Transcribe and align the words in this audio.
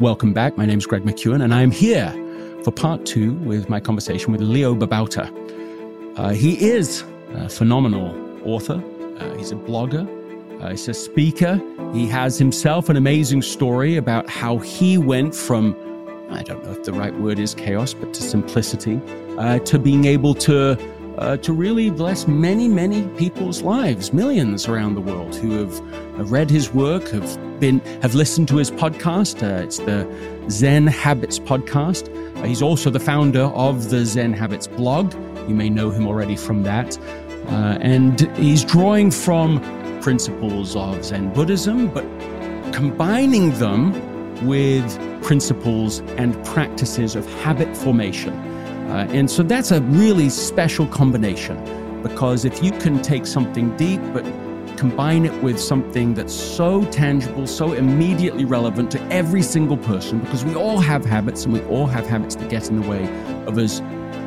Welcome 0.00 0.34
back. 0.34 0.58
My 0.58 0.66
name 0.66 0.76
is 0.76 0.86
Greg 0.86 1.04
McKeown, 1.04 1.42
and 1.42 1.54
I'm 1.54 1.70
here 1.70 2.12
for 2.62 2.70
part 2.70 3.06
two 3.06 3.32
with 3.32 3.70
my 3.70 3.80
conversation 3.80 4.30
with 4.30 4.42
Leo 4.42 4.74
Babauta. 4.74 5.32
Uh, 6.18 6.28
he 6.34 6.62
is 6.62 7.02
a 7.32 7.48
phenomenal 7.48 8.14
author, 8.44 8.84
uh, 9.18 9.34
he's 9.38 9.52
a 9.52 9.54
blogger, 9.54 10.06
uh, 10.62 10.68
he's 10.68 10.86
a 10.88 10.92
speaker. 10.92 11.58
He 11.94 12.06
has 12.08 12.38
himself 12.38 12.90
an 12.90 12.98
amazing 12.98 13.40
story 13.40 13.96
about 13.96 14.28
how 14.28 14.58
he 14.58 14.98
went 14.98 15.34
from, 15.34 15.74
I 16.28 16.42
don't 16.42 16.62
know 16.62 16.72
if 16.72 16.84
the 16.84 16.92
right 16.92 17.18
word 17.18 17.38
is 17.38 17.54
chaos, 17.54 17.94
but 17.94 18.12
to 18.12 18.22
simplicity, 18.22 19.00
uh, 19.38 19.60
to 19.60 19.78
being 19.78 20.04
able 20.04 20.34
to 20.34 20.76
uh, 21.16 21.38
to 21.38 21.54
really 21.54 21.88
bless 21.88 22.28
many, 22.28 22.68
many 22.68 23.08
people's 23.16 23.62
lives, 23.62 24.12
millions 24.12 24.68
around 24.68 24.94
the 24.94 25.00
world 25.00 25.34
who 25.34 25.52
have, 25.52 25.78
have 26.18 26.30
read 26.30 26.50
his 26.50 26.74
work, 26.74 27.08
have 27.08 27.45
been, 27.60 27.80
have 28.02 28.14
listened 28.14 28.48
to 28.48 28.56
his 28.56 28.70
podcast. 28.70 29.42
Uh, 29.42 29.62
it's 29.62 29.78
the 29.78 30.06
Zen 30.50 30.86
Habits 30.86 31.38
podcast. 31.38 32.08
Uh, 32.38 32.42
he's 32.44 32.62
also 32.62 32.90
the 32.90 33.00
founder 33.00 33.44
of 33.44 33.90
the 33.90 34.04
Zen 34.04 34.32
Habits 34.32 34.66
blog. 34.66 35.12
You 35.48 35.54
may 35.54 35.70
know 35.70 35.90
him 35.90 36.06
already 36.06 36.36
from 36.36 36.62
that. 36.64 36.98
Uh, 37.48 37.78
and 37.80 38.20
he's 38.36 38.64
drawing 38.64 39.10
from 39.10 39.60
principles 40.00 40.76
of 40.76 41.04
Zen 41.04 41.32
Buddhism, 41.32 41.88
but 41.88 42.04
combining 42.72 43.52
them 43.58 43.92
with 44.46 45.22
principles 45.22 46.00
and 46.18 46.44
practices 46.44 47.16
of 47.16 47.26
habit 47.42 47.76
formation. 47.76 48.32
Uh, 48.90 49.08
and 49.10 49.30
so 49.30 49.42
that's 49.42 49.70
a 49.70 49.80
really 49.82 50.28
special 50.28 50.86
combination 50.86 51.56
because 52.02 52.44
if 52.44 52.62
you 52.62 52.70
can 52.70 53.02
take 53.02 53.26
something 53.26 53.76
deep 53.76 54.00
but 54.12 54.24
combine 54.76 55.24
it 55.24 55.42
with 55.42 55.58
something 55.58 56.14
that's 56.14 56.34
so 56.34 56.84
tangible, 56.86 57.46
so 57.46 57.72
immediately 57.72 58.44
relevant 58.44 58.90
to 58.92 59.02
every 59.12 59.42
single 59.42 59.76
person, 59.76 60.20
because 60.20 60.44
we 60.44 60.54
all 60.54 60.78
have 60.78 61.04
habits 61.04 61.44
and 61.44 61.54
we 61.54 61.62
all 61.64 61.86
have 61.86 62.06
habits 62.06 62.36
that 62.36 62.48
get 62.50 62.68
in 62.68 62.80
the 62.80 62.88
way 62.88 63.04
of 63.46 63.58
us 63.58 63.80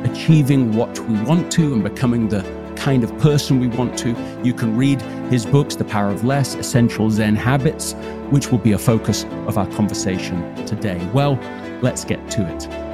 achieving 0.04 0.72
what 0.76 0.98
we 1.00 1.20
want 1.22 1.50
to 1.52 1.72
and 1.72 1.82
becoming 1.82 2.28
the 2.28 2.42
kind 2.76 3.04
of 3.04 3.16
person 3.18 3.60
we 3.60 3.68
want 3.68 3.98
to. 3.98 4.16
You 4.42 4.54
can 4.54 4.76
read 4.76 5.02
his 5.30 5.44
books, 5.44 5.76
The 5.76 5.84
Power 5.84 6.08
of 6.08 6.24
Less, 6.24 6.54
Essential 6.54 7.10
Zen 7.10 7.36
Habits, 7.36 7.92
which 8.30 8.50
will 8.50 8.58
be 8.58 8.72
a 8.72 8.78
focus 8.78 9.24
of 9.46 9.58
our 9.58 9.66
conversation 9.72 10.54
today. 10.64 10.98
Well, 11.12 11.38
let's 11.82 12.04
get 12.04 12.30
to 12.32 12.54
it. 12.54 12.89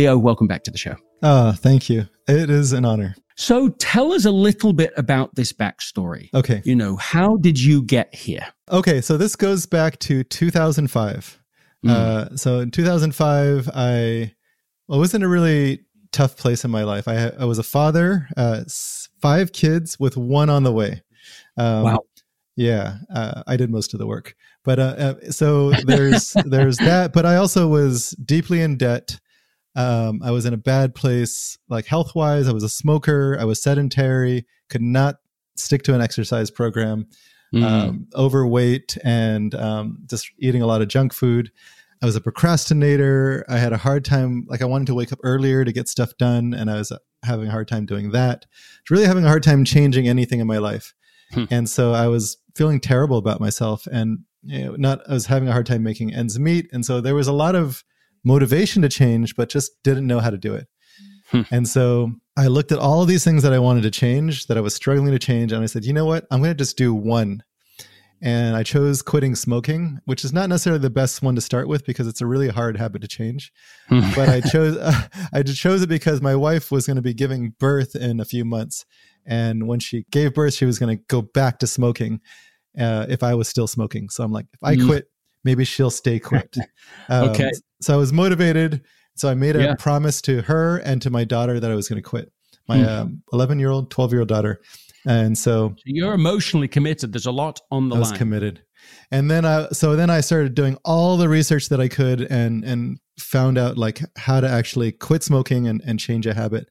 Leo, 0.00 0.16
welcome 0.16 0.46
back 0.46 0.62
to 0.62 0.70
the 0.70 0.78
show. 0.78 0.96
Ah, 1.22 1.54
thank 1.58 1.90
you. 1.90 2.06
It 2.26 2.48
is 2.48 2.72
an 2.72 2.86
honor. 2.86 3.14
So 3.36 3.68
tell 3.68 4.14
us 4.14 4.24
a 4.24 4.30
little 4.30 4.72
bit 4.72 4.94
about 4.96 5.34
this 5.34 5.52
backstory. 5.52 6.30
Okay. 6.32 6.62
You 6.64 6.74
know, 6.74 6.96
how 6.96 7.36
did 7.36 7.60
you 7.60 7.82
get 7.82 8.14
here? 8.14 8.46
Okay, 8.70 9.02
so 9.02 9.18
this 9.18 9.36
goes 9.36 9.66
back 9.66 9.98
to 9.98 10.24
2005. 10.24 11.42
Mm. 11.84 11.90
Uh, 11.90 12.34
so 12.34 12.60
in 12.60 12.70
2005, 12.70 13.68
I, 13.74 14.32
I 14.90 14.96
was 14.96 15.12
in 15.12 15.22
a 15.22 15.28
really 15.28 15.80
tough 16.12 16.34
place 16.34 16.64
in 16.64 16.70
my 16.70 16.84
life. 16.84 17.06
I, 17.06 17.32
I 17.38 17.44
was 17.44 17.58
a 17.58 17.62
father, 17.62 18.26
uh, 18.38 18.64
five 19.20 19.52
kids 19.52 20.00
with 20.00 20.16
one 20.16 20.48
on 20.48 20.62
the 20.62 20.72
way. 20.72 21.02
Um, 21.58 21.82
wow. 21.82 21.98
Yeah, 22.56 22.96
uh, 23.14 23.42
I 23.46 23.58
did 23.58 23.68
most 23.68 23.92
of 23.92 24.00
the 24.00 24.06
work, 24.06 24.34
but 24.64 24.78
uh, 24.78 24.82
uh 24.82 25.30
so 25.30 25.72
there's 25.72 26.32
there's 26.44 26.78
that. 26.78 27.12
But 27.12 27.24
I 27.24 27.36
also 27.36 27.68
was 27.68 28.10
deeply 28.12 28.60
in 28.62 28.76
debt. 28.76 29.18
Um, 29.76 30.20
I 30.22 30.30
was 30.30 30.46
in 30.46 30.54
a 30.54 30.58
bad 30.58 30.94
place, 30.94 31.56
like 31.68 31.86
health 31.86 32.14
wise. 32.14 32.48
I 32.48 32.52
was 32.52 32.64
a 32.64 32.68
smoker. 32.68 33.36
I 33.38 33.44
was 33.44 33.62
sedentary. 33.62 34.46
Could 34.68 34.82
not 34.82 35.16
stick 35.56 35.82
to 35.84 35.94
an 35.94 36.00
exercise 36.00 36.50
program. 36.50 37.06
Mm. 37.54 37.64
Um, 37.64 38.06
overweight 38.14 38.96
and 39.02 39.52
um, 39.56 39.98
just 40.06 40.30
eating 40.38 40.62
a 40.62 40.68
lot 40.68 40.82
of 40.82 40.88
junk 40.88 41.12
food. 41.12 41.50
I 42.02 42.06
was 42.06 42.16
a 42.16 42.20
procrastinator. 42.20 43.44
I 43.48 43.58
had 43.58 43.72
a 43.72 43.76
hard 43.76 44.04
time. 44.04 44.46
Like 44.48 44.62
I 44.62 44.66
wanted 44.66 44.86
to 44.86 44.94
wake 44.94 45.12
up 45.12 45.18
earlier 45.22 45.64
to 45.64 45.72
get 45.72 45.88
stuff 45.88 46.16
done, 46.16 46.54
and 46.54 46.70
I 46.70 46.74
was 46.74 46.92
having 47.24 47.48
a 47.48 47.50
hard 47.50 47.68
time 47.68 47.86
doing 47.86 48.12
that. 48.12 48.46
Really 48.88 49.04
having 49.04 49.24
a 49.24 49.28
hard 49.28 49.42
time 49.42 49.64
changing 49.64 50.08
anything 50.08 50.40
in 50.40 50.46
my 50.46 50.58
life, 50.58 50.94
hmm. 51.32 51.44
and 51.50 51.68
so 51.68 51.92
I 51.92 52.06
was 52.06 52.38
feeling 52.54 52.80
terrible 52.80 53.18
about 53.18 53.40
myself, 53.40 53.86
and 53.90 54.20
you 54.42 54.64
know, 54.64 54.76
not. 54.76 55.00
I 55.08 55.12
was 55.12 55.26
having 55.26 55.48
a 55.48 55.52
hard 55.52 55.66
time 55.66 55.82
making 55.82 56.14
ends 56.14 56.38
meet, 56.38 56.70
and 56.72 56.86
so 56.86 57.00
there 57.00 57.14
was 57.14 57.28
a 57.28 57.32
lot 57.32 57.54
of 57.54 57.84
motivation 58.24 58.82
to 58.82 58.88
change, 58.88 59.36
but 59.36 59.48
just 59.48 59.72
didn't 59.82 60.06
know 60.06 60.20
how 60.20 60.30
to 60.30 60.38
do 60.38 60.54
it. 60.54 60.68
Hmm. 61.30 61.42
And 61.50 61.68
so 61.68 62.12
I 62.36 62.48
looked 62.48 62.72
at 62.72 62.78
all 62.78 63.02
of 63.02 63.08
these 63.08 63.24
things 63.24 63.42
that 63.42 63.52
I 63.52 63.58
wanted 63.58 63.82
to 63.84 63.90
change, 63.90 64.46
that 64.46 64.56
I 64.56 64.60
was 64.60 64.74
struggling 64.74 65.12
to 65.12 65.18
change, 65.18 65.52
and 65.52 65.62
I 65.62 65.66
said, 65.66 65.84
you 65.84 65.92
know 65.92 66.06
what? 66.06 66.26
I'm 66.30 66.40
going 66.40 66.50
to 66.50 66.58
just 66.58 66.76
do 66.76 66.94
one. 66.94 67.42
And 68.22 68.54
I 68.54 68.64
chose 68.64 69.00
quitting 69.00 69.34
smoking, 69.34 69.98
which 70.04 70.26
is 70.26 70.32
not 70.32 70.50
necessarily 70.50 70.82
the 70.82 70.90
best 70.90 71.22
one 71.22 71.34
to 71.36 71.40
start 71.40 71.68
with 71.68 71.86
because 71.86 72.06
it's 72.06 72.20
a 72.20 72.26
really 72.26 72.48
hard 72.48 72.76
habit 72.76 73.00
to 73.00 73.08
change. 73.08 73.50
Hmm. 73.88 74.00
but 74.14 74.28
I 74.28 74.40
chose 74.52 74.76
uh, 74.76 75.08
I 75.32 75.42
chose 75.42 75.82
it 75.82 75.88
because 75.88 76.20
my 76.20 76.34
wife 76.34 76.70
was 76.70 76.86
going 76.86 76.96
to 76.96 77.02
be 77.02 77.14
giving 77.14 77.54
birth 77.58 77.96
in 77.96 78.20
a 78.20 78.26
few 78.26 78.44
months, 78.44 78.84
and 79.24 79.66
when 79.66 79.80
she 79.80 80.04
gave 80.10 80.34
birth, 80.34 80.52
she 80.52 80.66
was 80.66 80.78
going 80.78 80.98
to 80.98 81.02
go 81.08 81.22
back 81.22 81.60
to 81.60 81.66
smoking 81.66 82.20
uh, 82.78 83.06
if 83.08 83.22
I 83.22 83.34
was 83.34 83.48
still 83.48 83.66
smoking. 83.66 84.10
So 84.10 84.22
I'm 84.22 84.32
like, 84.32 84.46
if 84.52 84.62
I 84.62 84.76
mm. 84.76 84.86
quit, 84.86 85.06
maybe 85.44 85.64
she'll 85.64 85.90
stay 85.90 86.18
quit. 86.18 86.56
Um, 87.08 87.30
okay. 87.30 87.50
So 87.80 87.94
I 87.94 87.96
was 87.96 88.12
motivated. 88.12 88.82
So 89.16 89.28
I 89.28 89.34
made 89.34 89.56
a 89.56 89.62
yeah. 89.62 89.74
promise 89.74 90.22
to 90.22 90.42
her 90.42 90.78
and 90.78 91.02
to 91.02 91.10
my 91.10 91.24
daughter 91.24 91.60
that 91.60 91.70
I 91.70 91.74
was 91.74 91.88
going 91.88 92.02
to 92.02 92.08
quit. 92.08 92.32
My 92.68 92.78
mm. 92.78 93.20
11 93.32 93.58
year 93.58 93.70
old, 93.70 93.90
12 93.90 94.12
year 94.12 94.20
old 94.20 94.28
daughter. 94.28 94.60
And 95.06 95.36
so, 95.36 95.70
so, 95.70 95.82
you're 95.84 96.14
emotionally 96.14 96.68
committed. 96.68 97.12
There's 97.12 97.26
a 97.26 97.32
lot 97.32 97.60
on 97.70 97.88
the 97.88 97.94
line. 97.94 97.98
I 97.98 98.00
was 98.00 98.10
line. 98.10 98.18
committed. 98.18 98.62
And 99.10 99.30
then 99.30 99.44
I, 99.44 99.68
so 99.68 99.96
then 99.96 100.10
I 100.10 100.20
started 100.20 100.54
doing 100.54 100.76
all 100.84 101.16
the 101.16 101.28
research 101.28 101.68
that 101.70 101.80
I 101.80 101.88
could 101.88 102.22
and, 102.22 102.64
and 102.64 102.98
found 103.18 103.58
out 103.58 103.76
like 103.76 104.00
how 104.16 104.40
to 104.40 104.48
actually 104.48 104.92
quit 104.92 105.22
smoking 105.22 105.66
and, 105.66 105.82
and 105.84 105.98
change 105.98 106.26
a 106.26 106.34
habit. 106.34 106.68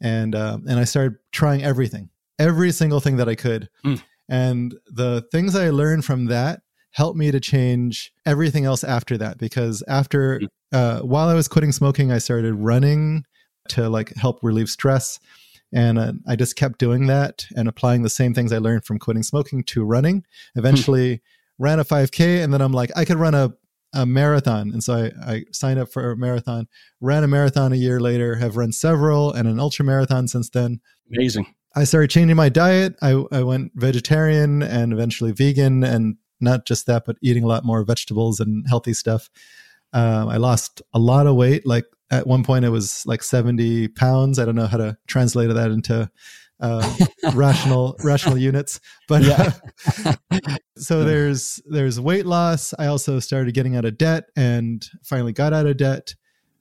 And, 0.00 0.34
um, 0.34 0.64
and 0.68 0.78
I 0.78 0.84
started 0.84 1.16
trying 1.32 1.62
everything, 1.62 2.10
every 2.38 2.70
single 2.70 3.00
thing 3.00 3.16
that 3.16 3.28
I 3.28 3.34
could. 3.34 3.68
Mm. 3.84 4.02
And 4.28 4.74
the 4.86 5.24
things 5.32 5.54
I 5.56 5.70
learned 5.70 6.04
from 6.04 6.26
that 6.26 6.60
helped 6.94 7.18
me 7.18 7.30
to 7.30 7.40
change 7.40 8.12
everything 8.24 8.64
else 8.64 8.84
after 8.84 9.18
that 9.18 9.36
because 9.36 9.82
after 9.88 10.40
mm. 10.40 10.48
uh, 10.72 11.00
while 11.00 11.28
i 11.28 11.34
was 11.34 11.48
quitting 11.48 11.72
smoking 11.72 12.10
i 12.10 12.18
started 12.18 12.54
running 12.54 13.24
to 13.68 13.88
like 13.88 14.14
help 14.16 14.38
relieve 14.42 14.68
stress. 14.68 15.18
And 15.72 15.98
uh, 15.98 16.12
i 16.26 16.36
just 16.36 16.56
kept 16.56 16.78
doing 16.78 17.06
that 17.08 17.46
and 17.56 17.68
applying 17.68 18.02
the 18.02 18.10
same 18.10 18.32
things 18.32 18.52
i 18.52 18.58
learned 18.58 18.84
from 18.84 18.98
quitting 18.98 19.22
smoking 19.22 19.64
to 19.64 19.84
running. 19.84 20.24
Eventually 20.54 21.20
ran 21.58 21.80
a 21.80 21.84
5k 21.84 22.42
and 22.42 22.52
then 22.52 22.60
i'm 22.60 22.72
like 22.72 22.90
i 22.96 23.04
could 23.04 23.16
run 23.16 23.34
a, 23.34 23.52
a 23.92 24.06
marathon. 24.06 24.70
And 24.72 24.82
so 24.82 25.10
I, 25.26 25.32
I 25.32 25.44
signed 25.52 25.78
up 25.78 25.92
for 25.92 26.12
a 26.12 26.16
marathon 26.16 26.68
ran 27.00 27.24
a 27.24 27.28
marathon 27.28 27.72
a 27.72 27.76
year 27.76 27.98
later 27.98 28.36
have 28.36 28.56
run 28.56 28.70
several 28.70 29.32
and 29.32 29.48
an 29.48 29.58
ultra 29.58 29.84
marathon 29.84 30.28
since 30.28 30.48
then. 30.48 30.80
Amazing. 31.12 31.52
I 31.76 31.82
started 31.82 32.10
changing 32.10 32.36
my 32.36 32.48
diet. 32.48 32.94
I, 33.02 33.24
I 33.32 33.42
went 33.42 33.72
vegetarian 33.74 34.62
and 34.62 34.92
eventually 34.92 35.32
vegan 35.32 35.82
and 35.82 36.16
not 36.40 36.66
just 36.66 36.86
that, 36.86 37.04
but 37.04 37.16
eating 37.22 37.44
a 37.44 37.46
lot 37.46 37.64
more 37.64 37.84
vegetables 37.84 38.40
and 38.40 38.66
healthy 38.68 38.94
stuff. 38.94 39.30
Um, 39.92 40.28
I 40.28 40.36
lost 40.36 40.82
a 40.92 40.98
lot 40.98 41.26
of 41.26 41.36
weight. 41.36 41.66
Like 41.66 41.86
at 42.10 42.26
one 42.26 42.44
point, 42.44 42.64
it 42.64 42.70
was 42.70 43.04
like 43.06 43.22
70 43.22 43.88
pounds. 43.88 44.38
I 44.38 44.44
don't 44.44 44.56
know 44.56 44.66
how 44.66 44.76
to 44.76 44.96
translate 45.06 45.52
that 45.52 45.70
into 45.70 46.10
uh, 46.60 46.96
rational 47.34 47.96
rational 48.00 48.38
units, 48.38 48.80
but 49.08 49.22
yeah. 49.22 49.52
uh, 50.04 50.56
so 50.76 51.04
there's 51.04 51.60
there's 51.66 52.00
weight 52.00 52.26
loss. 52.26 52.74
I 52.78 52.86
also 52.86 53.20
started 53.20 53.54
getting 53.54 53.76
out 53.76 53.84
of 53.84 53.98
debt 53.98 54.24
and 54.36 54.84
finally 55.02 55.32
got 55.32 55.52
out 55.52 55.66
of 55.66 55.76
debt. 55.76 56.14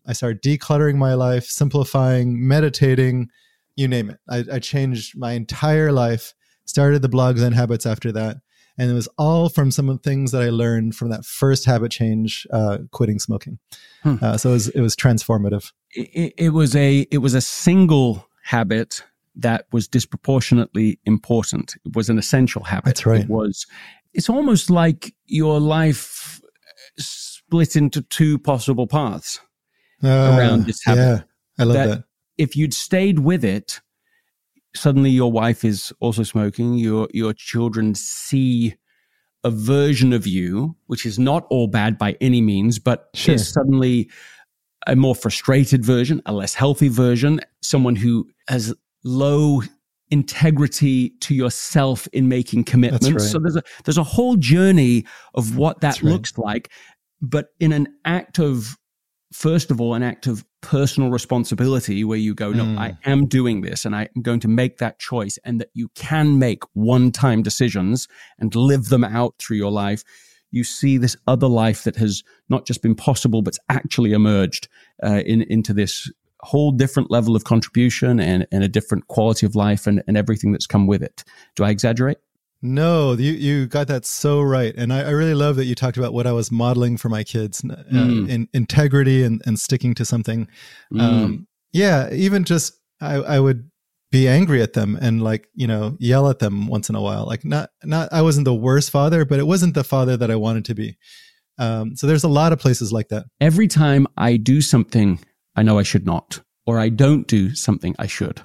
I 0.06 0.14
started 0.14 0.42
decluttering 0.42 0.96
my 0.96 1.14
life, 1.14 1.46
simplifying, 1.46 2.48
meditating, 2.48 3.30
you 3.76 3.88
name 3.88 4.10
it. 4.10 4.20
I, 4.30 4.56
I 4.56 4.60
changed 4.60 5.18
my 5.18 5.32
entire 5.32 5.92
life. 5.92 6.34
Started 6.66 7.02
the 7.02 7.10
blog 7.10 7.38
Zen 7.38 7.54
Habits 7.54 7.86
after 7.86 8.12
that 8.14 8.38
and 8.78 8.90
it 8.90 8.94
was 8.94 9.08
all 9.18 9.50
from 9.50 9.72
some 9.72 9.90
of 9.90 10.02
the 10.02 10.10
things 10.10 10.32
that 10.32 10.42
I 10.42 10.50
learned 10.50 10.96
from 10.96 11.10
that 11.10 11.26
first 11.26 11.66
habit 11.66 11.92
change, 11.92 12.48
uh, 12.52 12.80
quitting 12.92 13.20
smoking. 13.20 13.60
Hmm. 14.02 14.16
Uh, 14.22 14.38
so 14.38 14.50
it 14.50 14.54
was, 14.54 14.70
it 14.70 14.82
was 14.82 14.96
transformative. 14.96 15.72
It, 15.92 16.34
it, 16.38 16.50
was 16.50 16.76
a 16.76 17.06
it 17.12 17.20
was 17.20 17.34
a 17.34 17.42
single 17.42 18.28
habit 18.44 19.04
that 19.36 19.66
was 19.72 19.88
disproportionately 19.88 21.00
important. 21.06 21.76
It 21.86 21.96
was 21.96 22.10
an 22.10 22.18
essential 22.18 22.64
habit. 22.64 22.86
That's 22.86 23.06
right. 23.06 23.22
It 23.22 23.30
was. 23.30 23.66
It's 24.14 24.30
almost 24.30 24.70
like 24.70 25.14
your 25.26 25.60
life 25.60 26.40
split 26.98 27.76
into 27.76 28.02
two 28.02 28.38
possible 28.40 28.88
paths 28.88 29.40
uh, 30.04 30.08
around 30.08 30.66
this 30.66 30.84
habit. 30.84 31.02
Yeah, 31.02 31.22
I 31.58 31.64
love 31.64 31.74
that, 31.76 31.88
that. 31.88 32.04
if 32.38 32.56
you'd 32.56 32.74
stayed 32.74 33.20
with 33.20 33.44
it, 33.44 33.82
suddenly 34.76 35.10
your 35.10 35.32
wife 35.32 35.64
is 35.64 35.94
also 36.00 36.24
smoking. 36.24 36.76
Your 36.76 37.08
your 37.14 37.34
children 37.34 37.96
see 37.96 38.76
a 39.44 39.52
version 39.52 40.14
of 40.14 40.26
you, 40.26 40.76
which 40.88 41.06
is 41.06 41.20
not 41.20 41.46
all 41.50 41.68
bad 41.68 41.98
by 41.98 42.16
any 42.22 42.42
means, 42.42 42.80
but 42.80 43.10
sure. 43.14 43.36
is 43.36 43.48
suddenly 43.48 44.10
a 44.88 44.96
more 44.96 45.16
frustrated 45.16 45.84
version, 45.86 46.22
a 46.26 46.34
less 46.34 46.54
healthy 46.54 46.88
version, 46.88 47.40
someone 47.62 47.96
who 47.96 48.28
has 48.48 48.74
low 49.04 49.62
integrity 50.12 51.10
to 51.22 51.34
yourself 51.34 52.08
in 52.14 52.28
making 52.28 52.64
commitments. 52.64 53.12
Right. 53.12 53.22
So 53.22 53.40
there's 53.40 53.56
a 53.56 53.64
there's 53.86 53.98
a 53.98 54.04
whole 54.04 54.36
journey 54.36 55.06
of 55.34 55.58
what 55.58 55.82
that 55.82 56.02
right. 56.02 56.12
looks 56.12 56.38
like, 56.38 56.72
but 57.22 57.48
in 57.60 57.72
an 57.72 57.88
act 58.06 58.40
of 58.40 58.78
first 59.34 59.72
of 59.72 59.82
all 59.82 59.94
an 59.94 60.04
act 60.04 60.28
of 60.28 60.46
personal 60.62 61.10
responsibility 61.10 62.04
where 62.04 62.18
you 62.18 62.34
go 62.34 62.52
no 62.52 62.64
mm. 62.64 62.78
I 62.78 62.98
am 63.06 63.28
doing 63.28 63.62
this 63.62 63.86
and 63.86 63.96
I 63.96 64.08
am 64.16 64.22
going 64.22 64.40
to 64.42 64.48
make 64.48 64.78
that 64.78 65.00
choice 65.00 65.38
and 65.44 65.60
that 65.60 65.70
you 65.74 65.90
can 65.96 66.40
make 66.40 66.64
one-time 66.74 67.44
decisions 67.44 68.08
and 68.40 68.54
live 68.56 68.90
them 68.90 69.04
out 69.04 69.36
through 69.40 69.58
your 69.58 69.72
life 69.72 70.04
you 70.52 70.64
see 70.64 70.98
this 70.98 71.18
other 71.28 71.48
life 71.48 71.84
that 71.84 71.96
has 71.96 72.24
not 72.48 72.66
just 72.66 72.82
been 72.82 72.96
possible 72.96 73.42
but 73.42 73.58
actually 73.70 74.14
emerged 74.14 74.68
uh, 75.04 75.22
in, 75.26 75.42
into 75.44 75.74
this 75.74 76.10
whole 76.44 76.72
different 76.72 77.10
level 77.10 77.36
of 77.36 77.46
contribution 77.46 78.20
and, 78.20 78.46
and 78.52 78.64
a 78.64 78.68
different 78.68 79.08
quality 79.08 79.46
of 79.46 79.56
life 79.56 79.88
and, 79.88 80.04
and 80.08 80.18
everything 80.18 80.52
that's 80.52 80.68
come 80.68 80.88
with 80.88 81.02
it. 81.02 81.24
Do 81.56 81.64
I 81.64 81.70
exaggerate? 81.70 82.18
No, 82.66 83.12
you 83.12 83.34
you 83.34 83.68
got 83.68 83.88
that 83.90 84.06
so 84.06 84.42
right, 84.42 84.74
and 84.78 84.94
I, 84.94 85.02
I 85.02 85.10
really 85.10 85.34
love 85.34 85.58
that 85.58 85.66
you 85.66 85.76
talked 85.76 85.98
about 85.98 86.14
what 86.14 86.26
I 86.26 86.32
was 86.32 86.50
modeling 86.50 86.96
for 86.96 87.10
my 87.10 87.22
kids 87.22 87.62
uh, 87.66 87.76
mm. 87.92 88.30
in 88.30 88.48
integrity 88.54 89.22
and, 89.24 89.42
and 89.46 89.60
sticking 89.60 89.94
to 89.96 90.06
something. 90.06 90.48
Mm. 90.94 91.02
Um, 91.02 91.48
yeah, 91.74 92.10
even 92.14 92.46
just 92.46 92.80
I, 93.02 93.16
I 93.16 93.40
would 93.42 93.70
be 94.12 94.30
angry 94.30 94.62
at 94.62 94.72
them 94.72 94.98
and 95.02 95.22
like 95.22 95.50
you 95.54 95.68
know 95.68 95.98
yell 96.00 96.30
at 96.30 96.40
them 96.40 96.68
once 96.68 96.88
in 96.88 96.96
a 96.96 97.02
while. 97.02 97.26
Like 97.26 97.44
not 97.44 97.70
not 97.84 98.08
I 98.14 98.22
wasn't 98.22 98.46
the 98.46 98.56
worst 98.56 98.92
father, 98.92 99.26
but 99.26 99.40
it 99.40 99.48
wasn't 99.48 99.74
the 99.74 99.84
father 99.84 100.16
that 100.16 100.32
I 100.32 100.38
wanted 100.38 100.64
to 100.66 100.74
be. 100.74 100.98
Um, 101.58 101.98
so 101.98 102.08
there's 102.08 102.24
a 102.24 102.30
lot 102.30 102.54
of 102.54 102.60
places 102.60 102.94
like 102.94 103.10
that. 103.10 103.26
Every 103.42 103.68
time 103.68 104.08
I 104.16 104.38
do 104.38 104.62
something 104.62 105.20
I 105.58 105.64
know 105.64 105.80
I 105.80 105.84
should 105.84 106.06
not, 106.06 106.40
or 106.66 106.80
I 106.80 106.88
don't 106.88 107.28
do 107.28 107.54
something 107.56 107.94
I 108.00 108.08
should. 108.08 108.42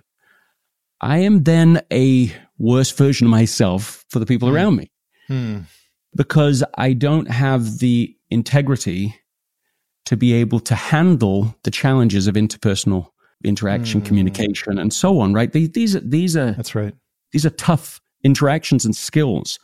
I 1.00 1.18
am 1.18 1.44
then 1.44 1.82
a 1.92 2.34
worse 2.58 2.90
version 2.90 3.26
of 3.26 3.30
myself 3.30 4.04
for 4.10 4.18
the 4.18 4.26
people 4.26 4.48
hmm. 4.48 4.54
around 4.54 4.76
me 4.76 4.90
hmm. 5.28 5.58
because 6.16 6.64
I 6.74 6.92
don't 6.92 7.30
have 7.30 7.78
the 7.78 8.16
integrity 8.30 9.14
to 10.06 10.16
be 10.16 10.32
able 10.32 10.60
to 10.60 10.74
handle 10.74 11.54
the 11.64 11.70
challenges 11.70 12.26
of 12.26 12.34
interpersonal 12.34 13.08
interaction, 13.44 14.00
hmm. 14.00 14.06
communication, 14.06 14.78
and 14.78 14.92
so 14.92 15.20
on. 15.20 15.32
Right? 15.32 15.52
These, 15.52 15.70
these 15.70 15.96
are 15.96 16.00
these 16.00 16.36
are 16.36 16.52
that's 16.52 16.74
right. 16.74 16.94
These 17.32 17.46
are 17.46 17.50
tough 17.50 18.00
interactions 18.24 18.84
and 18.84 18.96
skills, 18.96 19.58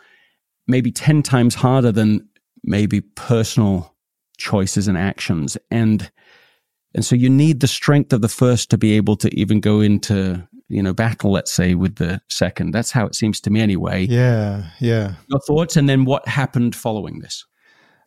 maybe 0.66 0.92
ten 0.92 1.22
times 1.22 1.54
harder 1.54 1.92
than 1.92 2.28
maybe 2.62 3.00
personal 3.00 3.94
choices 4.36 4.86
and 4.88 4.98
actions, 4.98 5.56
and 5.70 6.10
and 6.94 7.04
so 7.04 7.16
you 7.16 7.28
need 7.28 7.60
the 7.60 7.66
strength 7.66 8.12
of 8.12 8.20
the 8.20 8.28
first 8.28 8.70
to 8.70 8.78
be 8.78 8.92
able 8.92 9.16
to 9.16 9.34
even 9.38 9.60
go 9.60 9.80
into, 9.80 10.46
you 10.74 10.82
know, 10.82 10.92
battle, 10.92 11.32
let's 11.32 11.52
say, 11.52 11.74
with 11.74 11.96
the 11.96 12.20
second. 12.28 12.72
That's 12.72 12.90
how 12.90 13.06
it 13.06 13.14
seems 13.14 13.40
to 13.42 13.50
me 13.50 13.60
anyway. 13.60 14.06
Yeah. 14.06 14.70
Yeah. 14.80 15.14
Your 15.28 15.40
thoughts 15.40 15.76
and 15.76 15.88
then 15.88 16.04
what 16.04 16.26
happened 16.26 16.74
following 16.74 17.20
this? 17.20 17.46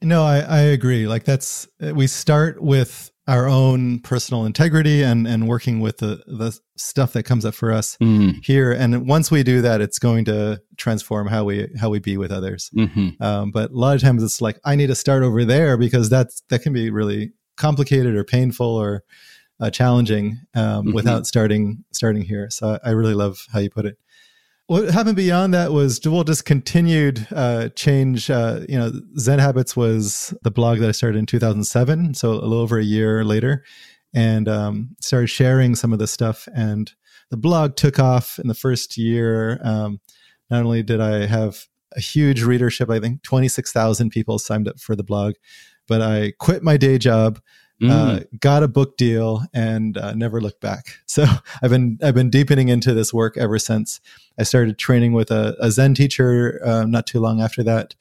No, 0.01 0.23
I, 0.23 0.39
I 0.39 0.59
agree. 0.59 1.07
Like 1.07 1.23
that's, 1.23 1.67
we 1.79 2.07
start 2.07 2.61
with 2.61 3.11
our 3.27 3.47
own 3.47 3.99
personal 3.99 4.45
integrity 4.45 5.03
and 5.03 5.27
and 5.27 5.49
working 5.49 5.81
with 5.81 5.97
the 5.97 6.23
the 6.27 6.57
stuff 6.77 7.11
that 7.11 7.23
comes 7.23 7.43
up 7.43 7.53
for 7.53 7.73
us 7.73 7.97
mm. 8.01 8.33
here 8.43 8.71
and 8.71 9.05
once 9.05 9.29
we 9.29 9.43
do 9.43 9.61
that 9.61 9.81
it's 9.81 9.99
going 9.99 10.23
to 10.23 10.61
transform 10.77 11.27
how 11.27 11.43
we 11.43 11.67
how 11.77 11.89
we 11.89 11.99
be 11.99 12.15
with 12.15 12.31
others 12.31 12.71
mm-hmm. 12.73 13.21
um, 13.21 13.51
but 13.51 13.69
a 13.69 13.73
lot 13.73 13.95
of 13.95 14.01
times 14.01 14.23
it's 14.23 14.39
like 14.39 14.57
i 14.63 14.77
need 14.77 14.87
to 14.87 14.95
start 14.95 15.23
over 15.23 15.43
there 15.43 15.75
because 15.77 16.09
that's 16.09 16.41
that 16.47 16.61
can 16.61 16.71
be 16.71 16.89
really 16.89 17.33
complicated 17.57 18.15
or 18.15 18.23
painful 18.23 18.77
or 18.77 19.03
uh, 19.59 19.69
challenging 19.69 20.39
um, 20.55 20.85
mm-hmm. 20.85 20.93
without 20.93 21.25
starting 21.25 21.83
starting 21.91 22.23
here. 22.23 22.49
So 22.49 22.79
I, 22.83 22.91
really 22.91 23.13
love 23.13 23.45
how 23.51 23.59
you 23.59 23.69
put 23.69 23.85
it. 23.85 23.97
What 24.67 24.89
happened 24.89 25.15
beyond 25.15 25.53
that 25.53 25.71
was 25.71 25.99
we'll 26.05 26.23
just 26.23 26.45
continued 26.45 27.25
uh, 27.31 27.69
change. 27.69 28.29
Uh, 28.29 28.61
you 28.67 28.77
know, 28.77 28.91
Zen 29.17 29.39
Habits 29.39 29.75
was 29.75 30.33
the 30.43 30.51
blog 30.51 30.79
that 30.79 30.89
I 30.89 30.91
started 30.91 31.17
in 31.17 31.25
2007, 31.25 32.13
so 32.13 32.31
a 32.31 32.33
little 32.33 32.53
over 32.53 32.77
a 32.77 32.83
year 32.83 33.23
later, 33.23 33.63
and 34.13 34.47
um, 34.47 34.95
started 34.99 35.27
sharing 35.27 35.75
some 35.75 35.93
of 35.93 35.99
the 35.99 36.07
stuff. 36.07 36.47
And 36.53 36.91
the 37.29 37.37
blog 37.37 37.75
took 37.75 37.97
off 37.99 38.39
in 38.39 38.47
the 38.47 38.53
first 38.53 38.97
year. 38.97 39.59
Um, 39.63 39.99
not 40.49 40.63
only 40.63 40.83
did 40.83 40.99
I 40.99 41.25
have 41.25 41.65
a 41.95 42.01
huge 42.01 42.43
readership, 42.43 42.89
I 42.89 42.99
think 42.99 43.23
26,000 43.23 44.09
people 44.09 44.37
signed 44.37 44.67
up 44.67 44.79
for 44.79 44.95
the 44.95 45.03
blog 45.03 45.33
but 45.87 46.01
I 46.01 46.33
quit 46.37 46.63
my 46.63 46.77
day 46.77 46.97
job, 46.97 47.39
mm. 47.81 47.89
uh, 47.89 48.23
got 48.39 48.63
a 48.63 48.67
book 48.67 48.97
deal, 48.97 49.43
and 49.53 49.97
uh, 49.97 50.13
never 50.13 50.41
looked 50.41 50.61
back. 50.61 50.99
So 51.07 51.25
I've 51.63 51.71
been 51.71 51.97
I've 52.03 52.13
been 52.13 52.29
deepening 52.29 52.69
into 52.69 52.93
this 52.93 53.11
work 53.11 53.37
ever 53.37 53.57
since. 53.57 53.99
I 54.37 54.43
started 54.43 54.77
training 54.77 55.13
with 55.13 55.31
a, 55.31 55.55
a 55.59 55.71
Zen 55.71 55.95
teacher 55.95 56.61
uh, 56.63 56.85
not 56.85 57.07
too 57.07 57.19
long 57.19 57.41
after 57.41 57.63
that, 57.63 57.95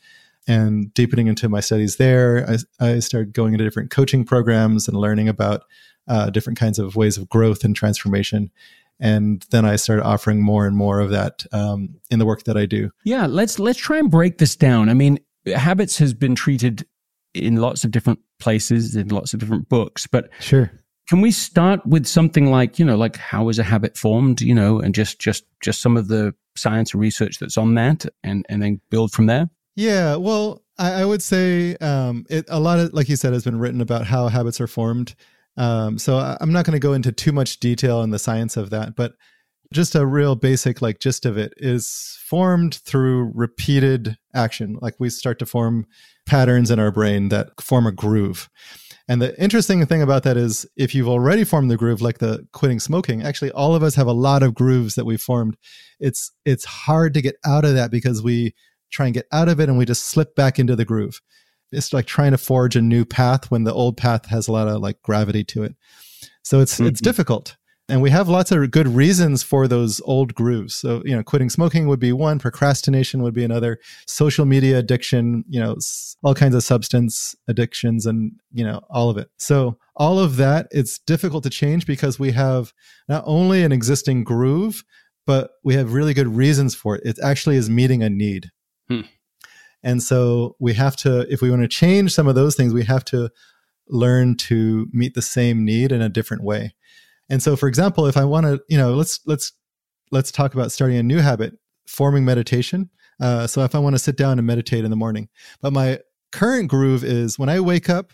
and 0.46 0.92
deepening 0.92 1.26
into 1.26 1.48
my 1.48 1.60
studies 1.60 1.96
there. 1.96 2.46
I, 2.78 2.86
I 2.86 2.98
started 2.98 3.32
going 3.32 3.54
into 3.54 3.64
different 3.64 3.90
coaching 3.90 4.24
programs 4.26 4.86
and 4.86 4.98
learning 4.98 5.30
about 5.30 5.62
uh, 6.08 6.28
different 6.28 6.58
kinds 6.58 6.78
of 6.78 6.94
ways 6.94 7.16
of 7.16 7.30
growth 7.30 7.64
and 7.64 7.74
transformation 7.74 8.50
and 8.98 9.44
then 9.50 9.64
I 9.64 9.76
started 9.76 10.04
offering 10.04 10.42
more 10.42 10.66
and 10.66 10.76
more 10.76 11.00
of 11.00 11.10
that 11.10 11.44
um, 11.52 11.96
in 12.10 12.18
the 12.18 12.26
work 12.26 12.44
that 12.44 12.56
I 12.56 12.66
do. 12.66 12.90
Yeah, 13.04 13.26
let's 13.26 13.58
let's 13.58 13.78
try 13.78 13.98
and 13.98 14.10
break 14.10 14.38
this 14.38 14.56
down. 14.56 14.88
I 14.88 14.94
mean, 14.94 15.18
habits 15.54 15.98
has 15.98 16.14
been 16.14 16.34
treated 16.34 16.86
in 17.36 17.56
lots 17.56 17.84
of 17.84 17.90
different 17.90 18.18
places 18.38 18.96
in 18.96 19.08
lots 19.08 19.32
of 19.32 19.40
different 19.40 19.68
books 19.68 20.06
but 20.06 20.30
sure. 20.40 20.70
can 21.08 21.20
we 21.20 21.30
start 21.30 21.84
with 21.86 22.06
something 22.06 22.50
like 22.50 22.78
you 22.78 22.84
know 22.84 22.96
like 22.96 23.16
how 23.16 23.48
is 23.48 23.58
a 23.58 23.62
habit 23.62 23.96
formed 23.96 24.40
you 24.40 24.54
know 24.54 24.80
and 24.80 24.94
just 24.94 25.18
just 25.18 25.44
just 25.60 25.80
some 25.80 25.96
of 25.96 26.08
the 26.08 26.34
science 26.56 26.92
and 26.92 27.00
research 27.00 27.38
that's 27.38 27.58
on 27.58 27.74
that 27.74 28.06
and 28.22 28.44
and 28.48 28.62
then 28.62 28.80
build 28.90 29.12
from 29.12 29.26
there? 29.26 29.48
Yeah 29.74 30.16
well 30.16 30.62
i, 30.78 31.02
I 31.02 31.04
would 31.04 31.22
say 31.22 31.76
um, 31.76 32.24
it, 32.30 32.44
a 32.48 32.60
lot 32.60 32.78
of 32.78 32.92
like 32.92 33.08
you 33.08 33.16
said 33.16 33.32
has 33.32 33.44
been 33.44 33.58
written 33.58 33.80
about 33.80 34.06
how 34.06 34.28
habits 34.28 34.60
are 34.60 34.66
formed. 34.66 35.14
Um, 35.58 35.98
so 35.98 36.18
I, 36.18 36.36
i'm 36.42 36.52
not 36.52 36.66
going 36.66 36.74
to 36.74 36.78
go 36.78 36.92
into 36.92 37.12
too 37.12 37.32
much 37.32 37.60
detail 37.60 38.02
in 38.02 38.10
the 38.10 38.18
science 38.18 38.58
of 38.58 38.68
that 38.70 38.94
but 38.94 39.14
just 39.72 39.94
a 39.94 40.06
real 40.06 40.34
basic 40.34 40.82
like 40.82 41.00
gist 41.00 41.26
of 41.26 41.36
it 41.36 41.52
is 41.56 42.18
formed 42.24 42.76
through 42.76 43.32
repeated 43.34 44.16
action. 44.34 44.78
Like 44.80 44.94
we 44.98 45.10
start 45.10 45.38
to 45.40 45.46
form 45.46 45.86
patterns 46.26 46.70
in 46.70 46.78
our 46.78 46.90
brain 46.90 47.28
that 47.28 47.48
form 47.60 47.86
a 47.86 47.92
groove. 47.92 48.48
And 49.08 49.22
the 49.22 49.40
interesting 49.40 49.84
thing 49.86 50.02
about 50.02 50.24
that 50.24 50.36
is 50.36 50.66
if 50.76 50.94
you've 50.94 51.08
already 51.08 51.44
formed 51.44 51.70
the 51.70 51.76
groove 51.76 52.02
like 52.02 52.18
the 52.18 52.46
quitting 52.52 52.80
smoking 52.80 53.22
actually 53.22 53.52
all 53.52 53.74
of 53.74 53.82
us 53.82 53.94
have 53.94 54.08
a 54.08 54.12
lot 54.12 54.42
of 54.42 54.54
grooves 54.54 54.96
that 54.96 55.04
we've 55.04 55.20
formed. 55.20 55.56
It's 56.00 56.32
it's 56.44 56.64
hard 56.64 57.14
to 57.14 57.22
get 57.22 57.36
out 57.44 57.64
of 57.64 57.74
that 57.74 57.90
because 57.90 58.22
we 58.22 58.54
try 58.90 59.06
and 59.06 59.14
get 59.14 59.26
out 59.32 59.48
of 59.48 59.60
it 59.60 59.68
and 59.68 59.78
we 59.78 59.84
just 59.84 60.04
slip 60.04 60.34
back 60.34 60.58
into 60.58 60.76
the 60.76 60.84
groove. 60.84 61.20
It's 61.72 61.92
like 61.92 62.06
trying 62.06 62.32
to 62.32 62.38
forge 62.38 62.76
a 62.76 62.82
new 62.82 63.04
path 63.04 63.50
when 63.50 63.64
the 63.64 63.74
old 63.74 63.96
path 63.96 64.26
has 64.26 64.48
a 64.48 64.52
lot 64.52 64.68
of 64.68 64.80
like 64.80 65.02
gravity 65.02 65.44
to 65.44 65.64
it. 65.64 65.74
So 66.42 66.60
it's 66.60 66.74
mm-hmm. 66.74 66.86
it's 66.86 67.00
difficult 67.00 67.56
and 67.88 68.02
we 68.02 68.10
have 68.10 68.28
lots 68.28 68.50
of 68.50 68.70
good 68.70 68.88
reasons 68.88 69.42
for 69.42 69.68
those 69.68 70.00
old 70.04 70.34
grooves. 70.34 70.74
So, 70.74 71.02
you 71.04 71.14
know, 71.14 71.22
quitting 71.22 71.50
smoking 71.50 71.86
would 71.86 72.00
be 72.00 72.12
one, 72.12 72.38
procrastination 72.38 73.22
would 73.22 73.34
be 73.34 73.44
another, 73.44 73.78
social 74.06 74.44
media 74.44 74.78
addiction, 74.78 75.44
you 75.48 75.60
know, 75.60 75.76
all 76.24 76.34
kinds 76.34 76.54
of 76.54 76.64
substance 76.64 77.36
addictions 77.46 78.04
and, 78.04 78.32
you 78.52 78.64
know, 78.64 78.80
all 78.90 79.08
of 79.08 79.16
it. 79.18 79.30
So, 79.38 79.78
all 79.94 80.18
of 80.18 80.36
that, 80.36 80.66
it's 80.72 80.98
difficult 80.98 81.44
to 81.44 81.50
change 81.50 81.86
because 81.86 82.18
we 82.18 82.32
have 82.32 82.72
not 83.08 83.22
only 83.26 83.62
an 83.62 83.72
existing 83.72 84.24
groove, 84.24 84.84
but 85.26 85.52
we 85.64 85.74
have 85.74 85.92
really 85.92 86.14
good 86.14 86.28
reasons 86.28 86.74
for 86.74 86.96
it. 86.96 87.02
It 87.04 87.18
actually 87.22 87.56
is 87.56 87.70
meeting 87.70 88.02
a 88.02 88.10
need. 88.10 88.50
Hmm. 88.88 89.02
And 89.82 90.02
so 90.02 90.56
we 90.58 90.74
have 90.74 90.96
to, 90.96 91.32
if 91.32 91.40
we 91.40 91.50
want 91.50 91.62
to 91.62 91.68
change 91.68 92.12
some 92.12 92.26
of 92.26 92.34
those 92.34 92.56
things, 92.56 92.74
we 92.74 92.84
have 92.84 93.04
to 93.06 93.30
learn 93.88 94.36
to 94.36 94.88
meet 94.92 95.14
the 95.14 95.22
same 95.22 95.64
need 95.64 95.92
in 95.92 96.02
a 96.02 96.08
different 96.08 96.42
way. 96.42 96.74
And 97.28 97.42
so, 97.42 97.56
for 97.56 97.68
example, 97.68 98.06
if 98.06 98.16
I 98.16 98.24
want 98.24 98.46
to, 98.46 98.60
you 98.68 98.78
know, 98.78 98.94
let's 98.94 99.20
let's 99.26 99.52
let's 100.12 100.30
talk 100.30 100.54
about 100.54 100.72
starting 100.72 100.98
a 100.98 101.02
new 101.02 101.18
habit, 101.18 101.54
forming 101.88 102.24
meditation. 102.24 102.90
Uh, 103.20 103.46
so 103.46 103.62
if 103.64 103.74
I 103.74 103.78
want 103.78 103.94
to 103.94 103.98
sit 103.98 104.16
down 104.16 104.38
and 104.38 104.46
meditate 104.46 104.84
in 104.84 104.90
the 104.90 104.96
morning, 104.96 105.28
but 105.60 105.72
my 105.72 105.98
current 106.32 106.68
groove 106.68 107.02
is 107.02 107.38
when 107.38 107.48
I 107.48 107.60
wake 107.60 107.88
up, 107.88 108.12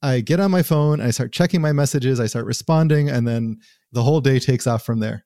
I 0.00 0.20
get 0.20 0.38
on 0.38 0.50
my 0.50 0.62
phone, 0.62 1.00
I 1.00 1.10
start 1.10 1.32
checking 1.32 1.60
my 1.60 1.72
messages, 1.72 2.20
I 2.20 2.26
start 2.26 2.46
responding, 2.46 3.08
and 3.08 3.26
then 3.26 3.58
the 3.92 4.02
whole 4.02 4.20
day 4.20 4.38
takes 4.38 4.66
off 4.66 4.84
from 4.84 5.00
there. 5.00 5.24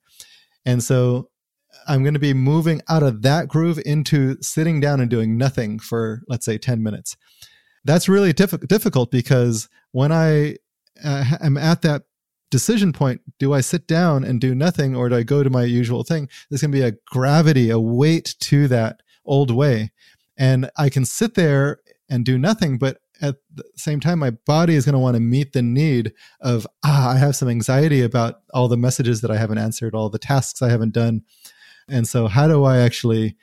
And 0.64 0.83
so 0.83 1.30
I'm 1.87 2.02
going 2.02 2.14
to 2.14 2.21
be 2.21 2.35
moving 2.35 2.80
out 2.88 3.02
of 3.02 3.23
that 3.23 3.49
groove 3.49 3.80
into 3.85 4.37
sitting 4.40 4.80
down 4.80 5.00
and 5.00 5.11
doing 5.11 5.37
nothing 5.37 5.78
for, 5.78 6.23
let's 6.28 6.45
say, 6.45 6.59
10 6.59 6.83
minutes. 6.83 7.16
That's 7.85 8.09
really 8.09 8.33
diff- 8.33 8.66
difficult 8.66 9.11
because 9.11 9.68
when 9.92 10.12
I 10.12 10.57
uh, 11.02 11.25
am 11.40 11.57
at 11.57 11.83
that 11.83 12.02
decision 12.50 12.92
point 12.92 13.20
do 13.38 13.52
I 13.52 13.60
sit 13.60 13.86
down 13.86 14.24
and 14.24 14.40
do 14.40 14.54
nothing 14.54 14.96
or 14.96 15.08
do 15.08 15.16
I 15.16 15.22
go 15.22 15.42
to 15.42 15.50
my 15.50 15.64
usual 15.64 16.02
thing? 16.02 16.28
There's 16.48 16.60
going 16.60 16.72
to 16.72 16.78
be 16.78 16.84
a 16.84 16.96
gravity, 17.06 17.70
a 17.70 17.78
weight 17.78 18.34
to 18.40 18.68
that 18.68 19.02
old 19.24 19.50
way. 19.50 19.92
And 20.36 20.70
I 20.76 20.88
can 20.88 21.04
sit 21.04 21.34
there 21.34 21.80
and 22.08 22.24
do 22.24 22.38
nothing, 22.38 22.78
but 22.78 22.98
at 23.20 23.36
the 23.52 23.64
same 23.76 24.00
time, 24.00 24.18
my 24.20 24.30
body 24.30 24.74
is 24.74 24.84
going 24.84 24.92
to 24.92 24.98
want 24.98 25.16
to 25.16 25.20
meet 25.20 25.52
the 25.52 25.62
need 25.62 26.12
of, 26.40 26.66
ah, 26.84 27.10
I 27.10 27.16
have 27.16 27.34
some 27.34 27.48
anxiety 27.48 28.02
about 28.02 28.40
all 28.54 28.68
the 28.68 28.76
messages 28.76 29.20
that 29.20 29.30
I 29.30 29.36
haven't 29.36 29.58
answered, 29.58 29.94
all 29.94 30.08
the 30.08 30.18
tasks 30.18 30.62
I 30.62 30.70
haven't 30.70 30.94
done. 30.94 31.22
And 31.88 32.06
so, 32.06 32.28
how 32.28 32.46
do 32.46 32.64
I 32.64 32.78
actually 32.78 33.36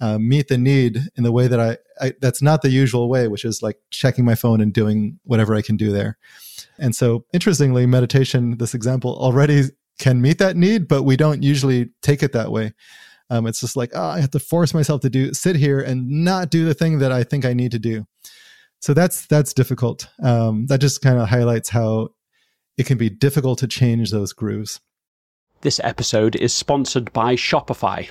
uh, 0.00 0.18
meet 0.18 0.48
the 0.48 0.58
need 0.58 0.98
in 1.16 1.24
the 1.24 1.32
way 1.32 1.46
that 1.46 1.60
I, 1.60 1.76
I, 2.00 2.14
that's 2.20 2.40
not 2.40 2.62
the 2.62 2.70
usual 2.70 3.08
way, 3.08 3.28
which 3.28 3.44
is 3.44 3.62
like 3.62 3.76
checking 3.90 4.24
my 4.24 4.34
phone 4.34 4.60
and 4.60 4.72
doing 4.72 5.18
whatever 5.24 5.54
I 5.54 5.62
can 5.62 5.76
do 5.76 5.92
there. 5.92 6.16
And 6.78 6.96
so, 6.96 7.26
interestingly, 7.32 7.86
meditation, 7.86 8.56
this 8.58 8.74
example 8.74 9.16
already 9.18 9.64
can 9.98 10.22
meet 10.22 10.38
that 10.38 10.56
need, 10.56 10.88
but 10.88 11.02
we 11.02 11.16
don't 11.16 11.42
usually 11.42 11.90
take 12.02 12.22
it 12.22 12.32
that 12.32 12.50
way. 12.50 12.72
Um, 13.28 13.46
it's 13.46 13.60
just 13.60 13.76
like, 13.76 13.92
oh, 13.94 14.08
I 14.08 14.20
have 14.20 14.30
to 14.32 14.40
force 14.40 14.74
myself 14.74 15.02
to 15.02 15.10
do 15.10 15.32
sit 15.34 15.54
here 15.54 15.80
and 15.80 16.08
not 16.24 16.50
do 16.50 16.64
the 16.64 16.74
thing 16.74 16.98
that 16.98 17.12
I 17.12 17.22
think 17.22 17.44
I 17.44 17.52
need 17.52 17.70
to 17.72 17.78
do. 17.78 18.06
So 18.80 18.94
that's 18.94 19.26
that's 19.26 19.52
difficult. 19.52 20.08
Um, 20.22 20.66
that 20.66 20.80
just 20.80 21.02
kind 21.02 21.18
of 21.18 21.28
highlights 21.28 21.68
how 21.68 22.08
it 22.78 22.86
can 22.86 22.98
be 22.98 23.10
difficult 23.10 23.58
to 23.58 23.68
change 23.68 24.10
those 24.10 24.32
grooves. 24.32 24.80
This 25.60 25.80
episode 25.84 26.34
is 26.36 26.54
sponsored 26.54 27.12
by 27.12 27.36
Shopify. 27.36 28.10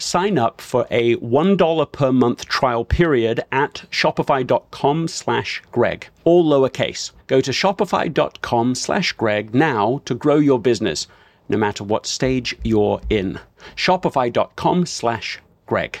Sign 0.00 0.38
up 0.38 0.62
for 0.62 0.86
a 0.90 1.16
$1 1.16 1.92
per 1.92 2.10
month 2.10 2.46
trial 2.46 2.86
period 2.86 3.44
at 3.52 3.84
shopify.com 3.90 5.08
slash 5.08 5.62
Greg, 5.72 6.08
all 6.24 6.42
lowercase. 6.42 7.12
Go 7.26 7.42
to 7.42 7.50
shopify.com 7.50 8.74
slash 8.74 9.12
Greg 9.12 9.54
now 9.54 10.00
to 10.06 10.14
grow 10.14 10.36
your 10.36 10.58
business, 10.58 11.06
no 11.50 11.58
matter 11.58 11.84
what 11.84 12.06
stage 12.06 12.56
you're 12.64 13.02
in. 13.10 13.40
Shopify.com 13.76 14.86
slash 14.86 15.38
Greg. 15.66 16.00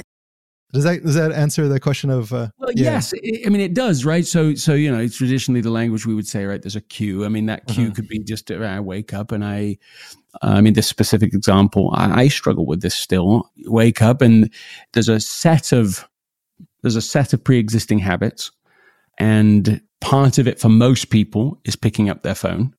Does 0.73 0.85
that 0.85 1.03
does 1.03 1.15
that 1.15 1.31
answer 1.33 1.67
the 1.67 1.79
question 1.79 2.09
of? 2.09 2.31
Uh, 2.31 2.47
well, 2.57 2.71
yeah. 2.73 2.93
yes, 2.93 3.13
I 3.45 3.49
mean 3.49 3.61
it 3.61 3.73
does, 3.73 4.05
right? 4.05 4.25
So 4.25 4.55
so 4.55 4.73
you 4.73 4.91
know, 4.91 5.07
traditionally 5.07 5.59
the 5.61 5.69
language 5.69 6.05
we 6.05 6.15
would 6.15 6.27
say, 6.27 6.45
right? 6.45 6.61
There's 6.61 6.77
a 6.77 6.81
cue. 6.81 7.25
I 7.25 7.27
mean 7.27 7.47
that 7.47 7.67
cue 7.67 7.85
uh-huh. 7.85 7.93
could 7.95 8.07
be 8.07 8.19
just 8.19 8.49
uh, 8.49 8.55
I 8.55 8.79
wake 8.79 9.13
up 9.13 9.33
and 9.33 9.43
I, 9.43 9.77
I 10.41 10.61
mean 10.61 10.73
this 10.73 10.87
specific 10.87 11.33
example, 11.33 11.91
I, 11.93 12.21
I 12.23 12.27
struggle 12.29 12.65
with 12.65 12.81
this 12.81 12.95
still. 12.95 13.49
Wake 13.65 14.01
up 14.01 14.21
and 14.21 14.49
there's 14.93 15.09
a 15.09 15.19
set 15.19 15.73
of 15.73 16.07
there's 16.81 16.95
a 16.95 17.01
set 17.01 17.33
of 17.33 17.43
pre-existing 17.43 17.99
habits, 17.99 18.51
and 19.19 19.81
part 19.99 20.37
of 20.37 20.47
it 20.47 20.59
for 20.59 20.69
most 20.69 21.09
people 21.09 21.59
is 21.65 21.75
picking 21.75 22.09
up 22.09 22.23
their 22.23 22.35
phone. 22.35 22.73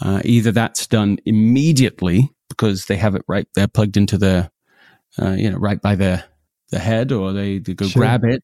Uh, 0.00 0.20
either 0.24 0.50
that's 0.50 0.86
done 0.86 1.18
immediately 1.24 2.30
because 2.48 2.86
they 2.86 2.96
have 2.96 3.14
it 3.14 3.22
right, 3.28 3.46
they're 3.54 3.68
plugged 3.68 3.96
into 3.96 4.18
the, 4.18 4.50
uh, 5.20 5.30
you 5.32 5.50
know, 5.50 5.56
right 5.56 5.80
by 5.80 5.94
their 5.94 6.24
the 6.74 6.80
head 6.80 7.12
or 7.12 7.32
they, 7.32 7.58
they 7.58 7.72
go 7.72 7.86
sure. 7.86 8.00
grab 8.00 8.24
it 8.24 8.42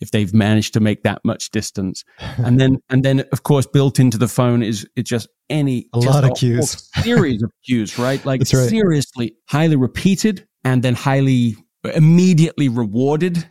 if 0.00 0.12
they've 0.12 0.32
managed 0.32 0.72
to 0.74 0.80
make 0.80 1.02
that 1.02 1.20
much 1.24 1.50
distance 1.50 2.04
and 2.38 2.60
then 2.60 2.78
and 2.88 3.04
then 3.04 3.24
of 3.32 3.42
course 3.42 3.66
built 3.66 3.98
into 3.98 4.16
the 4.16 4.28
phone 4.28 4.62
is 4.62 4.86
it's 4.96 5.10
just 5.10 5.28
any 5.50 5.88
a 5.92 5.98
lot 5.98 6.24
of 6.24 6.30
cues 6.36 6.88
series 7.02 7.42
of 7.42 7.50
cues 7.66 7.98
right 7.98 8.24
like 8.24 8.40
right. 8.40 8.46
seriously 8.46 9.34
highly 9.48 9.76
repeated 9.76 10.46
and 10.64 10.82
then 10.82 10.94
highly 10.94 11.56
immediately 11.94 12.68
rewarded 12.68 13.48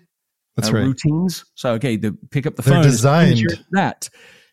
that's 0.55 0.69
uh, 0.69 0.73
right. 0.73 0.83
routines 0.83 1.43
so 1.55 1.73
okay 1.73 1.97
the 1.97 2.17
pick 2.31 2.47
up 2.47 2.55
the 2.55 2.61
They're 2.61 2.75
phone 2.75 2.83
designed 2.83 3.63
that 3.71 4.09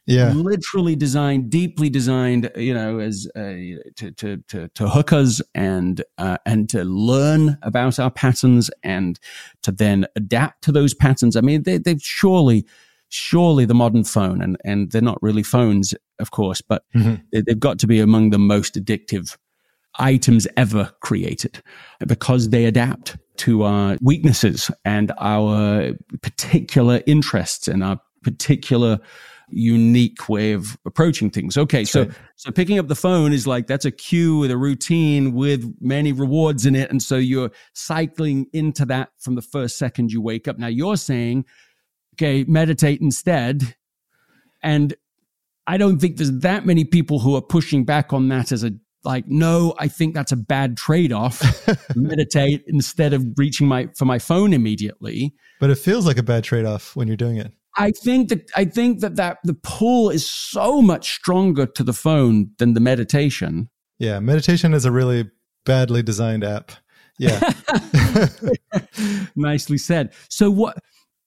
yeah 0.08 0.32
literally 0.32 0.96
designed 0.96 1.50
deeply 1.50 1.90
designed 1.90 2.50
you 2.56 2.72
know 2.72 2.98
as 2.98 3.28
uh, 3.36 3.54
to, 3.96 4.10
to 4.16 4.38
to 4.48 4.68
to 4.68 4.88
hook 4.88 5.12
us 5.12 5.40
and 5.54 6.02
uh, 6.16 6.38
and 6.46 6.68
to 6.68 6.84
learn 6.84 7.58
about 7.62 7.98
our 7.98 8.10
patterns 8.10 8.70
and 8.82 9.20
to 9.62 9.70
then 9.70 10.06
adapt 10.16 10.62
to 10.62 10.72
those 10.72 10.94
patterns 10.94 11.36
i 11.36 11.40
mean 11.40 11.62
they, 11.62 11.78
they've 11.78 12.02
surely 12.02 12.66
surely 13.10 13.64
the 13.64 13.74
modern 13.74 14.04
phone 14.04 14.42
and 14.42 14.56
and 14.64 14.90
they're 14.90 15.02
not 15.02 15.22
really 15.22 15.42
phones 15.42 15.94
of 16.18 16.30
course 16.30 16.60
but 16.60 16.84
mm-hmm. 16.94 17.16
they, 17.32 17.42
they've 17.42 17.60
got 17.60 17.78
to 17.78 17.86
be 17.86 18.00
among 18.00 18.30
the 18.30 18.38
most 18.38 18.74
addictive 18.74 19.36
items 19.98 20.46
ever 20.56 20.92
created 21.00 21.62
because 22.06 22.50
they 22.50 22.64
adapt 22.64 23.16
to 23.36 23.62
our 23.62 23.96
weaknesses 24.00 24.70
and 24.84 25.12
our 25.18 25.92
particular 26.22 27.02
interests 27.06 27.68
and 27.68 27.82
our 27.82 28.00
particular 28.22 28.98
unique 29.50 30.28
way 30.28 30.52
of 30.52 30.78
approaching 30.84 31.30
things. 31.30 31.56
Okay, 31.56 31.80
that's 31.80 31.90
so 31.90 32.04
right. 32.04 32.12
so 32.36 32.50
picking 32.50 32.78
up 32.78 32.88
the 32.88 32.94
phone 32.94 33.32
is 33.32 33.46
like 33.46 33.66
that's 33.66 33.84
a 33.84 33.90
cue 33.90 34.38
with 34.38 34.50
a 34.50 34.56
routine 34.56 35.32
with 35.32 35.74
many 35.80 36.12
rewards 36.12 36.66
in 36.66 36.74
it, 36.74 36.90
and 36.90 37.02
so 37.02 37.16
you're 37.16 37.50
cycling 37.74 38.46
into 38.52 38.84
that 38.86 39.10
from 39.18 39.34
the 39.34 39.42
first 39.42 39.78
second 39.78 40.12
you 40.12 40.20
wake 40.20 40.48
up. 40.48 40.58
Now 40.58 40.66
you're 40.66 40.96
saying, 40.96 41.44
okay, 42.14 42.44
meditate 42.48 43.00
instead, 43.00 43.76
and 44.62 44.94
I 45.66 45.76
don't 45.76 45.98
think 45.98 46.16
there's 46.16 46.32
that 46.40 46.64
many 46.64 46.84
people 46.84 47.18
who 47.18 47.36
are 47.36 47.42
pushing 47.42 47.84
back 47.84 48.12
on 48.12 48.28
that 48.28 48.52
as 48.52 48.64
a 48.64 48.72
like 49.04 49.26
no 49.28 49.74
i 49.78 49.86
think 49.86 50.14
that's 50.14 50.32
a 50.32 50.36
bad 50.36 50.76
trade-off 50.76 51.40
meditate 51.96 52.64
instead 52.66 53.12
of 53.12 53.24
reaching 53.36 53.66
my 53.66 53.88
for 53.96 54.04
my 54.04 54.18
phone 54.18 54.52
immediately 54.52 55.32
but 55.60 55.70
it 55.70 55.78
feels 55.78 56.04
like 56.04 56.18
a 56.18 56.22
bad 56.22 56.42
trade-off 56.44 56.96
when 56.96 57.06
you're 57.06 57.16
doing 57.16 57.36
it 57.36 57.52
I 57.78 57.92
think 57.92 58.28
that 58.28 58.50
I 58.56 58.64
think 58.64 59.00
that 59.00 59.16
that 59.16 59.38
the 59.44 59.54
pull 59.54 60.10
is 60.10 60.28
so 60.28 60.82
much 60.82 61.14
stronger 61.14 61.64
to 61.66 61.84
the 61.84 61.92
phone 61.92 62.50
than 62.58 62.74
the 62.74 62.80
meditation. 62.80 63.70
Yeah, 63.98 64.18
meditation 64.20 64.74
is 64.74 64.84
a 64.84 64.92
really 64.92 65.30
badly 65.64 66.02
designed 66.02 66.44
app. 66.44 66.72
Yeah. 67.18 67.40
Nicely 69.36 69.78
said. 69.78 70.12
So 70.28 70.50
what 70.50 70.78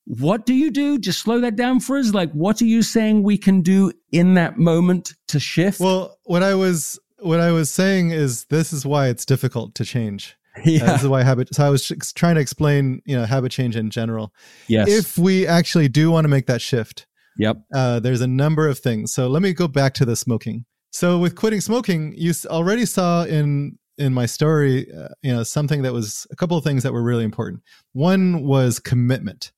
what 0.05 0.45
do 0.45 0.53
you 0.53 0.71
do? 0.71 0.99
Just 0.99 1.21
slow 1.21 1.39
that 1.39 1.55
down 1.55 1.79
for 1.79 1.97
us. 1.97 2.13
Like 2.13 2.31
what 2.33 2.61
are 2.61 2.65
you 2.65 2.81
saying 2.81 3.23
we 3.23 3.37
can 3.37 3.61
do 3.61 3.93
in 4.11 4.33
that 4.33 4.57
moment 4.57 5.13
to 5.29 5.39
shift? 5.39 5.79
well, 5.79 6.17
what 6.23 6.43
I 6.43 6.53
was 6.53 6.99
what 7.19 7.39
I 7.39 7.51
was 7.51 7.69
saying 7.69 8.11
is 8.11 8.45
this 8.45 8.73
is 8.73 8.85
why 8.85 9.07
it's 9.07 9.25
difficult 9.25 9.75
to 9.75 9.85
change. 9.85 10.35
Uh, 10.57 10.61
yeah. 10.65 10.85
this 10.85 11.03
is 11.03 11.07
why 11.07 11.23
habit. 11.23 11.53
So 11.53 11.65
I 11.65 11.69
was 11.69 11.91
trying 12.15 12.35
to 12.35 12.41
explain, 12.41 13.01
you 13.05 13.17
know, 13.17 13.25
habit 13.25 13.51
change 13.51 13.75
in 13.75 13.89
general. 13.89 14.33
yes. 14.67 14.89
If 14.89 15.17
we 15.17 15.47
actually 15.47 15.87
do 15.87 16.11
want 16.11 16.25
to 16.25 16.29
make 16.29 16.47
that 16.47 16.61
shift, 16.61 17.07
yep. 17.37 17.57
uh, 17.73 17.99
there's 17.99 18.21
a 18.21 18.27
number 18.27 18.67
of 18.67 18.79
things. 18.79 19.13
So 19.13 19.27
let 19.27 19.41
me 19.41 19.53
go 19.53 19.67
back 19.67 19.93
to 19.95 20.05
the 20.05 20.15
smoking. 20.15 20.65
So 20.91 21.17
with 21.17 21.35
quitting 21.35 21.61
smoking, 21.61 22.13
you 22.17 22.33
already 22.47 22.85
saw 22.85 23.23
in 23.23 23.77
in 23.97 24.13
my 24.13 24.25
story, 24.25 24.91
uh, 24.91 25.09
you 25.21 25.31
know, 25.33 25.43
something 25.43 25.83
that 25.83 25.93
was 25.93 26.25
a 26.31 26.35
couple 26.35 26.57
of 26.57 26.63
things 26.63 26.83
that 26.83 26.91
were 26.91 27.03
really 27.03 27.23
important. 27.23 27.61
One 27.93 28.43
was 28.43 28.79
commitment. 28.79 29.51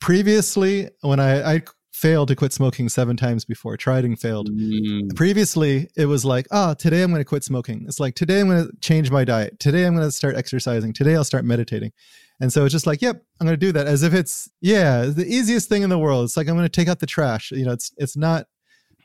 Previously, 0.00 0.90
when 1.02 1.20
I, 1.20 1.54
I 1.54 1.62
failed 2.02 2.26
to 2.28 2.34
quit 2.36 2.52
smoking 2.52 2.88
seven 2.88 3.16
times 3.16 3.44
before, 3.44 3.76
tried 3.76 4.04
and 4.04 4.18
failed. 4.18 4.50
Mm, 4.50 5.14
Previously, 5.14 5.88
it 5.96 6.06
was 6.06 6.24
like, 6.24 6.48
oh, 6.50 6.74
today 6.74 7.02
I'm 7.02 7.10
going 7.10 7.20
to 7.20 7.24
quit 7.24 7.44
smoking. 7.44 7.84
It's 7.86 8.00
like 8.00 8.16
today 8.16 8.40
I'm 8.40 8.48
going 8.48 8.66
to 8.66 8.72
change 8.80 9.08
my 9.12 9.24
diet. 9.24 9.60
Today 9.60 9.86
I'm 9.86 9.94
going 9.94 10.06
to 10.06 10.10
start 10.10 10.34
exercising. 10.36 10.92
Today 10.92 11.14
I'll 11.14 11.22
start 11.22 11.44
meditating. 11.44 11.92
And 12.40 12.52
so 12.52 12.64
it's 12.64 12.72
just 12.72 12.88
like, 12.88 13.02
yep, 13.02 13.22
I'm 13.40 13.46
going 13.46 13.58
to 13.58 13.66
do 13.66 13.70
that 13.72 13.86
as 13.86 14.02
if 14.02 14.14
it's 14.14 14.50
yeah, 14.60 15.04
the 15.04 15.24
easiest 15.24 15.68
thing 15.68 15.82
in 15.82 15.90
the 15.90 15.98
world. 15.98 16.24
It's 16.24 16.36
like 16.36 16.48
I'm 16.48 16.56
going 16.56 16.64
to 16.66 16.80
take 16.80 16.88
out 16.88 16.98
the 16.98 17.06
trash. 17.06 17.52
You 17.52 17.64
know, 17.66 17.72
it's 17.72 17.92
it's 17.96 18.16
not 18.16 18.46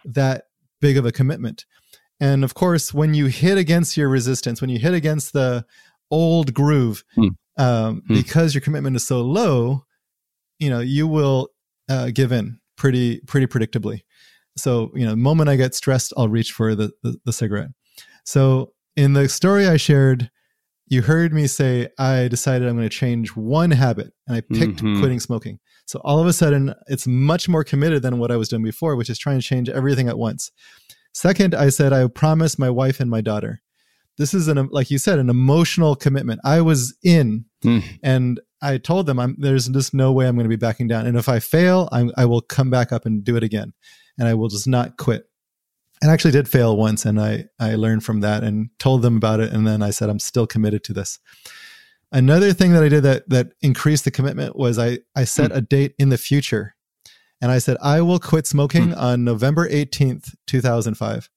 that 0.06 0.46
big 0.82 0.98
of 0.98 1.06
a 1.06 1.12
commitment. 1.12 1.66
And 2.20 2.44
of 2.44 2.56
course, 2.56 2.96
when 2.96 3.14
you 3.14 3.28
hit 3.28 3.60
against 3.60 3.96
your 3.96 4.10
resistance, 4.10 4.60
when 4.60 4.72
you 4.72 4.80
hit 4.80 4.96
against 4.96 5.34
the 5.34 5.66
old 6.10 6.52
groove, 6.56 7.04
Hmm. 7.14 7.28
um, 7.58 8.02
Hmm. 8.08 8.14
because 8.16 8.56
your 8.56 8.62
commitment 8.62 8.96
is 8.96 9.06
so 9.06 9.22
low, 9.22 9.86
you 10.58 10.72
know, 10.72 10.80
you 10.80 11.08
will 11.08 11.50
uh, 11.90 12.10
give 12.12 12.32
in 12.32 12.60
pretty 12.78 13.20
pretty 13.28 13.48
predictably. 13.48 14.02
So, 14.56 14.92
you 14.96 15.04
know, 15.06 15.12
the 15.12 15.18
moment 15.18 15.50
I 15.50 15.56
get 15.56 15.76
stressed, 15.76 16.14
I'll 16.18 16.30
reach 16.30 16.52
for 16.52 16.74
the, 16.74 16.92
the, 17.04 17.18
the 17.26 17.34
cigarette. 17.34 17.70
So, 18.24 18.74
in 18.96 19.14
the 19.14 19.30
story 19.30 19.68
I 19.68 19.78
shared, 19.78 20.32
you 20.88 21.02
heard 21.04 21.32
me 21.34 21.46
say 21.48 21.90
I 22.00 22.28
decided 22.28 22.68
I'm 22.68 22.76
going 22.76 22.90
to 22.90 22.96
change 22.96 23.36
one 23.36 23.70
habit 23.72 24.14
and 24.26 24.36
I 24.38 24.42
picked 24.42 24.82
Mhm. 24.82 25.00
quitting 25.00 25.20
smoking. 25.20 25.60
So, 25.86 26.00
all 26.04 26.20
of 26.20 26.26
a 26.28 26.34
sudden, 26.34 26.74
it's 26.88 27.06
much 27.06 27.48
more 27.48 27.64
committed 27.64 28.02
than 28.02 28.18
what 28.20 28.32
I 28.32 28.36
was 28.38 28.50
doing 28.50 28.64
before, 28.64 28.96
which 28.96 29.10
is 29.10 29.20
trying 29.20 29.38
to 29.40 29.46
change 29.46 29.70
everything 29.70 30.08
at 30.08 30.18
once. 30.18 30.52
Second, 31.14 31.54
I 31.56 31.70
said 31.70 31.94
I 31.94 32.08
promised 32.08 32.58
my 32.58 32.70
wife 32.70 33.00
and 33.00 33.10
my 33.12 33.22
daughter. 33.22 33.62
This 34.18 34.34
is 34.34 34.48
an 34.48 34.68
like 34.72 34.90
you 34.90 34.98
said 34.98 35.20
an 35.20 35.30
emotional 35.30 35.96
commitment. 35.96 36.40
I 36.44 36.62
was 36.62 36.96
in 37.04 37.46
Hmm. 37.62 37.80
and 38.02 38.40
I 38.62 38.78
told 38.78 39.06
them 39.06 39.20
I'm 39.20 39.36
there's 39.38 39.68
just 39.68 39.94
no 39.94 40.12
way 40.12 40.28
I'm 40.28 40.36
going 40.36 40.46
to 40.46 40.50
be 40.50 40.56
backing 40.56 40.88
down. 40.88 41.06
And 41.06 41.18
if 41.18 41.30
I 41.30 41.40
fail, 41.40 41.90
I'm, 41.92 42.12
I 42.18 42.26
will 42.26 42.42
come 42.42 42.70
back 42.70 42.92
up 42.92 43.06
and 43.06 43.24
do 43.24 43.36
it 43.36 43.44
again, 43.44 43.74
and 44.18 44.28
I 44.28 44.34
will 44.34 44.48
just 44.48 44.68
not 44.68 44.98
quit. 44.98 45.30
And 46.02 46.12
I 46.12 46.14
actually 46.14 46.32
did 46.32 46.48
fail 46.48 46.76
once, 46.76 47.06
and 47.06 47.20
I 47.20 47.46
I 47.60 47.76
learned 47.76 48.04
from 48.04 48.22
that 48.22 48.44
and 48.44 48.70
told 48.80 49.02
them 49.02 49.18
about 49.18 49.40
it. 49.40 49.52
And 49.52 49.66
then 49.66 49.82
I 49.82 49.92
said 49.92 50.10
I'm 50.10 50.20
still 50.20 50.48
committed 50.48 50.84
to 50.86 50.94
this. 50.94 51.20
Another 52.12 52.54
thing 52.54 52.72
that 52.72 52.84
I 52.84 52.90
did 52.90 53.04
that 53.04 53.30
that 53.30 53.52
increased 53.62 54.06
the 54.06 54.12
commitment 54.12 54.56
was 54.56 54.80
I 54.80 55.00
I 55.16 55.26
set 55.26 55.52
hmm. 55.52 55.58
a 55.58 55.62
date 55.62 55.94
in 56.00 56.10
the 56.10 56.18
future, 56.18 56.76
and 57.42 57.52
I 57.52 57.60
said 57.60 57.78
I 57.82 58.02
will 58.02 58.20
quit 58.20 58.48
smoking 58.48 58.92
hmm. 58.92 59.00
on 59.00 59.24
November 59.24 59.70
18th, 59.70 60.36
2005, 60.48 61.30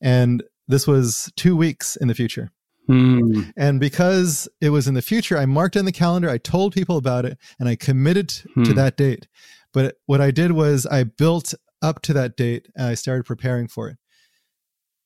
and 0.00 0.42
this 0.68 0.86
was 0.86 1.32
two 1.36 1.56
weeks 1.56 1.96
in 1.96 2.08
the 2.08 2.14
future. 2.14 2.52
Mm, 2.90 3.52
And 3.56 3.78
because 3.80 4.48
it 4.60 4.70
was 4.70 4.88
in 4.88 4.94
the 4.94 5.02
future, 5.02 5.38
I 5.38 5.46
marked 5.46 5.76
in 5.76 5.84
the 5.84 5.92
calendar. 5.92 6.28
I 6.28 6.38
told 6.38 6.72
people 6.74 6.96
about 6.96 7.24
it 7.24 7.38
and 7.58 7.68
I 7.68 7.76
committed 7.76 8.28
to 8.30 8.44
Hmm. 8.54 8.72
that 8.74 8.96
date. 8.96 9.28
But 9.72 9.96
what 10.06 10.20
I 10.20 10.30
did 10.30 10.52
was 10.52 10.86
I 10.86 11.04
built 11.04 11.54
up 11.82 12.02
to 12.02 12.12
that 12.14 12.36
date 12.36 12.68
and 12.76 12.86
I 12.86 12.94
started 12.94 13.24
preparing 13.24 13.68
for 13.68 13.88
it. 13.88 13.96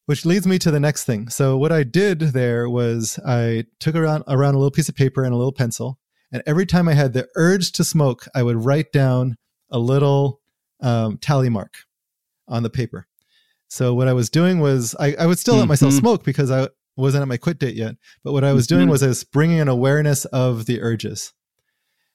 Which 0.06 0.26
leads 0.26 0.46
me 0.46 0.58
to 0.58 0.70
the 0.70 0.80
next 0.80 1.04
thing. 1.04 1.28
So 1.30 1.56
what 1.56 1.72
I 1.72 1.82
did 1.82 2.18
there 2.20 2.68
was 2.68 3.18
I 3.26 3.64
took 3.80 3.94
around 3.94 4.24
around 4.28 4.54
a 4.54 4.58
little 4.58 4.70
piece 4.70 4.88
of 4.90 4.94
paper 4.94 5.24
and 5.24 5.32
a 5.32 5.36
little 5.36 5.52
pencil, 5.52 5.98
and 6.30 6.42
every 6.46 6.66
time 6.66 6.88
I 6.88 6.92
had 6.94 7.14
the 7.14 7.26
urge 7.36 7.72
to 7.72 7.84
smoke, 7.84 8.26
I 8.34 8.42
would 8.42 8.64
write 8.64 8.92
down 8.92 9.36
a 9.70 9.78
little 9.78 10.40
um, 10.82 11.16
tally 11.18 11.48
mark 11.48 11.72
on 12.48 12.62
the 12.62 12.68
paper. 12.70 13.06
So 13.68 13.94
what 13.94 14.06
I 14.06 14.12
was 14.12 14.28
doing 14.28 14.60
was 14.60 14.94
I, 15.00 15.14
I 15.18 15.24
would 15.26 15.38
still 15.38 15.56
let 15.56 15.68
myself 15.68 15.94
Mhm. 15.94 16.00
smoke 16.00 16.24
because 16.24 16.50
I 16.50 16.68
wasn't 16.96 17.22
at 17.22 17.28
my 17.28 17.36
quit 17.36 17.58
date 17.58 17.74
yet. 17.74 17.96
But 18.22 18.32
what 18.32 18.44
I 18.44 18.52
was 18.52 18.66
doing 18.66 18.88
was 18.88 19.02
I 19.02 19.08
was 19.08 19.24
bringing 19.24 19.60
an 19.60 19.68
awareness 19.68 20.24
of 20.26 20.66
the 20.66 20.80
urges, 20.80 21.32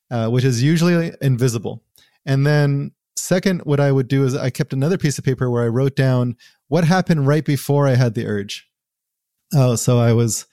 uh, 0.10 0.30
which 0.30 0.44
is 0.44 0.64
usually 0.64 1.12
invisible. 1.22 1.84
And 2.26 2.46
then 2.46 2.92
second, 3.16 3.62
what 3.62 3.80
I 3.80 3.92
would 3.92 4.08
do 4.08 4.26
is 4.26 4.36
I 4.36 4.50
kept 4.50 4.74
another 4.74 4.98
piece 4.98 5.18
of 5.18 5.26
paper 5.26 5.50
where 5.50 5.64
I 5.64 5.68
wrote 5.68 5.96
down 5.96 6.38
what 6.68 6.84
happened 6.84 7.28
right 7.28 7.44
before 7.44 7.88
I 7.88 7.96
had 7.96 8.14
the 8.14 8.26
urge. 8.26 8.68
Oh, 9.54 9.76
so 9.76 10.00
I 10.00 10.14
was 10.14 10.46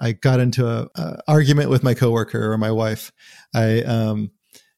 I 0.00 0.12
got 0.12 0.40
into 0.40 0.66
a, 0.66 0.88
a 0.96 1.18
argument 1.28 1.70
with 1.70 1.82
my 1.82 1.94
coworker 1.94 2.50
or 2.52 2.58
my 2.58 2.70
wife. 2.70 3.12
I 3.54 3.82
um, 3.82 4.30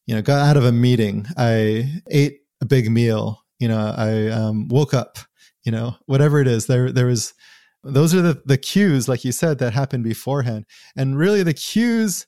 you 0.06 0.14
know 0.14 0.22
got 0.22 0.46
out 0.46 0.56
of 0.56 0.64
a 0.64 0.72
meeting. 0.72 1.26
I 1.36 2.02
ate 2.10 2.40
a 2.60 2.66
big 2.66 2.90
meal. 2.90 3.42
You 3.58 3.68
know, 3.68 3.94
I 3.96 4.28
um, 4.28 4.68
woke 4.68 4.94
up. 4.94 5.18
You 5.64 5.72
know, 5.72 5.96
whatever 6.06 6.40
it 6.40 6.46
is, 6.46 6.66
there 6.66 6.92
there 6.92 7.06
was 7.06 7.34
those 7.82 8.14
are 8.14 8.22
the 8.22 8.42
the 8.44 8.58
cues, 8.58 9.08
like 9.08 9.24
you 9.24 9.32
said, 9.32 9.58
that 9.58 9.72
happened 9.72 10.04
beforehand, 10.04 10.66
and 10.96 11.18
really 11.18 11.42
the 11.42 11.54
cues 11.54 12.26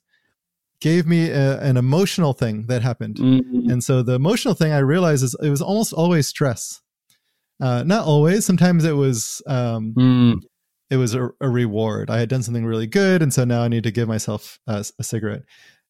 gave 0.81 1.05
me 1.05 1.29
a, 1.29 1.59
an 1.61 1.77
emotional 1.77 2.33
thing 2.33 2.67
that 2.67 2.81
happened. 2.81 3.17
mm, 3.17 3.69
And 3.71 3.83
so 3.83 4.01
the 4.01 4.13
emotional 4.13 4.53
thing 4.53 4.71
I 4.71 4.79
realized 4.79 5.23
is 5.23 5.35
it 5.41 5.49
was 5.49 5.61
almost 5.61 5.91
always 5.93 6.27
stress. 6.27 6.81
Uh, 7.61 7.83
not 7.83 8.05
always. 8.05 8.45
Sometimes 8.45 8.85
it 8.85 8.93
was 8.93 9.41
um, 9.45 9.93
mm, 9.97 10.35
it 10.89 10.95
was 10.95 11.13
a, 11.13 11.29
a 11.41 11.49
reward. 11.49 12.09
I 12.09 12.19
had 12.19 12.29
done 12.29 12.41
something 12.43 12.65
really 12.65 12.87
good, 12.87 13.21
and 13.21 13.33
so 13.33 13.43
now 13.43 13.61
I 13.61 13.67
need 13.67 13.83
to 13.83 13.91
give 13.91 14.07
myself 14.07 14.59
a, 14.67 14.85
a 14.97 15.03
cigarette. 15.03 15.43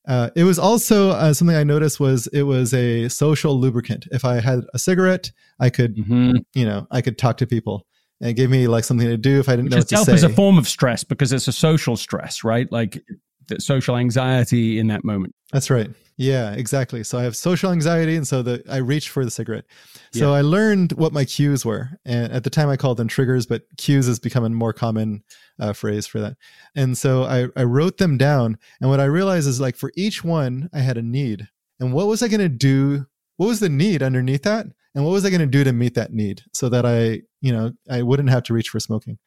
Uh, 0.08 0.32
it 0.36 0.44
was 0.44 0.58
also 0.58 1.12
uh, 1.12 1.34
something 1.34 1.56
I 1.56 1.64
noticed 1.64 2.00
was 2.00 2.26
it 2.28 2.44
was 2.44 2.74
a 2.74 3.08
social 3.10 3.60
lubricant. 3.60 4.08
If 4.12 4.26
I 4.26 4.40
had 4.40 4.62
a 4.74 4.80
cigarette, 4.80 5.32
I 5.60 5.70
could 5.70 5.96
mhm. 5.98 6.38
you 6.56 6.66
know 6.66 6.88
I 6.90 7.02
could 7.02 7.18
talk 7.20 7.38
to 7.38 7.48
people, 7.48 7.86
and 8.22 8.30
it 8.30 8.34
gave 8.34 8.50
me 8.50 8.68
like 8.68 8.84
something 8.84 9.08
to 9.08 9.18
do 9.18 9.40
if 9.40 9.50
I 9.50 9.54
didn't 9.54 9.66
Which 9.66 9.92
know 9.92 10.00
what 10.00 10.06
to 10.06 10.06
say. 10.06 10.14
is 10.14 10.24
a 10.24 10.30
form 10.30 10.58
of 10.58 10.68
stress 10.68 11.04
because 11.04 11.32
it's 11.32 11.48
a 11.48 11.52
social 11.52 11.96
stress, 11.96 12.44
right? 12.44 12.72
Like 12.72 13.04
the 13.48 13.60
social 13.60 13.98
anxiety 13.98 14.80
in 14.80 14.88
that 14.88 15.04
moment. 15.04 15.36
That's 15.52 15.70
right. 15.70 15.90
Yeah, 16.18 16.52
exactly. 16.52 17.06
So 17.06 17.18
I 17.18 17.24
have 17.24 17.36
social 17.36 17.72
anxiety, 17.72 18.18
and 18.18 18.28
so 18.28 18.42
the 18.42 18.62
I 18.70 18.78
reach 18.78 19.10
for 19.10 19.24
the 19.24 19.32
cigarette. 19.32 19.64
So 20.12 20.34
I 20.34 20.42
learned 20.42 20.92
what 20.94 21.14
my 21.14 21.24
cues 21.24 21.66
were, 21.66 21.92
and 22.04 22.34
at 22.34 22.44
the 22.44 22.50
time 22.50 22.68
I 22.68 22.76
called 22.76 22.98
them 22.98 23.08
triggers, 23.08 23.46
but 23.46 23.64
cues 23.78 24.08
is 24.10 24.20
becoming 24.20 24.54
more 24.54 24.74
common 24.74 25.24
uh, 25.60 25.72
phrase 25.72 26.08
for 26.08 26.20
that. 26.20 26.36
And 26.76 26.98
so 26.98 27.24
I, 27.24 27.48
I 27.56 27.64
wrote 27.64 28.00
them 28.00 28.18
down, 28.18 28.58
and 28.82 28.90
what 28.90 29.00
I 29.00 29.06
realized 29.06 29.48
is 29.48 29.62
like 29.62 29.78
for 29.78 29.94
each 29.96 30.22
one, 30.22 30.70
I 30.74 30.80
had 30.80 30.98
a 30.98 31.02
need, 31.02 31.48
and 31.80 31.94
what 31.94 32.08
was 32.08 32.22
I 32.22 32.28
going 32.28 32.42
to 32.42 32.50
do? 32.50 33.06
What 33.40 33.48
was 33.48 33.62
the 33.62 33.70
need 33.70 34.04
underneath 34.04 34.44
that, 34.44 34.66
and 34.94 35.06
what 35.06 35.12
was 35.12 35.24
I 35.24 35.30
going 35.30 35.40
to 35.40 35.46
do 35.48 35.64
to 35.64 35.72
meet 35.72 35.94
that 35.96 36.12
need, 36.12 36.42
so 36.54 36.68
that 36.68 36.86
I, 36.86 37.22
you 37.40 37.54
know, 37.54 37.72
I 37.90 38.02
wouldn't 38.02 38.30
have 38.30 38.44
to 38.44 38.54
reach 38.54 38.68
for 38.68 38.82
smoking. 38.82 39.18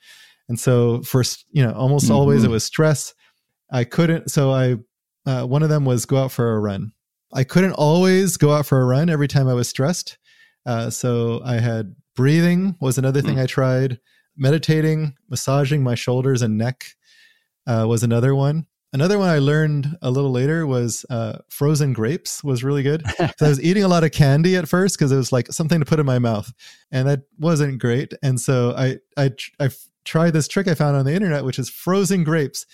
And 0.50 0.60
so 0.60 1.00
first, 1.00 1.46
you 1.50 1.64
know, 1.64 1.72
almost 1.72 2.10
always 2.10 2.44
it 2.44 2.48
Mhm. 2.48 2.50
was 2.50 2.64
stress. 2.64 3.14
I 3.70 3.84
couldn't. 3.84 4.30
So 4.30 4.50
I 4.50 4.76
uh, 5.24 5.46
one 5.46 5.62
of 5.62 5.68
them 5.70 5.86
was 5.86 6.04
go 6.04 6.18
out 6.18 6.30
for 6.32 6.54
a 6.56 6.60
run. 6.60 6.92
I 7.32 7.44
couldn't 7.44 7.72
always 7.72 8.36
go 8.36 8.52
out 8.52 8.66
for 8.66 8.80
a 8.82 8.84
run 8.84 9.08
every 9.08 9.28
time 9.28 9.48
I 9.48 9.54
was 9.54 9.68
stressed. 9.68 10.18
Uh, 10.66 10.90
so 10.90 11.40
I 11.44 11.54
had 11.60 11.94
breathing 12.14 12.76
was 12.80 12.98
another 12.98 13.22
thing 13.22 13.38
I 13.40 13.46
tried. 13.46 13.98
Meditating, 14.36 15.14
massaging 15.30 15.82
my 15.82 15.94
shoulders 15.94 16.42
and 16.42 16.58
neck 16.58 16.84
uh, 17.66 17.86
was 17.88 18.02
another 18.02 18.34
one. 18.34 18.66
Another 18.94 19.18
one 19.18 19.30
I 19.30 19.38
learned 19.38 19.96
a 20.02 20.10
little 20.10 20.30
later 20.30 20.66
was 20.66 21.06
uh, 21.08 21.38
frozen 21.48 21.92
grapes 21.94 22.44
was 22.44 22.62
really 22.62 22.82
good. 22.82 23.02
'Cause 23.18 23.32
I 23.40 23.48
was 23.48 23.62
eating 23.62 23.84
a 23.84 23.88
lot 23.88 24.04
of 24.04 24.12
candy 24.12 24.54
at 24.56 24.68
first 24.68 24.98
because 24.98 25.10
it 25.12 25.16
was 25.16 25.32
like 25.32 25.50
something 25.50 25.78
to 25.80 25.86
put 25.86 25.98
in 25.98 26.04
my 26.06 26.18
mouth, 26.18 26.52
and 26.90 27.08
that 27.08 27.22
wasn't 27.38 27.78
great. 27.80 28.12
And 28.22 28.38
so 28.40 28.74
I 28.76 28.98
I 29.16 29.30
I 29.58 29.70
tried 30.04 30.32
this 30.32 30.46
trick 30.48 30.68
I 30.68 30.74
found 30.74 30.96
on 30.96 31.06
the 31.06 31.14
internet, 31.14 31.44
which 31.44 31.58
is 31.58 31.70
frozen 31.70 32.22
grapes. 32.24 32.66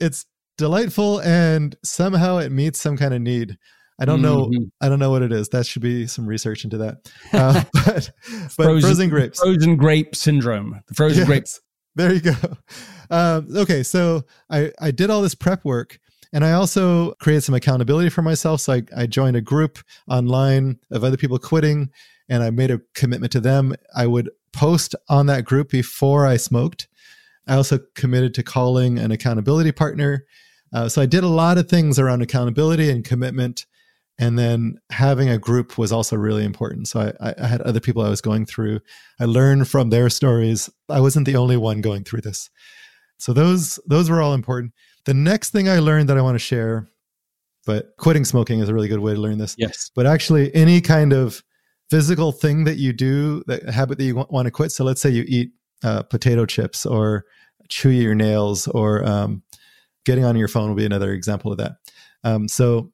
It's 0.00 0.26
delightful 0.58 1.20
and 1.22 1.74
somehow 1.82 2.38
it 2.38 2.52
meets 2.52 2.78
some 2.80 2.96
kind 2.96 3.14
of 3.14 3.20
need. 3.22 3.56
I 3.98 4.04
don't 4.04 4.22
know. 4.22 4.46
Mhm. 4.46 4.70
I 4.80 4.88
don't 4.88 4.98
know 4.98 5.10
what 5.10 5.22
it 5.22 5.32
is. 5.32 5.48
That 5.50 5.66
should 5.66 5.82
be 5.82 6.06
some 6.08 6.26
research 6.26 6.64
into 6.64 6.76
that. 6.78 6.96
Uh, 7.32 7.62
but 7.72 8.10
but 8.56 8.64
frozen, 8.80 9.08
grapes. 9.08 9.38
Frozen 9.40 9.76
grape 9.76 10.14
syndrome. 10.16 10.80
The 10.88 10.94
frozen 10.94 11.18
Yes. 11.20 11.26
grape. 11.28 11.44
There 11.96 12.12
you 12.12 12.20
go. 12.20 12.34
Um, 13.10 13.48
okay, 13.56 13.82
so 13.82 14.24
I 14.50 14.72
I 14.80 14.90
did 14.90 15.10
all 15.10 15.22
this 15.22 15.34
prep 15.34 15.64
work, 15.64 15.98
and 16.32 16.44
I 16.44 16.52
also 16.52 17.12
created 17.14 17.42
some 17.42 17.54
accountability 17.54 18.08
for 18.08 18.22
myself. 18.22 18.60
So 18.62 18.72
I, 18.74 18.82
I 18.96 19.06
joined 19.06 19.36
a 19.36 19.40
group 19.40 19.78
online 20.08 20.78
of 20.90 21.04
other 21.04 21.16
people 21.16 21.38
quitting, 21.38 21.90
and 22.28 22.42
I 22.42 22.50
made 22.50 22.70
a 22.70 22.80
commitment 22.94 23.32
to 23.32 23.40
them. 23.40 23.74
I 23.94 24.06
would 24.06 24.30
post 24.52 24.94
on 25.08 25.26
that 25.26 25.44
group 25.44 25.70
before 25.70 26.26
I 26.26 26.36
smoked. 26.36 26.88
I 27.46 27.54
also 27.56 27.78
committed 27.94 28.34
to 28.34 28.42
calling 28.42 28.98
an 28.98 29.10
accountability 29.10 29.72
partner. 29.72 30.24
Uh, 30.72 30.88
so 30.88 31.02
I 31.02 31.06
did 31.06 31.24
a 31.24 31.28
lot 31.28 31.58
of 31.58 31.68
things 31.68 31.98
around 31.98 32.22
accountability 32.22 32.90
and 32.90 33.04
commitment. 33.04 33.66
And 34.18 34.38
then 34.38 34.78
having 34.90 35.28
a 35.28 35.38
group 35.38 35.76
was 35.76 35.90
also 35.90 36.16
really 36.16 36.44
important. 36.44 36.86
So 36.86 37.12
I, 37.20 37.34
I 37.36 37.46
had 37.46 37.60
other 37.62 37.80
people 37.80 38.02
I 38.02 38.08
was 38.08 38.20
going 38.20 38.46
through. 38.46 38.80
I 39.18 39.24
learned 39.24 39.68
from 39.68 39.90
their 39.90 40.08
stories. 40.08 40.70
I 40.88 41.00
wasn't 41.00 41.26
the 41.26 41.36
only 41.36 41.56
one 41.56 41.80
going 41.80 42.04
through 42.04 42.20
this. 42.20 42.48
So 43.18 43.32
those 43.32 43.80
those 43.86 44.10
were 44.10 44.22
all 44.22 44.34
important. 44.34 44.72
The 45.04 45.14
next 45.14 45.50
thing 45.50 45.68
I 45.68 45.80
learned 45.80 46.08
that 46.08 46.18
I 46.18 46.22
want 46.22 46.36
to 46.36 46.40
share, 46.40 46.88
but 47.66 47.96
quitting 47.98 48.24
smoking 48.24 48.60
is 48.60 48.68
a 48.68 48.74
really 48.74 48.88
good 48.88 49.00
way 49.00 49.14
to 49.14 49.20
learn 49.20 49.38
this. 49.38 49.56
Yes. 49.58 49.90
But 49.94 50.06
actually, 50.06 50.54
any 50.54 50.80
kind 50.80 51.12
of 51.12 51.42
physical 51.90 52.32
thing 52.32 52.64
that 52.64 52.76
you 52.76 52.92
do, 52.92 53.42
that 53.46 53.68
habit 53.68 53.98
that 53.98 54.04
you 54.04 54.14
want 54.16 54.46
to 54.46 54.50
quit. 54.50 54.72
So 54.72 54.84
let's 54.84 55.00
say 55.00 55.10
you 55.10 55.24
eat 55.26 55.52
uh, 55.82 56.02
potato 56.02 56.46
chips 56.46 56.86
or 56.86 57.24
chew 57.68 57.90
your 57.90 58.14
nails 58.14 58.68
or 58.68 59.04
um, 59.04 59.42
getting 60.04 60.24
on 60.24 60.36
your 60.36 60.48
phone 60.48 60.68
will 60.68 60.76
be 60.76 60.86
another 60.86 61.12
example 61.12 61.52
of 61.52 61.58
that. 61.58 61.72
Um, 62.24 62.48
so 62.48 62.92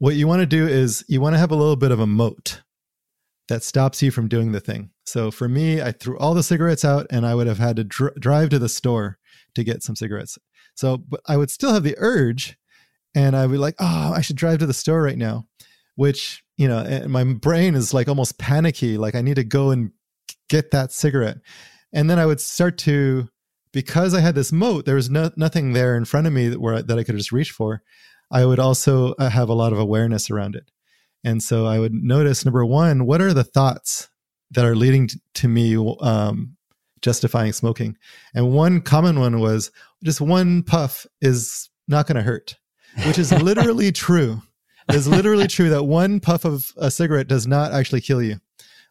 what 0.00 0.16
you 0.16 0.26
want 0.26 0.40
to 0.40 0.46
do 0.46 0.66
is 0.66 1.04
you 1.08 1.20
want 1.20 1.34
to 1.34 1.38
have 1.38 1.50
a 1.50 1.56
little 1.56 1.76
bit 1.76 1.92
of 1.92 2.00
a 2.00 2.06
moat 2.06 2.62
that 3.48 3.62
stops 3.62 4.02
you 4.02 4.10
from 4.10 4.28
doing 4.28 4.52
the 4.52 4.60
thing. 4.60 4.90
So 5.04 5.30
for 5.30 5.46
me, 5.46 5.82
I 5.82 5.92
threw 5.92 6.18
all 6.18 6.32
the 6.32 6.42
cigarettes 6.42 6.86
out 6.86 7.06
and 7.10 7.26
I 7.26 7.34
would 7.34 7.46
have 7.46 7.58
had 7.58 7.76
to 7.76 7.84
dr- 7.84 8.14
drive 8.18 8.48
to 8.50 8.58
the 8.58 8.68
store 8.68 9.18
to 9.54 9.62
get 9.62 9.82
some 9.82 9.94
cigarettes. 9.94 10.38
So, 10.74 10.96
but 10.96 11.20
I 11.28 11.36
would 11.36 11.50
still 11.50 11.74
have 11.74 11.82
the 11.82 11.96
urge 11.98 12.56
and 13.14 13.36
I 13.36 13.44
would 13.44 13.52
be 13.52 13.58
like, 13.58 13.74
oh, 13.78 14.12
I 14.16 14.22
should 14.22 14.36
drive 14.36 14.58
to 14.60 14.66
the 14.66 14.72
store 14.72 15.02
right 15.02 15.18
now, 15.18 15.46
which, 15.96 16.42
you 16.56 16.66
know, 16.66 16.78
eh, 16.78 17.06
my 17.06 17.24
brain 17.24 17.74
is 17.74 17.92
like 17.92 18.08
almost 18.08 18.38
panicky. 18.38 18.96
Like 18.96 19.14
I 19.14 19.20
need 19.20 19.36
to 19.36 19.44
go 19.44 19.70
and 19.70 19.90
get 20.48 20.70
that 20.70 20.92
cigarette. 20.92 21.38
And 21.92 22.08
then 22.08 22.18
I 22.18 22.24
would 22.24 22.40
start 22.40 22.78
to, 22.78 23.28
because 23.72 24.14
I 24.14 24.20
had 24.20 24.34
this 24.34 24.50
moat, 24.50 24.86
there 24.86 24.94
was 24.94 25.10
no, 25.10 25.30
nothing 25.36 25.74
there 25.74 25.94
in 25.94 26.06
front 26.06 26.26
of 26.26 26.32
me 26.32 26.48
that, 26.48 26.60
where, 26.60 26.80
that 26.80 26.98
I 26.98 27.04
could 27.04 27.18
just 27.18 27.32
reach 27.32 27.50
for. 27.50 27.82
I 28.30 28.44
would 28.44 28.58
also 28.58 29.12
uh, 29.14 29.28
have 29.28 29.48
a 29.48 29.54
lot 29.54 29.72
of 29.72 29.78
awareness 29.78 30.30
around 30.30 30.54
it. 30.54 30.70
And 31.24 31.42
so 31.42 31.66
I 31.66 31.78
would 31.78 31.92
notice 31.92 32.44
number 32.44 32.64
one, 32.64 33.06
what 33.06 33.20
are 33.20 33.34
the 33.34 33.44
thoughts 33.44 34.08
that 34.52 34.64
are 34.64 34.76
leading 34.76 35.08
to 35.34 35.48
me 35.48 35.76
um, 36.00 36.56
justifying 37.02 37.52
smoking? 37.52 37.96
And 38.34 38.52
one 38.52 38.80
common 38.80 39.20
one 39.20 39.40
was 39.40 39.70
just 40.02 40.20
one 40.20 40.62
puff 40.62 41.06
is 41.20 41.68
not 41.88 42.06
going 42.06 42.16
to 42.16 42.22
hurt, 42.22 42.56
which 43.06 43.18
is 43.18 43.32
literally 43.32 43.92
true. 43.92 44.40
It 44.88 44.94
is 44.94 45.06
literally 45.06 45.46
true 45.46 45.68
that 45.70 45.84
one 45.84 46.20
puff 46.20 46.44
of 46.44 46.72
a 46.76 46.90
cigarette 46.90 47.28
does 47.28 47.46
not 47.46 47.72
actually 47.72 48.00
kill 48.00 48.22
you. 48.22 48.40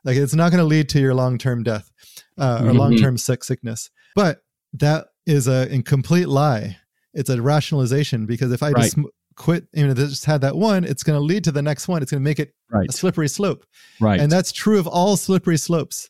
Like 0.04 0.18
it's 0.18 0.36
not 0.36 0.52
going 0.52 0.62
to 0.62 0.68
lead 0.68 0.88
to 0.90 1.00
your 1.00 1.14
long 1.14 1.38
term 1.38 1.64
death 1.64 1.92
uh, 2.38 2.60
or 2.62 2.68
mm-hmm. 2.68 2.78
long 2.78 2.96
term 2.98 3.18
sick 3.18 3.44
sickness. 3.44 3.90
But 4.16 4.42
that 4.74 5.08
is 5.26 5.48
a, 5.48 5.68
a 5.74 5.82
complete 5.82 6.28
lie. 6.28 6.78
It's 7.14 7.30
a 7.30 7.42
rationalization 7.42 8.26
because 8.26 8.52
if 8.52 8.62
I 8.64 8.72
right. 8.72 8.84
just 8.84 8.98
quit, 9.40 9.68
you 9.74 9.88
know, 9.88 9.94
just 9.96 10.26
had 10.26 10.42
that 10.42 10.56
one, 10.56 10.84
it's 10.84 11.02
going 11.02 11.18
to 11.18 11.24
lead 11.24 11.46
to 11.46 11.52
the 11.52 11.62
next 11.62 11.88
one. 11.88 12.04
It's 12.04 12.12
going 12.12 12.22
to 12.22 12.30
make 12.30 12.40
it 12.40 12.54
right. 12.70 12.88
a 12.88 12.92
slippery 12.92 13.30
slope. 13.30 13.66
Right. 14.00 14.20
And 14.20 14.32
that's 14.32 14.52
true 14.52 14.78
of 14.78 14.86
all 14.86 15.18
slippery 15.18 15.58
slopes. 15.58 16.10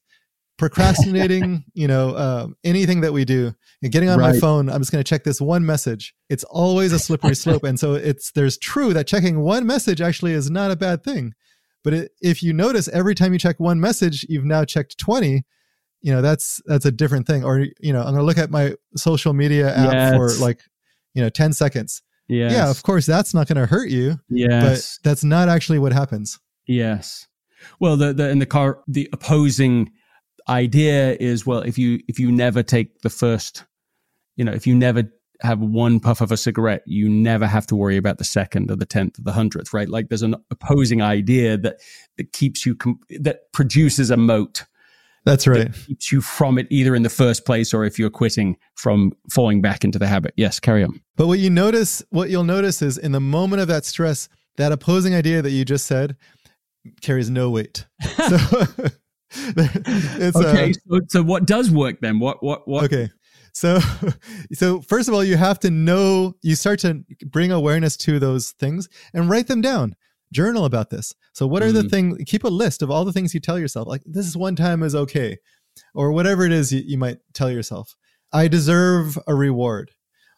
Procrastinating, 0.58 1.63
you 1.74 1.88
know, 1.88 2.18
um, 2.18 2.56
anything 2.65 3.00
that 3.02 3.13
we 3.13 3.24
do, 3.24 3.54
and 3.82 3.94
getting 3.94 4.10
on 4.10 4.20
right. 4.20 4.34
my 4.34 4.39
phone, 4.39 4.68
I'm 4.68 4.82
just 4.82 4.92
going 4.92 5.02
to 5.02 5.08
check 5.08 5.24
this 5.24 5.39
one 5.39 5.65
message. 5.65 6.13
It's 6.28 6.44
always 6.44 6.92
a 6.92 7.00
slippery 7.00 7.36
slope. 7.44 7.63
And 7.63 7.80
so 7.80 7.94
it's 7.94 8.32
there's 8.34 8.58
true 8.58 8.94
that 8.94 9.08
checking 9.08 9.39
one 9.39 9.65
message 9.65 10.02
actually 10.02 10.34
is 10.34 10.52
not 10.52 10.72
a 10.72 10.76
bad 10.76 11.06
thing. 11.06 11.34
But 11.82 11.94
it, 11.94 12.12
if 12.20 12.44
you 12.44 12.52
notice 12.52 12.89
every 12.89 13.15
time 13.15 13.32
you 13.32 13.39
check 13.39 13.58
one 13.58 13.80
message, 13.80 14.26
you've 14.28 14.44
now 14.44 14.65
checked 14.65 14.98
20 14.98 15.44
you 16.02 16.13
know 16.13 16.22
that's 16.22 16.62
that's 16.65 16.86
a 16.86 16.92
different 16.92 17.28
thing 17.28 17.44
or 17.44 17.65
you 17.82 17.92
know 17.92 18.00
i'm 18.00 18.13
going 18.13 18.20
to 18.20 18.24
look 18.24 18.38
at 18.38 18.50
my 18.50 18.74
social 18.96 19.34
media 19.34 19.76
app 19.76 19.92
yes. 19.92 20.15
for 20.15 20.32
like 20.42 20.62
you 21.13 21.22
know 21.22 21.28
10 21.28 21.52
seconds 21.52 22.02
yes. 22.30 22.52
yeah 22.54 22.70
of 22.70 22.82
course 22.84 23.06
that's 23.06 23.34
not 23.34 23.48
going 23.48 23.58
to 23.58 23.65
hurt 23.65 23.89
you 23.89 24.18
yes. 24.30 24.98
but 25.02 25.10
that's 25.10 25.24
not 25.24 25.50
actually 25.50 25.80
what 25.80 25.92
happens 25.92 26.39
yes 26.68 27.28
well 27.80 27.98
the, 27.98 28.13
the 28.13 28.30
in 28.30 28.39
the 28.39 28.46
car 28.46 28.80
the 28.88 29.10
opposing 29.12 29.92
idea 30.48 31.18
is 31.20 31.46
well 31.46 31.60
if 31.60 31.78
you 31.78 32.00
if 32.08 32.20
you 32.20 32.32
never 32.32 32.63
take 32.63 33.02
the 33.02 33.10
first 33.10 33.65
you 34.36 34.46
know 34.46 34.54
if 34.54 34.65
you 34.65 34.76
never 34.76 35.04
have 35.42 35.60
one 35.60 36.00
puff 36.00 36.22
of 36.22 36.32
a 36.32 36.38
cigarette 36.38 36.84
you 36.86 37.08
never 37.08 37.48
have 37.48 37.65
to 37.65 37.76
worry 37.76 37.98
about 37.98 38.18
the 38.18 38.24
second 38.24 38.70
or 38.70 38.76
the 38.76 38.86
10th 38.86 39.20
or 39.20 39.22
the 39.22 39.32
100th 39.32 39.74
right 39.74 39.89
like 39.89 40.10
there's 40.10 40.22
an 40.22 40.36
opposing 40.52 41.02
idea 41.02 41.58
that 41.58 41.78
that 42.18 42.32
keeps 42.34 42.65
you 42.65 42.76
com- 42.76 43.00
that 43.20 43.52
produces 43.54 44.12
a 44.12 44.18
moat 44.18 44.65
that's 45.25 45.47
right. 45.47 45.71
That 45.71 45.86
keeps 45.88 46.12
you 46.12 46.21
from 46.21 46.58
it 46.58 46.67
either 46.69 46.95
in 46.95 47.03
the 47.03 47.10
first 47.10 47.45
place 47.45 47.73
or 47.73 47.86
if 47.86 47.99
you're 47.99 48.10
quitting 48.10 48.58
from 48.75 49.13
falling 49.32 49.62
back 49.62 49.84
into 49.84 49.99
the 49.99 50.08
habit. 50.08 50.34
Yes, 50.38 50.60
carry 50.60 50.84
on. 50.84 50.99
But 51.15 51.27
what 51.27 51.39
you 51.39 51.49
notice, 51.49 52.03
what 52.10 52.29
you'll 52.29 52.43
notice 52.43 52.82
is 52.82 52.97
in 52.97 53.12
the 53.12 53.19
moment 53.19 53.62
of 53.62 53.67
that 53.67 53.86
stress, 53.86 54.29
that 54.58 54.71
opposing 54.71 55.13
idea 55.13 55.41
that 55.41 55.51
you 55.51 55.65
just 55.65 55.86
said 55.86 56.15
carries 57.01 57.29
no 57.29 57.49
weight. 57.49 57.86
So 58.17 58.38
it's 59.55 60.36
okay. 60.36 60.71
Uh, 60.71 60.73
so, 60.89 60.99
so 61.08 61.23
what 61.23 61.45
does 61.45 61.69
work 61.69 62.01
then? 62.01 62.19
What 62.19 62.41
what 62.41 62.67
what? 62.67 62.86
Okay. 62.86 63.10
So, 63.53 63.79
so 64.53 64.82
first 64.82 65.08
of 65.08 65.13
all, 65.13 65.23
you 65.23 65.38
have 65.38 65.60
to 65.60 65.69
know. 65.69 66.36
You 66.41 66.55
start 66.55 66.79
to 66.79 67.03
bring 67.27 67.51
awareness 67.51 67.95
to 67.97 68.17
those 68.17 68.51
things 68.51 68.89
and 69.13 69.29
write 69.29 69.45
them 69.45 69.62
down 69.62 69.95
journal 70.32 70.65
about 70.65 70.89
this. 70.89 71.13
So 71.34 71.48
what 71.48 71.63
are 71.63 71.70
mm. 71.70 71.82
the 71.82 71.89
things, 71.89 72.18
keep 72.26 72.44
a 72.44 72.50
list 72.50 72.82
of 72.82 72.92
all 72.92 73.06
the 73.06 73.13
things 73.13 73.34
you 73.34 73.39
tell 73.39 73.60
yourself, 73.60 73.88
like 73.88 74.02
this 74.06 74.28
is 74.28 74.38
one 74.38 74.56
time 74.56 74.84
is 74.84 74.96
okay, 74.96 75.38
or 75.94 76.12
whatever 76.12 76.46
it 76.46 76.52
is 76.52 76.72
you, 76.72 76.82
you 76.86 76.98
might 76.98 77.18
tell 77.34 77.50
yourself. 77.50 77.96
I 78.32 78.48
deserve 78.48 79.18
a 79.28 79.34
reward, 79.34 79.92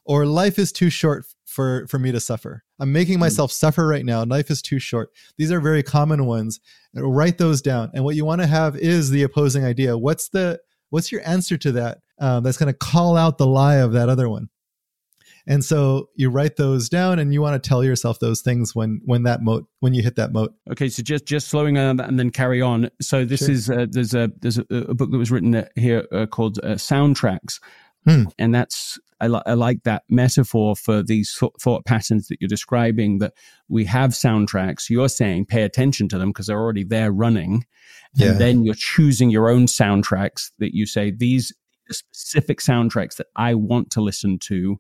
or 0.06 0.25
life 0.25 0.58
is 0.58 0.71
too 0.71 0.89
short 0.89 1.25
for, 1.45 1.86
for 1.88 1.99
me 1.99 2.12
to 2.12 2.19
suffer. 2.19 2.63
I'm 2.80 2.91
making 2.91 3.17
mm. 3.17 3.21
myself 3.21 3.51
mm. 3.51 3.56
suffer 3.56 3.88
right 3.88 4.06
now. 4.06 4.23
Life 4.23 4.49
is 4.49 4.62
too 4.62 4.80
short. 4.80 5.10
These 5.38 5.51
are 5.51 5.60
very 5.60 5.84
common 5.84 6.25
ones. 6.25 6.60
Write 6.93 7.38
those 7.38 7.62
down. 7.62 7.91
And 7.93 8.04
what 8.04 8.15
you 8.15 8.25
want 8.25 8.41
to 8.41 8.47
have 8.47 8.75
is 8.77 9.10
the 9.10 9.23
opposing 9.23 9.65
idea. 9.65 9.97
What's 9.97 10.30
the, 10.30 10.60
what's 10.89 11.12
your 11.12 11.21
answer 11.27 11.58
to 11.58 11.71
that? 11.73 11.99
Um, 12.19 12.43
that's 12.43 12.58
going 12.58 12.71
to 12.71 12.77
call 12.77 13.17
out 13.17 13.38
the 13.38 13.47
lie 13.47 13.77
of 13.77 13.93
that 13.93 14.10
other 14.10 14.30
one. 14.30 14.49
And 15.47 15.63
so 15.63 16.10
you 16.15 16.30
write 16.30 16.56
those 16.56 16.89
down 16.89 17.19
and 17.19 17.34
you 17.34 17.41
want 17.41 17.62
to 17.62 17.67
tell 17.67 17.84
yourself 17.84 18.19
those 18.19 18.41
things 18.41 18.75
when 18.75 19.01
when 19.06 19.23
that 19.23 19.41
moat 19.41 19.67
when 19.80 19.93
you 19.93 20.04
hit 20.04 20.15
that 20.15 20.32
moat. 20.32 20.54
Okay, 20.71 20.89
so 20.89 21.01
just 21.01 21.25
just 21.25 21.47
slowing 21.47 21.77
on 21.77 21.99
and 21.99 22.19
then 22.19 22.30
carry 22.30 22.62
on. 22.62 22.89
So 23.01 23.25
this 23.25 23.41
sure. 23.41 23.51
is 23.51 23.69
uh, 23.69 23.88
there's 23.89 24.13
a 24.13 24.32
there's 24.39 24.58
a, 24.58 24.65
a, 24.69 24.93
book 24.93 25.12
that 25.12 25.17
was 25.17 25.32
written 25.32 25.65
here 25.75 26.08
uh, 26.12 26.25
called 26.25 26.60
uh, 26.60 26.75
Soundtracks. 26.75 27.60
Hmm. 28.06 28.23
And 28.39 28.54
that's 28.54 28.99
I, 29.19 29.27
li- 29.27 29.41
I, 29.45 29.54
like 29.54 29.84
that 29.84 30.04
metaphor 30.10 30.75
for 30.75 31.04
these 31.04 31.36
th- 31.39 31.51
thought 31.62 31.86
patterns 31.86 32.27
that 32.27 32.41
you're 32.41 32.47
describing. 32.47 33.19
That 33.19 33.34
we 33.69 33.86
have 33.86 34.12
soundtracks. 34.12 34.89
You're 34.89 35.10
saying 35.10 35.45
pay 35.45 35.62
attention 35.62 36.08
to 36.10 36.17
them 36.17 36.30
because 36.30 36.47
they're 36.47 36.60
already 36.60 36.84
there 36.84 37.12
running, 37.12 37.65
yeah. 38.15 38.30
and 38.30 38.41
then 38.41 38.63
you're 38.63 38.75
choosing 38.75 39.30
your 39.30 39.49
own 39.49 39.67
soundtracks 39.67 40.51
that 40.58 40.73
you 40.73 40.88
say 40.88 41.12
these 41.12 41.54
the 41.91 41.95
specific 41.95 42.60
soundtracks 42.60 43.17
that 43.17 43.27
I 43.36 43.56
want 43.56 43.91
to 43.91 44.01
listen 44.01 44.39
to. 44.39 44.80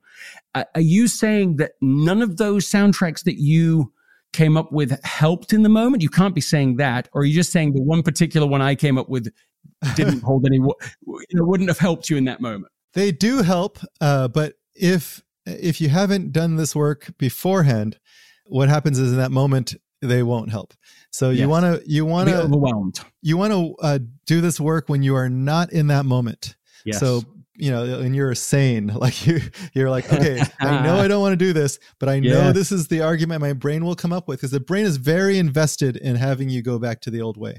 Uh, 0.55 0.63
are 0.75 0.81
you 0.81 1.07
saying 1.07 1.57
that 1.57 1.73
none 1.81 2.21
of 2.21 2.37
those 2.37 2.65
soundtracks 2.65 3.23
that 3.25 3.39
you 3.39 3.91
came 4.33 4.55
up 4.55 4.71
with 4.71 4.97
helped 5.03 5.53
in 5.53 5.63
the 5.63 5.69
moment? 5.69 6.03
You 6.03 6.09
can't 6.09 6.33
be 6.33 6.41
saying 6.41 6.77
that. 6.77 7.09
Or 7.13 7.21
are 7.21 7.25
you 7.25 7.33
just 7.33 7.51
saying 7.51 7.73
the 7.73 7.81
one 7.81 8.03
particular 8.03 8.47
one 8.47 8.61
I 8.61 8.75
came 8.75 8.97
up 8.97 9.09
with 9.09 9.27
didn't 9.95 10.23
hold 10.23 10.45
any, 10.45 10.57
you 10.57 11.25
know, 11.33 11.45
wouldn't 11.45 11.69
have 11.69 11.79
helped 11.79 12.09
you 12.09 12.17
in 12.17 12.25
that 12.25 12.41
moment? 12.41 12.71
They 12.93 13.11
do 13.11 13.41
help. 13.41 13.79
Uh, 13.99 14.27
but 14.27 14.55
if, 14.73 15.21
if 15.45 15.81
you 15.81 15.89
haven't 15.89 16.31
done 16.31 16.55
this 16.55 16.75
work 16.75 17.11
beforehand, 17.17 17.99
what 18.45 18.69
happens 18.69 18.99
is 18.99 19.11
in 19.11 19.17
that 19.17 19.31
moment, 19.31 19.75
they 20.01 20.23
won't 20.23 20.49
help. 20.49 20.73
So 21.11 21.29
yes. 21.29 21.41
you 21.41 21.49
want 21.49 21.65
to 21.65 21.89
you 21.89 22.05
want 22.05 22.29
to 22.29 22.41
overwhelmed. 22.41 23.01
You 23.21 23.37
want 23.37 23.53
to 23.53 23.75
uh, 23.81 23.99
do 24.25 24.41
this 24.41 24.59
work 24.59 24.89
when 24.89 25.03
you 25.03 25.15
are 25.15 25.29
not 25.29 25.71
in 25.71 25.87
that 25.87 26.05
moment. 26.05 26.55
Yes. 26.85 26.99
So 26.99 27.23
you 27.61 27.69
know, 27.69 27.99
and 27.99 28.15
you're 28.15 28.33
sane. 28.33 28.91
Like 29.01 29.25
you, 29.25 29.39
you're 29.73 29.89
like, 29.89 30.11
okay, 30.13 30.43
I 30.59 30.83
know 30.83 30.97
I 30.97 31.07
don't 31.07 31.21
want 31.21 31.33
to 31.33 31.37
do 31.37 31.53
this, 31.53 31.79
but 31.99 32.07
I 32.07 32.19
know 32.19 32.29
yes. 32.29 32.53
this 32.53 32.71
is 32.71 32.87
the 32.87 33.01
argument 33.01 33.41
my 33.41 33.53
brain 33.53 33.83
will 33.83 33.95
come 33.95 34.13
up 34.13 34.27
with 34.27 34.39
because 34.39 34.51
the 34.51 34.59
brain 34.59 34.85
is 34.85 34.97
very 34.97 35.39
invested 35.39 35.97
in 35.97 36.15
having 36.15 36.49
you 36.49 36.61
go 36.61 36.77
back 36.77 37.01
to 37.01 37.09
the 37.09 37.21
old 37.21 37.37
way, 37.37 37.57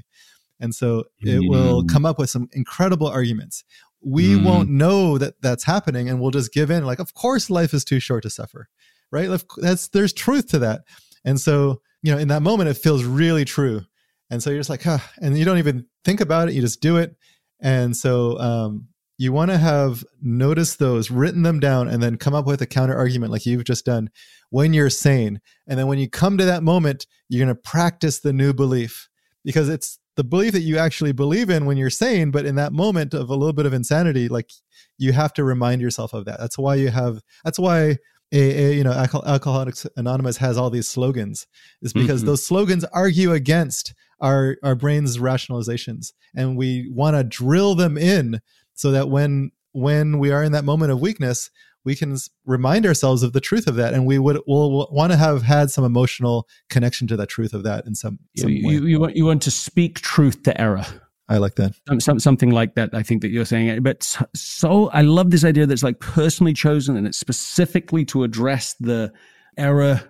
and 0.61 0.73
so 0.73 1.03
it 1.19 1.41
mm. 1.41 1.49
will 1.49 1.83
come 1.83 2.05
up 2.05 2.17
with 2.17 2.29
some 2.29 2.47
incredible 2.53 3.07
arguments. 3.07 3.65
We 4.01 4.35
mm. 4.35 4.45
won't 4.45 4.69
know 4.69 5.17
that 5.17 5.41
that's 5.41 5.65
happening, 5.65 6.07
and 6.09 6.21
we'll 6.21 6.31
just 6.31 6.53
give 6.53 6.71
in. 6.71 6.85
Like, 6.85 6.99
of 6.99 7.13
course, 7.13 7.49
life 7.49 7.73
is 7.73 7.83
too 7.83 7.99
short 7.99 8.23
to 8.23 8.29
suffer, 8.29 8.69
right? 9.11 9.29
That's 9.57 9.89
there's 9.89 10.13
truth 10.13 10.47
to 10.49 10.59
that, 10.59 10.83
and 11.25 11.39
so 11.39 11.81
you 12.01 12.13
know, 12.13 12.19
in 12.19 12.29
that 12.29 12.41
moment, 12.41 12.69
it 12.69 12.77
feels 12.77 13.03
really 13.03 13.43
true, 13.43 13.81
and 14.29 14.41
so 14.41 14.49
you're 14.49 14.59
just 14.59 14.69
like, 14.69 14.83
huh, 14.83 14.99
and 15.21 15.37
you 15.37 15.43
don't 15.43 15.57
even 15.57 15.85
think 16.05 16.21
about 16.21 16.47
it, 16.47 16.53
you 16.53 16.61
just 16.61 16.81
do 16.81 16.97
it, 16.97 17.15
and 17.59 17.95
so 17.97 18.39
um, 18.39 18.87
you 19.17 19.31
want 19.31 19.51
to 19.51 19.57
have 19.57 20.03
noticed 20.21 20.79
those, 20.79 21.11
written 21.11 21.43
them 21.43 21.59
down, 21.59 21.87
and 21.87 22.01
then 22.01 22.17
come 22.17 22.33
up 22.33 22.45
with 22.45 22.61
a 22.61 22.65
counter 22.65 22.95
argument 22.95 23.31
like 23.31 23.45
you've 23.45 23.63
just 23.63 23.85
done 23.85 24.09
when 24.49 24.73
you're 24.73 24.89
sane. 24.89 25.39
And 25.67 25.77
then 25.77 25.87
when 25.87 25.99
you 25.99 26.09
come 26.09 26.37
to 26.37 26.45
that 26.45 26.63
moment, 26.63 27.05
you're 27.29 27.45
going 27.45 27.55
to 27.55 27.61
practice 27.61 28.19
the 28.19 28.33
new 28.33 28.53
belief 28.53 29.09
because 29.43 29.69
it's 29.69 29.99
the 30.15 30.23
belief 30.23 30.53
that 30.53 30.61
you 30.61 30.77
actually 30.77 31.11
believe 31.11 31.49
in 31.49 31.65
when 31.65 31.75
you're 31.75 31.89
sane 31.89 32.29
but 32.29 32.45
in 32.45 32.53
that 32.55 32.71
moment 32.71 33.15
of 33.15 33.29
a 33.29 33.35
little 33.35 33.53
bit 33.53 33.65
of 33.65 33.73
insanity 33.73 34.27
like 34.27 34.51
you 34.99 35.11
have 35.11 35.33
to 35.33 35.43
remind 35.43 35.81
yourself 35.81 36.13
of 36.13 36.25
that 36.25 36.39
that's 36.39 36.55
why 36.55 36.75
you 36.75 36.89
have 36.89 37.19
that's 37.43 37.57
why 37.57 37.97
AA, 38.33 38.71
you 38.71 38.83
know, 38.83 38.91
Alcoholics 38.91 39.85
Anonymous 39.95 40.37
has 40.37 40.57
all 40.57 40.71
these 40.71 40.87
slogans, 40.87 41.45
is 41.83 41.93
because 41.93 42.21
mm-hmm. 42.21 42.29
those 42.29 42.43
slogans 42.43 42.83
argue 42.85 43.31
against 43.31 43.93
our 44.21 44.57
our 44.63 44.73
brain's 44.73 45.19
rationalizations, 45.19 46.13
and 46.35 46.57
we 46.57 46.89
want 46.91 47.15
to 47.15 47.23
drill 47.23 47.75
them 47.75 47.95
in 47.95 48.41
so 48.73 48.91
that 48.91 49.09
when 49.09 49.51
when 49.73 50.19
we 50.19 50.31
are 50.31 50.43
in 50.43 50.51
that 50.51 50.65
moment 50.65 50.91
of 50.91 51.01
weakness, 51.01 51.49
we 51.83 51.95
can 51.95 52.15
remind 52.45 52.85
ourselves 52.85 53.23
of 53.23 53.33
the 53.33 53.41
truth 53.41 53.67
of 53.67 53.75
that, 53.75 53.93
and 53.93 54.05
we 54.05 54.19
would 54.19 54.39
will 54.47 54.87
want 54.91 55.11
to 55.11 55.17
have 55.17 55.41
had 55.41 55.71
some 55.71 55.83
emotional 55.83 56.47
connection 56.69 57.07
to 57.07 57.17
that 57.17 57.27
truth 57.27 57.53
of 57.53 57.63
that 57.63 57.85
in 57.85 57.95
some, 57.95 58.19
some 58.37 58.49
you, 58.49 58.69
you, 58.69 58.85
you, 58.85 58.99
want 58.99 59.15
you 59.15 59.25
want 59.25 59.41
to 59.41 59.51
speak 59.51 59.99
truth 59.99 60.43
to 60.43 60.59
error. 60.59 60.85
I 61.29 61.37
like 61.37 61.55
that. 61.55 61.73
Some, 61.99 62.19
something 62.19 62.51
like 62.51 62.75
that. 62.75 62.89
I 62.93 63.01
think 63.01 63.21
that 63.21 63.29
you're 63.29 63.45
saying. 63.45 63.69
Eh, 63.69 63.79
but 63.79 64.17
so 64.35 64.89
I 64.89 65.01
love 65.01 65.31
this 65.31 65.45
idea 65.45 65.65
that's 65.65 65.83
like 65.83 65.99
personally 65.99 66.53
chosen 66.53 66.97
and 66.97 67.07
it's 67.07 67.17
specifically 67.17 68.03
to 68.05 68.23
address 68.23 68.75
the 68.79 69.11
error 69.57 70.01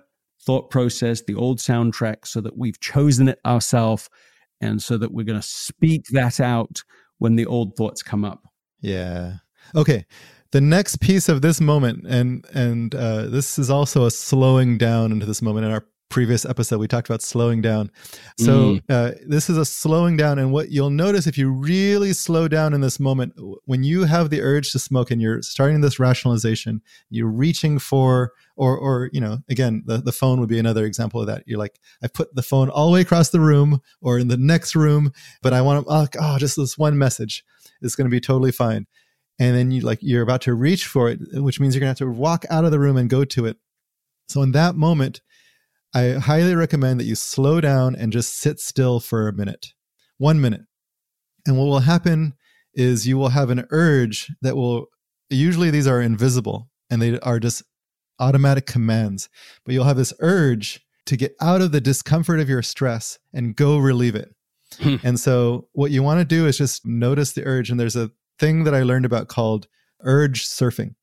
thought 0.41 0.69
process, 0.71 1.21
the 1.21 1.35
old 1.35 1.59
soundtrack, 1.59 2.25
so 2.25 2.41
that 2.41 2.57
we've 2.57 2.79
chosen 2.79 3.27
it 3.27 3.39
ourselves 3.45 4.09
and 4.59 4.81
so 4.81 4.97
that 4.97 5.13
we're 5.13 5.25
going 5.25 5.39
to 5.39 5.47
speak 5.47 6.07
that 6.07 6.39
out 6.39 6.83
when 7.19 7.35
the 7.35 7.45
old 7.45 7.75
thoughts 7.75 8.01
come 8.01 8.25
up. 8.25 8.43
Yeah. 8.83 9.37
Okay. 9.75 10.05
The 10.51 10.61
next 10.61 10.97
piece 11.01 11.29
of 11.29 11.41
this 11.41 11.59
moment, 11.59 12.05
and 12.07 12.45
and 12.53 12.93
uh, 12.93 13.25
this 13.25 13.57
is 13.57 13.71
also 13.71 14.05
a 14.05 14.11
slowing 14.11 14.77
down 14.77 15.11
into 15.11 15.25
this 15.25 15.41
moment 15.41 15.65
in 15.65 15.71
our 15.71 15.87
previous 16.13 16.45
episode 16.45 16.77
we 16.77 16.87
talked 16.87 17.09
about 17.09 17.23
slowing 17.23 17.59
down 17.59 17.89
so 18.37 18.75
mm. 18.75 18.81
uh, 18.87 19.13
this 19.25 19.49
is 19.49 19.57
a 19.57 19.65
slowing 19.65 20.15
down 20.15 20.37
and 20.37 20.51
what 20.51 20.69
you'll 20.69 20.91
notice 20.91 21.25
if 21.25 21.39
you 21.39 21.51
really 21.51 22.13
slow 22.13 22.47
down 22.47 22.71
in 22.71 22.81
this 22.81 22.99
moment 22.99 23.33
when 23.65 23.83
you 23.83 24.03
have 24.03 24.29
the 24.29 24.39
urge 24.39 24.71
to 24.71 24.77
smoke 24.77 25.09
and 25.09 25.23
you're 25.23 25.41
starting 25.41 25.81
this 25.81 25.99
rationalization 25.99 26.79
you're 27.09 27.31
reaching 27.31 27.79
for 27.79 28.31
or 28.55 28.77
or 28.77 29.09
you 29.11 29.19
know 29.19 29.39
again 29.49 29.81
the, 29.87 29.97
the 29.97 30.11
phone 30.11 30.39
would 30.39 30.49
be 30.49 30.59
another 30.59 30.85
example 30.85 31.19
of 31.19 31.25
that 31.25 31.41
you're 31.47 31.57
like 31.57 31.79
i 32.03 32.07
put 32.07 32.35
the 32.35 32.43
phone 32.43 32.69
all 32.69 32.85
the 32.85 32.93
way 32.93 33.01
across 33.01 33.29
the 33.29 33.39
room 33.39 33.81
or 33.99 34.19
in 34.19 34.27
the 34.27 34.37
next 34.37 34.75
room 34.75 35.11
but 35.41 35.51
i 35.51 35.63
want 35.63 35.83
to 35.83 35.91
oh, 35.91 36.05
oh 36.19 36.37
just 36.37 36.55
this 36.57 36.77
one 36.77 36.95
message 36.95 37.43
is 37.83 37.95
going 37.95 38.05
to 38.05 38.11
be 38.11 38.21
totally 38.21 38.51
fine 38.51 38.85
and 39.39 39.55
then 39.55 39.71
you 39.71 39.81
like 39.81 39.99
you're 40.01 40.23
about 40.23 40.41
to 40.41 40.53
reach 40.53 40.85
for 40.85 41.09
it 41.09 41.19
which 41.33 41.59
means 41.59 41.75
you're 41.75 41.79
going 41.79 41.93
to 41.93 42.03
have 42.03 42.13
to 42.13 42.19
walk 42.19 42.45
out 42.49 42.65
of 42.65 42.71
the 42.71 42.79
room 42.79 42.97
and 42.97 43.09
go 43.09 43.23
to 43.23 43.45
it 43.45 43.57
so 44.27 44.41
in 44.41 44.51
that 44.51 44.75
moment 44.75 45.21
I 45.95 46.13
highly 46.13 46.55
recommend 46.55 46.99
that 46.99 47.05
you 47.05 47.13
slow 47.13 47.61
down 47.61 47.95
and 47.95 48.11
just 48.11 48.35
sit 48.35 48.59
still 48.59 48.99
for 48.99 49.27
a 49.27 49.33
minute, 49.33 49.73
one 50.17 50.41
minute. 50.41 50.61
And 51.45 51.55
what 51.55 51.65
will 51.65 51.79
happen 51.79 52.33
is 52.73 53.07
you 53.07 53.17
will 53.17 53.29
have 53.29 53.51
an 53.51 53.67
urge 53.69 54.31
that 54.41 54.55
will, 54.55 54.87
usually 55.29 55.69
these 55.69 55.85
are 55.85 56.01
invisible 56.01 56.71
and 56.89 56.99
they 56.99 57.19
are 57.19 57.39
just 57.39 57.61
automatic 58.19 58.65
commands, 58.65 59.29
but 59.63 59.73
you'll 59.73 59.83
have 59.83 59.97
this 59.97 60.13
urge 60.19 60.81
to 61.05 61.15
get 61.15 61.35
out 61.39 61.61
of 61.61 61.71
the 61.71 61.81
discomfort 61.81 62.39
of 62.39 62.49
your 62.49 62.63
stress 62.63 63.19
and 63.31 63.55
go 63.55 63.77
relieve 63.77 64.15
it. 64.15 64.33
Hmm. 64.77 64.95
and 65.03 65.19
so 65.19 65.67
what 65.73 65.91
you 65.91 66.03
want 66.03 66.19
to 66.19 66.25
do 66.25 66.47
is 66.47 66.57
just 66.57 66.85
notice 66.85 67.33
the 67.33 67.45
urge. 67.45 67.69
And 67.69 67.79
there's 67.79 67.95
a 67.95 68.11
thing 68.39 68.63
that 68.63 68.75
I 68.75 68.83
learned 68.83 69.05
about 69.05 69.27
called 69.27 69.67
urge 70.01 70.47
surfing. 70.47 70.95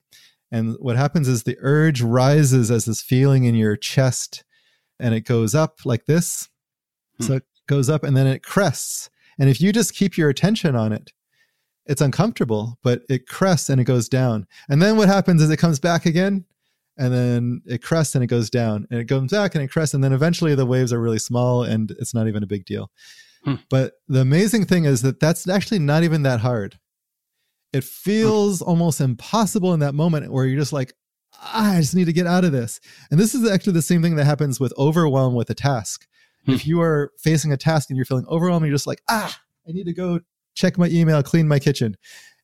And 0.52 0.76
what 0.80 0.96
happens 0.96 1.28
is 1.28 1.44
the 1.44 1.56
urge 1.60 2.02
rises 2.02 2.70
as 2.70 2.84
this 2.84 3.00
feeling 3.00 3.44
in 3.44 3.54
your 3.54 3.76
chest 3.76 4.44
and 4.98 5.14
it 5.14 5.22
goes 5.22 5.54
up 5.54 5.78
like 5.84 6.06
this. 6.06 6.48
Hmm. 7.18 7.24
So 7.24 7.34
it 7.34 7.44
goes 7.66 7.88
up 7.88 8.04
and 8.04 8.16
then 8.16 8.26
it 8.26 8.42
crests. 8.42 9.10
And 9.38 9.48
if 9.48 9.60
you 9.60 9.72
just 9.72 9.94
keep 9.94 10.18
your 10.18 10.28
attention 10.28 10.76
on 10.76 10.92
it, 10.92 11.12
it's 11.86 12.02
uncomfortable, 12.02 12.78
but 12.82 13.02
it 13.08 13.26
crests 13.26 13.70
and 13.70 13.80
it 13.80 13.84
goes 13.84 14.08
down. 14.08 14.46
And 14.68 14.80
then 14.82 14.96
what 14.96 15.08
happens 15.08 15.42
is 15.42 15.50
it 15.50 15.56
comes 15.56 15.80
back 15.80 16.06
again 16.06 16.44
and 16.98 17.12
then 17.12 17.62
it 17.66 17.82
crests 17.82 18.14
and 18.14 18.22
it 18.22 18.28
goes 18.28 18.50
down 18.50 18.86
and 18.90 19.00
it 19.00 19.04
goes 19.04 19.30
back 19.30 19.54
and 19.54 19.64
it 19.64 19.68
crests. 19.68 19.94
And 19.94 20.04
then 20.04 20.12
eventually 20.12 20.54
the 20.54 20.66
waves 20.66 20.92
are 20.92 21.00
really 21.00 21.18
small 21.18 21.62
and 21.62 21.90
it's 21.92 22.14
not 22.14 22.28
even 22.28 22.42
a 22.42 22.46
big 22.46 22.64
deal. 22.64 22.90
Hmm. 23.44 23.54
But 23.68 23.94
the 24.08 24.20
amazing 24.20 24.66
thing 24.66 24.84
is 24.84 25.02
that 25.02 25.20
that's 25.20 25.48
actually 25.48 25.78
not 25.78 26.02
even 26.02 26.22
that 26.22 26.40
hard. 26.40 26.78
It 27.72 27.84
feels 27.84 28.60
almost 28.60 29.00
impossible 29.00 29.72
in 29.72 29.80
that 29.80 29.94
moment 29.94 30.32
where 30.32 30.44
you're 30.44 30.58
just 30.58 30.72
like, 30.72 30.92
ah, 31.34 31.74
I 31.74 31.80
just 31.80 31.94
need 31.94 32.06
to 32.06 32.12
get 32.12 32.26
out 32.26 32.44
of 32.44 32.52
this. 32.52 32.80
And 33.10 33.18
this 33.18 33.34
is 33.34 33.48
actually 33.48 33.74
the 33.74 33.82
same 33.82 34.02
thing 34.02 34.16
that 34.16 34.24
happens 34.24 34.58
with 34.58 34.72
overwhelm 34.76 35.34
with 35.34 35.50
a 35.50 35.54
task. 35.54 36.06
Hmm. 36.46 36.52
If 36.52 36.66
you 36.66 36.80
are 36.80 37.12
facing 37.18 37.52
a 37.52 37.56
task 37.56 37.90
and 37.90 37.96
you're 37.96 38.06
feeling 38.06 38.26
overwhelmed, 38.28 38.66
you're 38.66 38.74
just 38.74 38.86
like, 38.86 39.02
ah, 39.08 39.38
I 39.68 39.72
need 39.72 39.84
to 39.84 39.92
go 39.92 40.20
check 40.54 40.76
my 40.78 40.88
email, 40.88 41.22
clean 41.22 41.48
my 41.48 41.58
kitchen. 41.58 41.96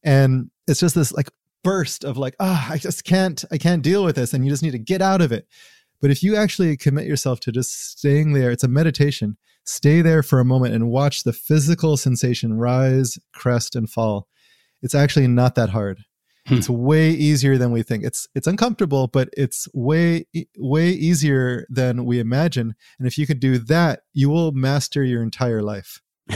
And 0.02 0.50
it's 0.66 0.80
just 0.80 0.94
this 0.94 1.12
like 1.12 1.28
burst 1.64 2.04
of 2.04 2.16
like, 2.16 2.36
ah, 2.38 2.70
I 2.70 2.78
just 2.78 3.04
can't, 3.04 3.44
I 3.50 3.58
can't 3.58 3.82
deal 3.82 4.04
with 4.04 4.16
this. 4.16 4.32
And 4.32 4.44
you 4.44 4.50
just 4.50 4.62
need 4.62 4.72
to 4.72 4.78
get 4.78 5.02
out 5.02 5.20
of 5.20 5.32
it. 5.32 5.46
But 6.00 6.10
if 6.10 6.22
you 6.22 6.36
actually 6.36 6.76
commit 6.76 7.06
yourself 7.06 7.40
to 7.40 7.52
just 7.52 7.98
staying 7.98 8.32
there, 8.32 8.50
it's 8.50 8.64
a 8.64 8.68
meditation. 8.68 9.36
Stay 9.66 10.00
there 10.00 10.22
for 10.22 10.38
a 10.38 10.44
moment 10.44 10.74
and 10.74 10.88
watch 10.88 11.24
the 11.24 11.32
physical 11.32 11.96
sensation 11.96 12.54
rise, 12.54 13.18
crest, 13.34 13.74
and 13.74 13.90
fall. 13.90 14.28
It's 14.80 14.94
actually 14.94 15.26
not 15.26 15.56
that 15.56 15.70
hard. 15.70 15.98
Hmm. 16.46 16.54
It's 16.54 16.70
way 16.70 17.10
easier 17.10 17.58
than 17.58 17.72
we 17.72 17.82
think. 17.82 18.04
It's 18.04 18.28
it's 18.36 18.46
uncomfortable, 18.46 19.08
but 19.08 19.28
it's 19.36 19.66
way 19.74 20.26
way 20.56 20.90
easier 20.90 21.66
than 21.68 22.04
we 22.04 22.20
imagine. 22.20 22.76
And 22.98 23.08
if 23.08 23.18
you 23.18 23.26
could 23.26 23.40
do 23.40 23.58
that, 23.58 24.02
you 24.12 24.30
will 24.30 24.52
master 24.52 25.02
your 25.02 25.22
entire 25.22 25.62
life. 25.62 26.00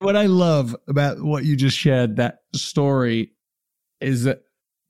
what 0.00 0.16
I 0.16 0.26
love 0.26 0.76
about 0.86 1.22
what 1.22 1.44
you 1.44 1.56
just 1.56 1.78
shared, 1.78 2.16
that 2.16 2.40
story, 2.54 3.32
is 4.02 4.24
that 4.24 4.42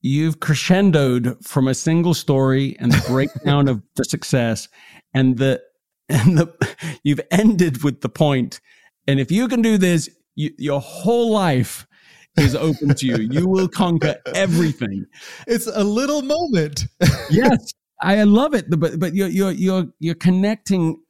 you've 0.03 0.41
crescendoed 0.41 1.45
from 1.47 1.69
a 1.69 1.75
single 1.75 2.15
story 2.15 2.77
and 2.79 2.93
the 2.93 3.05
breakdown 3.09 3.69
of 3.69 3.83
the 3.97 4.05
success, 4.05 4.69
and 5.15 5.39
the 5.39 5.63
and 6.09 6.39
the 6.39 6.77
you've 7.05 7.21
ended 7.31 7.83
with 7.83 8.01
the 8.01 8.09
point. 8.09 8.61
And 9.07 9.19
if 9.19 9.31
you 9.31 9.49
can 9.49 9.63
do 9.63 9.79
this, 9.79 10.09
you, 10.37 10.51
your 10.59 10.81
whole 10.81 11.31
life 11.31 11.87
is 12.39 12.55
open 12.55 12.95
to 12.95 13.07
you. 13.07 13.17
You 13.17 13.49
will 13.49 13.69
conquer 13.69 14.17
everything. 14.35 15.07
It's 15.47 15.67
a 15.67 15.85
little 15.85 16.23
moment. 16.23 16.87
yes, 17.31 17.73
I 18.01 18.23
love 18.25 18.55
it. 18.55 18.67
But 18.71 18.99
but 18.99 19.15
you're 19.15 19.29
you're 19.29 19.53
you're 19.53 19.87
you're 19.99 20.15
connecting 20.15 21.03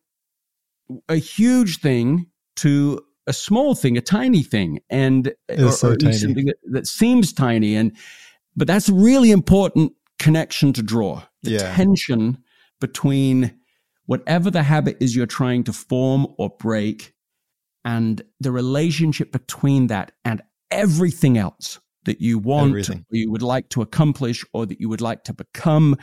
a 1.08 1.16
huge 1.16 1.80
thing 1.80 2.26
to 2.56 3.00
a 3.26 3.32
small 3.32 3.74
thing, 3.74 3.96
a 3.96 4.00
tiny 4.00 4.42
thing, 4.42 4.80
and 4.90 5.32
or, 5.58 5.70
so 5.70 5.90
or 5.90 5.96
tiny. 5.96 6.14
something 6.14 6.46
that, 6.46 6.56
that 6.64 6.86
seems 6.86 7.32
tiny. 7.32 7.76
And 7.76 7.96
but 8.56 8.66
that's 8.66 8.88
a 8.88 8.94
really 8.94 9.30
important 9.30 9.92
connection 10.18 10.72
to 10.74 10.82
draw. 10.82 11.22
The 11.42 11.52
yeah. 11.52 11.74
tension 11.74 12.38
between 12.80 13.58
whatever 14.06 14.50
the 14.50 14.62
habit 14.62 14.96
is 15.00 15.14
you're 15.14 15.26
trying 15.26 15.64
to 15.64 15.72
form 15.72 16.26
or 16.38 16.50
break 16.58 17.14
and 17.84 18.22
the 18.40 18.52
relationship 18.52 19.32
between 19.32 19.86
that 19.86 20.12
and 20.24 20.42
everything 20.70 21.38
else 21.38 21.78
that 22.04 22.20
you 22.20 22.38
want, 22.38 22.70
everything. 22.70 23.04
or 23.10 23.16
you 23.16 23.30
would 23.30 23.42
like 23.42 23.68
to 23.70 23.82
accomplish, 23.82 24.44
or 24.52 24.66
that 24.66 24.80
you 24.80 24.88
would 24.88 25.00
like 25.00 25.24
to 25.24 25.32
become. 25.32 25.96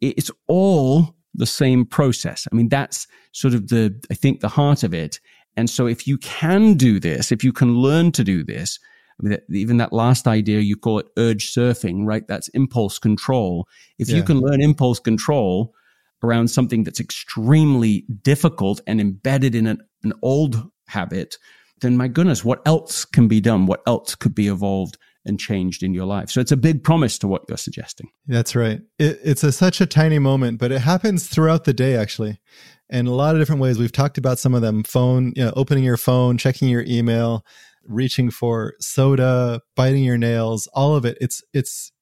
It's 0.00 0.30
all 0.48 1.14
the 1.34 1.46
same 1.46 1.84
process. 1.86 2.46
I 2.50 2.54
mean, 2.54 2.68
that's 2.68 3.06
sort 3.32 3.54
of 3.54 3.68
the, 3.68 3.98
I 4.10 4.14
think, 4.14 4.40
the 4.40 4.48
heart 4.48 4.82
of 4.82 4.92
it. 4.92 5.20
And 5.56 5.68
so 5.68 5.86
if 5.86 6.06
you 6.06 6.18
can 6.18 6.74
do 6.74 6.98
this, 6.98 7.30
if 7.32 7.44
you 7.44 7.52
can 7.52 7.76
learn 7.76 8.12
to 8.12 8.24
do 8.24 8.42
this, 8.44 8.78
I 9.20 9.28
mean, 9.28 9.38
even 9.50 9.76
that 9.78 9.92
last 9.92 10.26
idea, 10.26 10.60
you 10.60 10.76
call 10.76 10.98
it 10.98 11.06
urge 11.16 11.52
surfing, 11.52 12.06
right? 12.06 12.26
That's 12.26 12.48
impulse 12.48 12.98
control. 12.98 13.66
If 13.98 14.08
yeah. 14.08 14.16
you 14.16 14.22
can 14.22 14.40
learn 14.40 14.60
impulse 14.60 14.98
control 14.98 15.74
around 16.22 16.48
something 16.48 16.84
that's 16.84 17.00
extremely 17.00 18.06
difficult 18.22 18.80
and 18.86 19.00
embedded 19.00 19.54
in 19.54 19.66
an, 19.66 19.78
an 20.04 20.12
old 20.22 20.70
habit, 20.88 21.36
then 21.80 21.96
my 21.96 22.08
goodness, 22.08 22.44
what 22.44 22.62
else 22.66 23.04
can 23.04 23.28
be 23.28 23.40
done? 23.40 23.66
What 23.66 23.82
else 23.86 24.14
could 24.14 24.34
be 24.34 24.48
evolved 24.48 24.98
and 25.24 25.38
changed 25.38 25.82
in 25.82 25.94
your 25.94 26.04
life? 26.04 26.30
So 26.30 26.40
it's 26.40 26.52
a 26.52 26.56
big 26.56 26.82
promise 26.84 27.18
to 27.18 27.28
what 27.28 27.42
you're 27.48 27.58
suggesting. 27.58 28.08
That's 28.26 28.54
right. 28.54 28.80
It, 28.98 29.18
it's 29.22 29.44
a, 29.44 29.52
such 29.52 29.80
a 29.80 29.86
tiny 29.86 30.18
moment, 30.18 30.58
but 30.58 30.72
it 30.72 30.80
happens 30.80 31.26
throughout 31.26 31.64
the 31.64 31.74
day, 31.74 31.96
actually, 31.96 32.40
in 32.88 33.06
a 33.06 33.14
lot 33.14 33.34
of 33.34 33.40
different 33.40 33.60
ways. 33.60 33.78
We've 33.78 33.92
talked 33.92 34.18
about 34.18 34.38
some 34.38 34.54
of 34.54 34.62
them: 34.62 34.84
phone, 34.84 35.32
you 35.34 35.44
know, 35.44 35.52
opening 35.56 35.84
your 35.84 35.96
phone, 35.96 36.38
checking 36.38 36.68
your 36.68 36.84
email, 36.86 37.44
reaching 37.86 38.30
for 38.30 38.74
soda, 38.80 39.60
biting 39.76 40.04
your 40.04 40.18
nails. 40.18 40.66
All 40.74 40.96
of 40.96 41.04
it. 41.04 41.18
It's 41.20 41.42
it's 41.52 41.92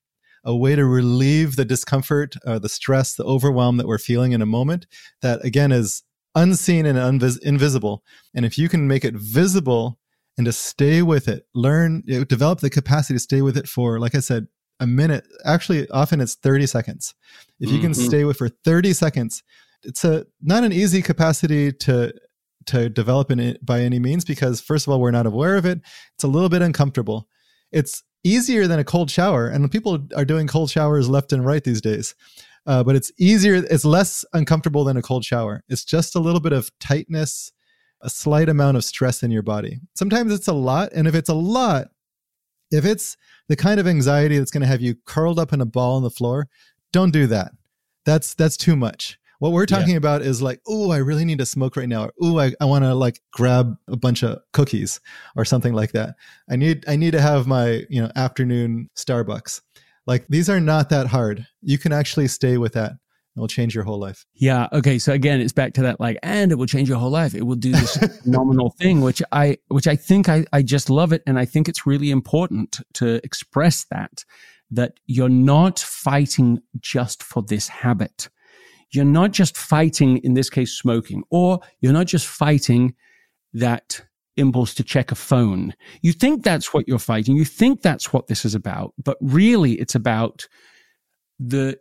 a 0.45 0.57
way 0.57 0.75
to 0.75 0.85
relieve 0.85 1.57
the 1.57 1.65
discomfort, 1.65 2.35
uh, 2.47 2.59
the 2.59 2.69
stress, 2.69 3.15
the 3.15 3.25
overwhelm 3.25 3.77
that 3.77 3.87
we're 3.87 3.99
feeling 3.99 4.33
in 4.33 4.43
a 4.43 4.47
moment. 4.47 4.87
That 5.23 5.45
again 5.45 5.73
is 5.73 6.03
unseen 6.35 6.87
and 6.87 6.99
unvis- 6.99 7.43
invisible. 7.43 8.05
And 8.35 8.45
if 8.45 8.57
you 8.59 8.69
can 8.69 8.87
make 8.89 9.05
it 9.05 9.15
visible 9.15 9.99
and 10.37 10.47
to 10.47 10.53
stay 10.53 11.03
with 11.03 11.29
it, 11.29 11.47
learn, 11.55 12.03
you 12.07 12.19
know, 12.19 12.25
develop 12.25 12.61
the 12.61 12.71
capacity 12.71 13.15
to 13.15 13.21
stay 13.21 13.43
with 13.43 13.57
it 13.57 13.69
for, 13.69 13.99
like 13.99 14.15
I 14.15 14.21
said, 14.21 14.47
a 14.79 14.87
minute. 14.87 15.27
Actually, 15.45 15.89
often 15.91 16.21
it's 16.21 16.37
30 16.37 16.67
seconds. 16.67 17.15
If 17.59 17.71
you 17.71 17.81
can 17.81 17.93
mm-hmm. 17.93 18.07
stay 18.07 18.25
with 18.25 18.39
for 18.39 18.49
30 18.49 18.95
seconds, 18.95 19.43
it's 19.83 20.05
a 20.05 20.27
not 20.43 20.65
an 20.65 20.73
easy 20.73 21.03
capacity 21.03 21.73
to 21.73 22.13
to 22.71 22.89
develop 22.89 23.31
in 23.31 23.39
it 23.39 23.65
by 23.65 23.81
any 23.81 23.99
means 23.99 24.25
because 24.25 24.61
first 24.61 24.87
of 24.87 24.93
all 24.93 25.01
we're 25.01 25.11
not 25.11 25.27
aware 25.27 25.57
of 25.57 25.65
it. 25.65 25.81
It's 26.15 26.25
a 26.25 26.29
little 26.29 26.49
bit 26.49 26.63
uncomfortable. 26.63 27.29
It's 27.73 28.03
easier 28.25 28.67
than 28.67 28.79
a 28.79 28.85
cold 28.85 29.11
shower 29.11 29.49
and 29.49 29.71
people 29.71 30.07
are 30.17 30.25
doing 30.25 30.47
cold 30.47 30.71
showers 30.71 31.09
left 31.09 31.33
and 31.33 31.45
right 31.45 31.63
these 31.63 31.81
days. 31.81 32.15
Uh, 32.67 32.85
but 32.85 32.95
it's 32.95 33.11
easier 33.19 33.55
it's 33.55 33.85
less 33.85 34.25
uncomfortable 34.33 34.85
than 34.85 34.97
a 34.97 35.03
cold 35.03 35.25
shower. 35.25 35.63
It's 35.69 35.85
just 35.85 36.15
a 36.15 36.21
little 36.21 36.41
bit 36.41 36.53
of 36.53 36.71
tightness 36.79 37.53
a 38.03 38.09
slight 38.09 38.49
amount 38.49 38.79
of 38.79 38.85
stress 38.85 39.23
in 39.23 39.31
your 39.31 39.43
body. 39.43 39.79
Sometimes 39.95 40.33
it's 40.33 40.49
a 40.49 40.55
lot 40.55 40.91
and 40.95 41.07
if 41.07 41.15
it's 41.15 41.29
a 41.29 41.35
lot 41.35 41.89
if 42.71 42.85
it's 42.85 43.17
the 43.49 43.57
kind 43.57 43.81
of 43.81 43.87
anxiety 43.87 44.39
that's 44.39 44.53
going 44.53 44.61
to 44.61 44.67
have 44.67 44.81
you 44.81 44.95
curled 45.05 45.39
up 45.39 45.53
in 45.53 45.61
a 45.61 45.67
ball 45.67 45.97
on 45.97 46.03
the 46.03 46.11
floor 46.11 46.49
don't 46.93 47.13
do 47.13 47.27
that. 47.27 47.53
That's 48.05 48.35
that's 48.35 48.57
too 48.57 48.77
much 48.77 49.20
what 49.41 49.53
we're 49.53 49.67
talking 49.67 49.93
yeah. 49.93 49.97
about 49.97 50.21
is 50.23 50.41
like, 50.41 50.61
oh, 50.69 50.91
I 50.91 50.99
really 50.99 51.25
need 51.25 51.39
to 51.39 51.47
smoke 51.47 51.75
right 51.75 51.89
now. 51.89 52.05
Or, 52.05 52.13
oh, 52.21 52.39
I, 52.39 52.53
I 52.61 52.67
want 52.67 52.85
to 52.85 52.95
like 52.95 53.21
grab 53.33 53.75
a 53.89 53.97
bunch 53.97 54.23
of 54.23 54.39
cookies 54.53 55.01
or 55.35 55.47
something 55.47 55.73
like 55.73 55.93
that. 55.93 56.15
I 56.49 56.57
need 56.57 56.85
I 56.87 56.97
need 56.97 57.13
to 57.13 57.23
have 57.23 57.47
my, 57.47 57.85
you 57.89 58.03
know, 58.03 58.13
afternoon 58.15 58.91
Starbucks. 58.97 59.63
Like 60.07 60.27
these 60.29 60.51
are 60.51 60.61
not 60.61 60.91
that 60.91 61.07
hard. 61.07 61.47
You 61.63 61.79
can 61.79 61.91
actually 61.91 62.29
stay 62.29 62.59
with 62.59 62.75
that. 62.75 62.93
It 63.37 63.41
will 63.41 63.49
change 63.49 63.75
your 63.75 63.85
whole 63.85 63.99
life. 63.99 64.27
Yeah. 64.35 64.69
Okay. 64.75 64.99
So 64.99 65.13
again, 65.13 65.41
it's 65.41 65.53
back 65.55 65.73
to 65.75 65.83
that 65.83 66.01
like, 66.01 66.19
and 66.23 66.53
it 66.53 66.57
will 66.57 66.67
change 66.67 66.89
your 66.89 66.99
whole 66.99 67.11
life. 67.11 67.35
It 67.35 67.47
will 67.47 67.57
do 67.57 67.73
this 67.73 67.97
phenomenal 68.23 68.75
thing, 68.79 69.01
which 69.01 69.23
I, 69.33 69.57
which 69.69 69.87
I 69.87 69.97
think 69.97 70.29
I, 70.29 70.45
I 70.53 70.63
just 70.63 70.91
love 70.91 71.13
it. 71.15 71.23
And 71.27 71.39
I 71.39 71.47
think 71.47 71.67
it's 71.67 71.87
really 71.87 72.11
important 72.11 72.81
to 72.95 73.25
express 73.25 73.87
that, 73.91 74.25
that 74.73 75.01
you're 75.07 75.29
not 75.31 75.79
fighting 75.79 76.61
just 76.81 77.23
for 77.23 77.43
this 77.43 77.69
habit 77.69 78.29
you're 78.93 79.05
not 79.05 79.33
just 79.33 79.57
fighting, 79.57 80.19
in 80.19 80.35
this 80.35 80.51
case, 80.51 80.73
smoking, 80.73 81.23
or 81.31 81.61
you're 81.81 81.93
not 81.93 82.07
just 82.07 82.27
fighting 82.27 82.95
that 83.53 84.03
impulse 84.37 84.75
to 84.75 84.85
check 84.85 85.13
a 85.13 85.15
phone. 85.15 85.75
You 86.03 86.13
think 86.13 86.45
that's 86.45 86.73
what 86.73 86.89
you're 86.89 86.99
fighting. 86.99 87.37
You 87.37 87.45
think 87.45 87.83
that's 87.83 88.13
what 88.13 88.27
this 88.27 88.45
is 88.45 88.55
about, 88.55 88.95
but 89.03 89.17
really 89.21 89.73
it's 89.75 89.95
about 89.95 90.49
the 91.39 91.79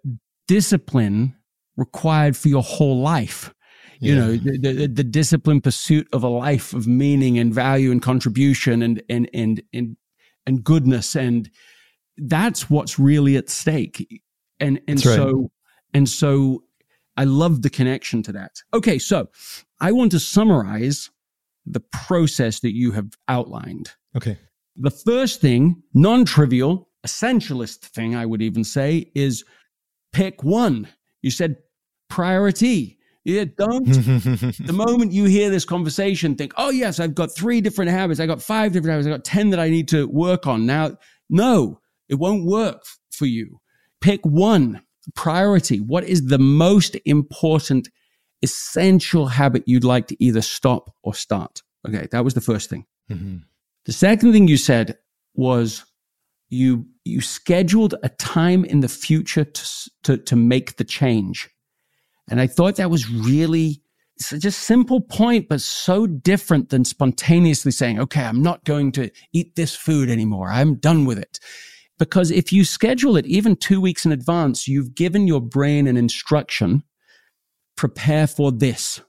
discipline 0.47 1.35
required 1.77 2.35
for 2.35 2.49
your 2.49 2.63
whole 2.63 2.99
life. 2.99 3.53
You 3.99 4.13
yeah. 4.13 4.19
know, 4.19 4.37
the, 4.37 4.57
the, 4.57 4.87
the 4.87 5.03
disciplined 5.03 5.63
pursuit 5.63 6.07
of 6.13 6.23
a 6.23 6.29
life 6.29 6.73
of 6.73 6.87
meaning 6.87 7.37
and 7.37 7.53
value 7.53 7.91
and 7.91 8.01
contribution 8.01 8.81
and, 8.81 9.01
and, 9.09 9.29
and, 9.33 9.61
and, 9.73 9.97
and 10.45 10.63
goodness. 10.63 11.15
And 11.15 11.49
that's 12.17 12.69
what's 12.69 12.97
really 12.97 13.35
at 13.35 13.49
stake. 13.49 14.23
And, 14.59 14.79
and 14.87 15.05
right. 15.05 15.15
so, 15.15 15.51
and 15.93 16.07
so 16.07 16.63
I 17.19 17.25
love 17.25 17.63
the 17.63 17.69
connection 17.69 18.23
to 18.23 18.31
that. 18.31 18.63
Okay, 18.73 18.97
so 18.97 19.27
I 19.81 19.91
want 19.91 20.11
to 20.11 20.21
summarize 20.21 21.09
the 21.65 21.81
process 21.81 22.61
that 22.61 22.73
you 22.73 22.93
have 22.93 23.09
outlined. 23.27 23.91
Okay. 24.15 24.37
The 24.77 24.89
first 24.89 25.41
thing, 25.41 25.83
non 25.93 26.23
trivial, 26.23 26.87
essentialist 27.05 27.79
thing, 27.79 28.15
I 28.15 28.25
would 28.25 28.41
even 28.41 28.63
say, 28.63 29.11
is 29.15 29.43
pick 30.13 30.45
one. 30.45 30.87
You 31.21 31.29
said 31.29 31.57
priority. 32.09 32.97
Yeah, 33.25 33.43
don't. 33.57 33.85
the 33.85 34.73
moment 34.73 35.11
you 35.11 35.25
hear 35.25 35.49
this 35.49 35.65
conversation, 35.65 36.35
think, 36.35 36.53
oh, 36.55 36.69
yes, 36.69 37.01
I've 37.01 37.15
got 37.15 37.35
three 37.35 37.59
different 37.59 37.91
habits. 37.91 38.21
I 38.21 38.27
got 38.27 38.41
five 38.41 38.71
different 38.71 38.91
habits. 38.91 39.07
I 39.07 39.11
got 39.11 39.25
10 39.25 39.49
that 39.49 39.59
I 39.59 39.69
need 39.69 39.89
to 39.89 40.07
work 40.07 40.47
on. 40.47 40.65
Now, 40.65 40.97
no, 41.29 41.81
it 42.07 42.15
won't 42.15 42.45
work 42.45 42.83
for 43.11 43.25
you. 43.25 43.59
Pick 43.99 44.25
one 44.25 44.81
priority. 45.15 45.79
What 45.79 46.03
is 46.03 46.27
the 46.27 46.39
most 46.39 46.97
important, 47.05 47.89
essential 48.41 49.27
habit 49.27 49.63
you'd 49.65 49.83
like 49.83 50.07
to 50.07 50.23
either 50.23 50.41
stop 50.41 50.93
or 51.03 51.13
start? 51.13 51.61
Okay, 51.87 52.07
that 52.11 52.23
was 52.23 52.33
the 52.33 52.41
first 52.41 52.69
thing. 52.69 52.85
Mm-hmm. 53.09 53.37
The 53.85 53.93
second 53.93 54.33
thing 54.33 54.47
you 54.47 54.57
said 54.57 54.97
was 55.33 55.85
you 56.49 56.85
you 57.05 57.21
scheduled 57.21 57.95
a 58.03 58.09
time 58.09 58.65
in 58.65 58.81
the 58.81 58.87
future 58.87 59.45
to, 59.45 59.89
to, 60.03 60.17
to 60.17 60.35
make 60.35 60.77
the 60.77 60.83
change. 60.83 61.49
And 62.29 62.39
I 62.39 62.47
thought 62.47 62.75
that 62.75 62.91
was 62.91 63.09
really 63.09 63.81
such 64.19 64.45
a 64.45 64.51
simple 64.51 65.01
point, 65.01 65.47
but 65.49 65.61
so 65.61 66.05
different 66.05 66.69
than 66.69 66.85
spontaneously 66.85 67.71
saying, 67.71 67.99
okay, 67.99 68.23
I'm 68.23 68.43
not 68.43 68.63
going 68.65 68.91
to 68.93 69.09
eat 69.33 69.55
this 69.55 69.75
food 69.75 70.09
anymore. 70.09 70.49
I'm 70.49 70.75
done 70.75 71.05
with 71.05 71.17
it. 71.17 71.39
Because 71.99 72.31
if 72.31 72.51
you 72.51 72.63
schedule 72.63 73.17
it 73.17 73.25
even 73.27 73.57
two 73.57 73.79
weeks 73.79 74.05
in 74.05 74.11
advance, 74.11 74.67
you've 74.67 74.95
given 74.95 75.27
your 75.27 75.41
brain 75.41 75.85
an 75.85 75.97
instruction 75.97 76.83
prepare 77.75 78.25
for 78.25 78.51
this. 78.51 79.01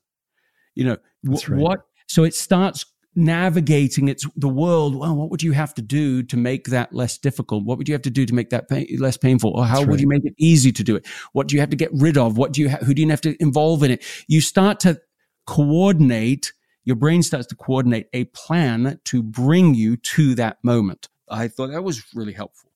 You 0.74 0.84
know, 0.84 0.96
right. 1.24 1.48
what, 1.48 1.80
so 2.08 2.24
it 2.24 2.34
starts 2.34 2.84
navigating 3.16 4.06
its 4.06 4.24
the 4.36 4.48
world 4.48 4.94
well 4.94 5.16
what 5.16 5.30
would 5.30 5.42
you 5.42 5.50
have 5.50 5.74
to 5.74 5.82
do 5.82 6.22
to 6.22 6.36
make 6.36 6.66
that 6.66 6.92
less 6.92 7.18
difficult? 7.18 7.64
What 7.64 7.78
would 7.78 7.88
you 7.88 7.94
have 7.94 8.02
to 8.02 8.10
do 8.10 8.24
to 8.26 8.34
make 8.34 8.50
that 8.50 8.68
pain, 8.68 8.86
less 8.98 9.16
painful? 9.16 9.50
Or 9.50 9.64
how 9.64 9.76
That's 9.76 9.86
would 9.86 9.94
right. 9.94 10.00
you 10.00 10.08
make 10.08 10.24
it 10.24 10.34
easy 10.38 10.72
to 10.72 10.84
do 10.84 10.96
it? 10.96 11.06
What 11.32 11.48
do 11.48 11.56
you 11.56 11.60
have 11.60 11.70
to 11.70 11.76
get 11.76 11.90
rid 11.92 12.16
of? 12.16 12.36
What 12.36 12.52
do 12.52 12.60
you 12.60 12.70
ha- 12.70 12.78
who 12.78 12.94
do 12.94 13.02
you 13.02 13.08
have 13.10 13.20
to 13.22 13.40
involve 13.40 13.82
in 13.82 13.92
it? 13.92 14.04
You 14.26 14.40
start 14.40 14.80
to 14.80 15.00
coordinate 15.46 16.52
your 16.84 16.96
brain 16.96 17.22
starts 17.22 17.46
to 17.48 17.54
coordinate 17.54 18.08
a 18.12 18.24
plan 18.24 18.98
to 19.04 19.22
bring 19.22 19.74
you 19.74 19.96
to 19.96 20.34
that 20.36 20.58
moment. 20.64 21.08
I 21.28 21.48
thought 21.48 21.70
that 21.70 21.84
was 21.84 22.02
really 22.14 22.32
helpful 22.32 22.69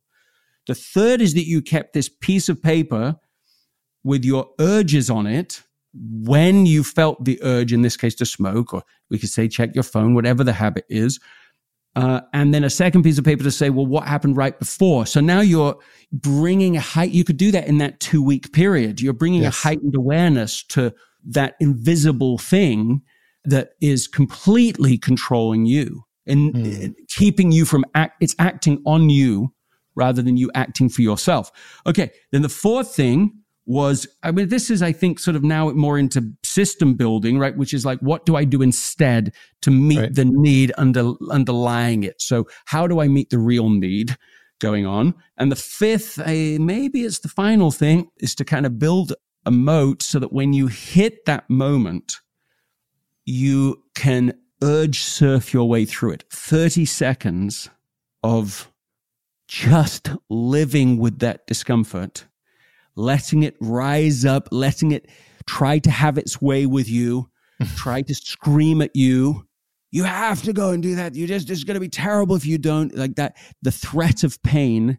the 0.66 0.74
third 0.74 1.20
is 1.20 1.34
that 1.34 1.46
you 1.46 1.62
kept 1.62 1.92
this 1.92 2.08
piece 2.08 2.48
of 2.48 2.62
paper 2.62 3.16
with 4.02 4.24
your 4.24 4.48
urges 4.58 5.10
on 5.10 5.26
it 5.26 5.62
when 5.94 6.66
you 6.66 6.82
felt 6.82 7.24
the 7.24 7.40
urge, 7.42 7.72
in 7.72 7.82
this 7.82 7.96
case, 7.96 8.14
to 8.16 8.26
smoke, 8.26 8.74
or 8.74 8.82
we 9.10 9.18
could 9.18 9.28
say 9.28 9.48
check 9.48 9.74
your 9.74 9.84
phone, 9.84 10.14
whatever 10.14 10.42
the 10.42 10.52
habit 10.52 10.84
is. 10.88 11.20
Uh, 11.96 12.20
and 12.32 12.52
then 12.52 12.64
a 12.64 12.70
second 12.70 13.04
piece 13.04 13.18
of 13.18 13.24
paper 13.24 13.44
to 13.44 13.50
say, 13.50 13.70
well, 13.70 13.86
what 13.86 14.08
happened 14.08 14.36
right 14.36 14.58
before? 14.58 15.06
So 15.06 15.20
now 15.20 15.40
you're 15.40 15.76
bringing 16.12 16.76
a 16.76 16.80
height. 16.80 17.12
You 17.12 17.22
could 17.22 17.36
do 17.36 17.52
that 17.52 17.68
in 17.68 17.78
that 17.78 18.00
two 18.00 18.22
week 18.22 18.52
period. 18.52 19.00
You're 19.00 19.12
bringing 19.12 19.42
yes. 19.42 19.54
a 19.54 19.68
heightened 19.68 19.94
awareness 19.94 20.64
to 20.64 20.92
that 21.26 21.54
invisible 21.60 22.38
thing 22.38 23.02
that 23.44 23.70
is 23.80 24.08
completely 24.08 24.98
controlling 24.98 25.66
you 25.66 26.02
and 26.26 26.54
mm. 26.54 26.94
keeping 27.10 27.52
you 27.52 27.64
from 27.64 27.84
act. 27.94 28.16
It's 28.20 28.34
acting 28.40 28.82
on 28.84 29.10
you 29.10 29.52
rather 29.94 30.22
than 30.22 30.36
you 30.36 30.50
acting 30.54 30.88
for 30.88 31.02
yourself. 31.02 31.50
Okay. 31.86 32.10
Then 32.32 32.42
the 32.42 32.48
fourth 32.48 32.94
thing 32.94 33.44
was, 33.66 34.06
I 34.22 34.30
mean, 34.30 34.48
this 34.48 34.70
is, 34.70 34.82
I 34.82 34.92
think, 34.92 35.18
sort 35.18 35.36
of 35.36 35.42
now 35.42 35.70
more 35.70 35.98
into 35.98 36.32
system 36.42 36.94
building, 36.94 37.38
right? 37.38 37.56
Which 37.56 37.72
is 37.72 37.84
like, 37.84 37.98
what 38.00 38.26
do 38.26 38.36
I 38.36 38.44
do 38.44 38.62
instead 38.62 39.32
to 39.62 39.70
meet 39.70 39.98
right. 39.98 40.14
the 40.14 40.26
need 40.26 40.72
under, 40.76 41.12
underlying 41.30 42.02
it? 42.02 42.20
So 42.20 42.46
how 42.66 42.86
do 42.86 43.00
I 43.00 43.08
meet 43.08 43.30
the 43.30 43.38
real 43.38 43.70
need 43.70 44.16
going 44.60 44.86
on? 44.86 45.14
And 45.38 45.50
the 45.50 45.56
fifth, 45.56 46.18
uh, 46.18 46.58
maybe 46.60 47.04
it's 47.04 47.20
the 47.20 47.28
final 47.28 47.70
thing, 47.70 48.08
is 48.18 48.34
to 48.36 48.44
kind 48.44 48.66
of 48.66 48.78
build 48.78 49.14
a 49.46 49.50
moat 49.50 50.02
so 50.02 50.18
that 50.18 50.32
when 50.32 50.52
you 50.52 50.66
hit 50.66 51.24
that 51.26 51.48
moment, 51.48 52.20
you 53.24 53.82
can 53.94 54.34
urge 54.62 55.00
surf 55.00 55.52
your 55.52 55.68
way 55.68 55.84
through 55.84 56.12
it. 56.12 56.24
30 56.30 56.84
seconds 56.84 57.70
of 58.22 58.70
just 59.54 60.10
living 60.28 60.98
with 60.98 61.20
that 61.20 61.46
discomfort, 61.46 62.26
letting 62.96 63.44
it 63.44 63.56
rise 63.60 64.24
up, 64.24 64.48
letting 64.50 64.90
it 64.90 65.08
try 65.46 65.78
to 65.78 65.92
have 65.92 66.18
its 66.18 66.42
way 66.42 66.66
with 66.66 66.88
you, 66.88 67.30
try 67.76 68.02
to 68.02 68.14
scream 68.16 68.82
at 68.82 68.90
you. 68.96 69.46
You 69.92 70.02
have 70.02 70.42
to 70.42 70.52
go 70.52 70.70
and 70.70 70.82
do 70.82 70.96
that. 70.96 71.14
You 71.14 71.28
just, 71.28 71.48
it's 71.50 71.62
going 71.62 71.76
to 71.76 71.80
be 71.80 71.88
terrible 71.88 72.34
if 72.34 72.44
you 72.44 72.58
don't 72.58 72.96
like 72.96 73.14
that. 73.14 73.36
The 73.62 73.70
threat 73.70 74.24
of 74.24 74.42
pain 74.42 74.98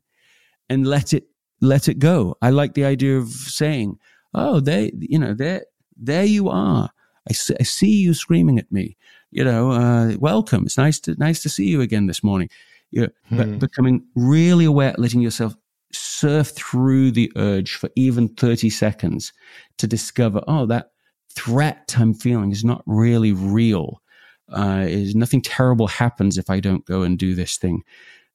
and 0.69 0.87
let 0.87 1.11
it, 1.11 1.25
let 1.59 1.89
it 1.89 1.99
go. 1.99 2.37
I 2.41 2.51
like 2.51 2.75
the 2.75 2.85
idea 2.85 3.17
of 3.17 3.27
saying, 3.27 3.99
Oh, 4.33 4.61
they, 4.61 4.93
you 4.97 5.19
know, 5.19 5.33
there, 5.33 5.65
there 5.97 6.23
you 6.23 6.47
are. 6.47 6.91
I 7.29 7.33
see, 7.33 7.55
I 7.59 7.63
see 7.63 7.91
you 7.91 8.13
screaming 8.13 8.57
at 8.57 8.71
me. 8.71 8.95
You 9.31 9.43
know, 9.43 9.71
uh, 9.71 10.15
welcome. 10.17 10.65
It's 10.65 10.77
nice 10.77 11.01
to, 11.01 11.15
nice 11.15 11.43
to 11.43 11.49
see 11.49 11.65
you 11.65 11.81
again 11.81 12.07
this 12.07 12.23
morning 12.23 12.49
you're 12.91 13.09
hmm. 13.29 13.57
becoming 13.57 14.05
really 14.15 14.65
aware, 14.65 14.95
letting 14.97 15.21
yourself 15.21 15.55
surf 15.91 16.49
through 16.49 17.11
the 17.11 17.31
urge 17.35 17.75
for 17.75 17.89
even 17.95 18.29
30 18.29 18.69
seconds 18.69 19.33
to 19.77 19.87
discover, 19.87 20.41
oh, 20.47 20.65
that 20.65 20.91
threat 21.35 21.95
I'm 21.97 22.13
feeling 22.13 22.51
is 22.51 22.63
not 22.63 22.83
really 22.85 23.31
real. 23.31 24.01
Uh, 24.51 24.85
is 24.87 25.15
nothing 25.15 25.41
terrible 25.41 25.87
happens 25.87 26.37
if 26.37 26.49
I 26.49 26.59
don't 26.59 26.85
go 26.85 27.01
and 27.01 27.17
do 27.17 27.33
this 27.33 27.57
thing 27.57 27.81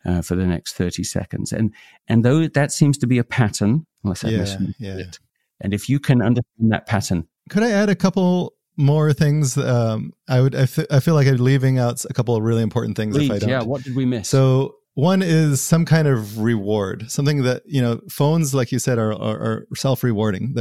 uh, 0.05 0.23
for 0.23 0.35
the 0.35 0.47
next 0.47 0.75
30 0.75 1.05
seconds. 1.05 1.53
And, 1.53 1.73
and 2.09 2.25
though 2.25 2.49
that 2.49 2.73
seems 2.73 2.99
to 2.99 3.07
be 3.07 3.19
a 3.19 3.25
pattern, 3.25 3.87
unless 4.03 4.25
I 4.25 4.31
yeah, 4.31 4.57
yeah. 4.79 4.97
it, 4.97 5.19
and 5.61 5.73
if 5.73 5.89
you 5.89 6.01
can 6.01 6.21
understand 6.21 6.73
that 6.73 6.87
pattern. 6.87 7.29
Could 7.49 7.63
I 7.63 7.71
add 7.71 7.91
a 7.91 7.95
couple 7.95 8.55
more 8.81 9.13
things. 9.13 9.57
Um, 9.57 10.13
I 10.29 10.41
would. 10.41 10.55
I, 10.55 10.63
f- 10.63 10.87
I 10.91 11.01
feel 11.01 11.15
like 11.15 11.27
I'm 11.27 11.37
leaving 11.37 11.79
out 11.79 12.05
a 12.05 12.13
couple 12.13 12.35
of 12.37 12.43
really 12.43 12.63
important 12.63 12.97
things 12.97 13.17
Please, 13.17 13.31
if 13.31 13.37
I 13.37 13.39
don't. 13.39 13.49
Yeah. 13.49 13.63
What 13.63 13.83
did 13.83 13.95
we 13.95 14.05
miss? 14.05 14.29
So 14.29 14.77
one 14.95 15.23
is 15.23 15.63
some 15.63 15.85
kind 15.85 16.09
of 16.09 16.41
reward, 16.41 17.11
something 17.11 17.43
that 17.45 17.63
you 17.67 17.81
know 17.81 18.01
phones, 18.11 18.55
like 18.55 18.73
you 18.73 18.79
said, 18.79 18.99
are 18.99 19.13
are, 19.13 19.39
are 19.39 19.67
self 19.75 20.03
rewarding, 20.03 20.55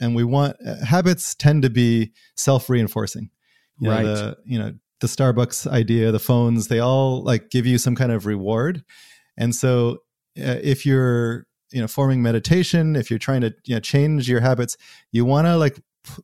and 0.00 0.14
we 0.14 0.24
want 0.24 0.56
uh, 0.66 0.84
habits 0.84 1.34
tend 1.34 1.62
to 1.62 1.70
be 1.70 2.12
self 2.36 2.70
reinforcing. 2.70 3.30
You 3.78 3.88
know, 3.88 3.94
Right. 3.94 4.04
The, 4.04 4.36
you 4.44 4.58
know, 4.58 4.72
the 5.00 5.06
Starbucks 5.06 5.66
idea, 5.66 6.12
the 6.12 6.18
phones, 6.18 6.68
they 6.68 6.78
all 6.78 7.22
like 7.22 7.50
give 7.50 7.66
you 7.66 7.78
some 7.78 7.94
kind 7.94 8.12
of 8.12 8.26
reward. 8.26 8.84
And 9.36 9.54
so 9.54 9.98
uh, 10.38 10.58
if 10.62 10.86
you're, 10.86 11.46
you 11.72 11.80
know, 11.80 11.88
forming 11.88 12.22
meditation, 12.22 12.96
if 12.96 13.10
you're 13.10 13.18
trying 13.18 13.40
to, 13.42 13.54
you 13.64 13.74
know, 13.74 13.80
change 13.80 14.28
your 14.28 14.40
habits, 14.40 14.76
you 15.12 15.24
want 15.24 15.46
to 15.46 15.56
like 15.56 15.80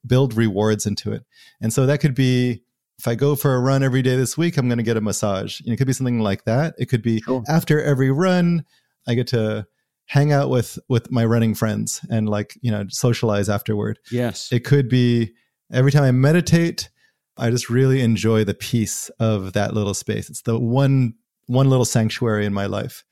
build 0.07 0.35
rewards 0.35 0.87
into 0.87 1.13
it. 1.13 1.25
And 1.61 1.73
so 1.73 1.87
that 1.87 2.01
could 2.01 2.15
be 2.15 2.63
if 2.99 3.09
I 3.09 3.15
go 3.15 3.35
for 3.35 3.55
a 3.55 3.61
run 3.61 3.83
every 3.83 4.03
day 4.03 4.17
this 4.17 4.37
week, 4.37 4.59
I'm 4.59 4.69
going 4.69 4.77
to 4.79 4.85
get 4.85 4.97
a 4.99 5.01
massage. 5.01 5.61
You 5.61 5.69
know, 5.69 5.73
it 5.75 5.77
could 5.79 5.87
be 5.87 5.95
something 5.95 6.21
like 6.21 6.45
that. 6.45 6.75
It 6.79 6.87
could 6.91 7.03
be 7.03 7.21
Sure. 7.21 7.43
after 7.49 7.83
every 7.83 8.11
run, 8.11 8.65
I 9.09 9.15
get 9.15 9.27
to 9.29 9.67
hang 10.05 10.33
out 10.33 10.51
with 10.51 10.79
with 10.89 11.11
my 11.11 11.25
running 11.25 11.55
friends 11.55 12.05
and 12.11 12.29
like, 12.29 12.59
you 12.61 12.71
know, 12.71 12.85
socialize 12.91 13.49
afterward. 13.49 13.99
Yes. 14.13 14.53
It 14.53 14.65
could 14.65 14.89
be 14.89 15.33
every 15.73 15.93
time 15.93 16.03
I 16.03 16.11
meditate, 16.11 16.91
I 17.39 17.51
just 17.51 17.71
really 17.71 18.03
enjoy 18.03 18.45
the 18.45 18.55
peace 18.55 19.09
of 19.19 19.55
that 19.55 19.73
little 19.73 19.95
space. 19.95 20.29
It's 20.29 20.43
the 20.43 20.59
one 20.59 21.15
one 21.47 21.71
little 21.71 21.85
sanctuary 21.87 22.45
in 22.45 22.53
my 22.53 22.67
life. 22.67 23.03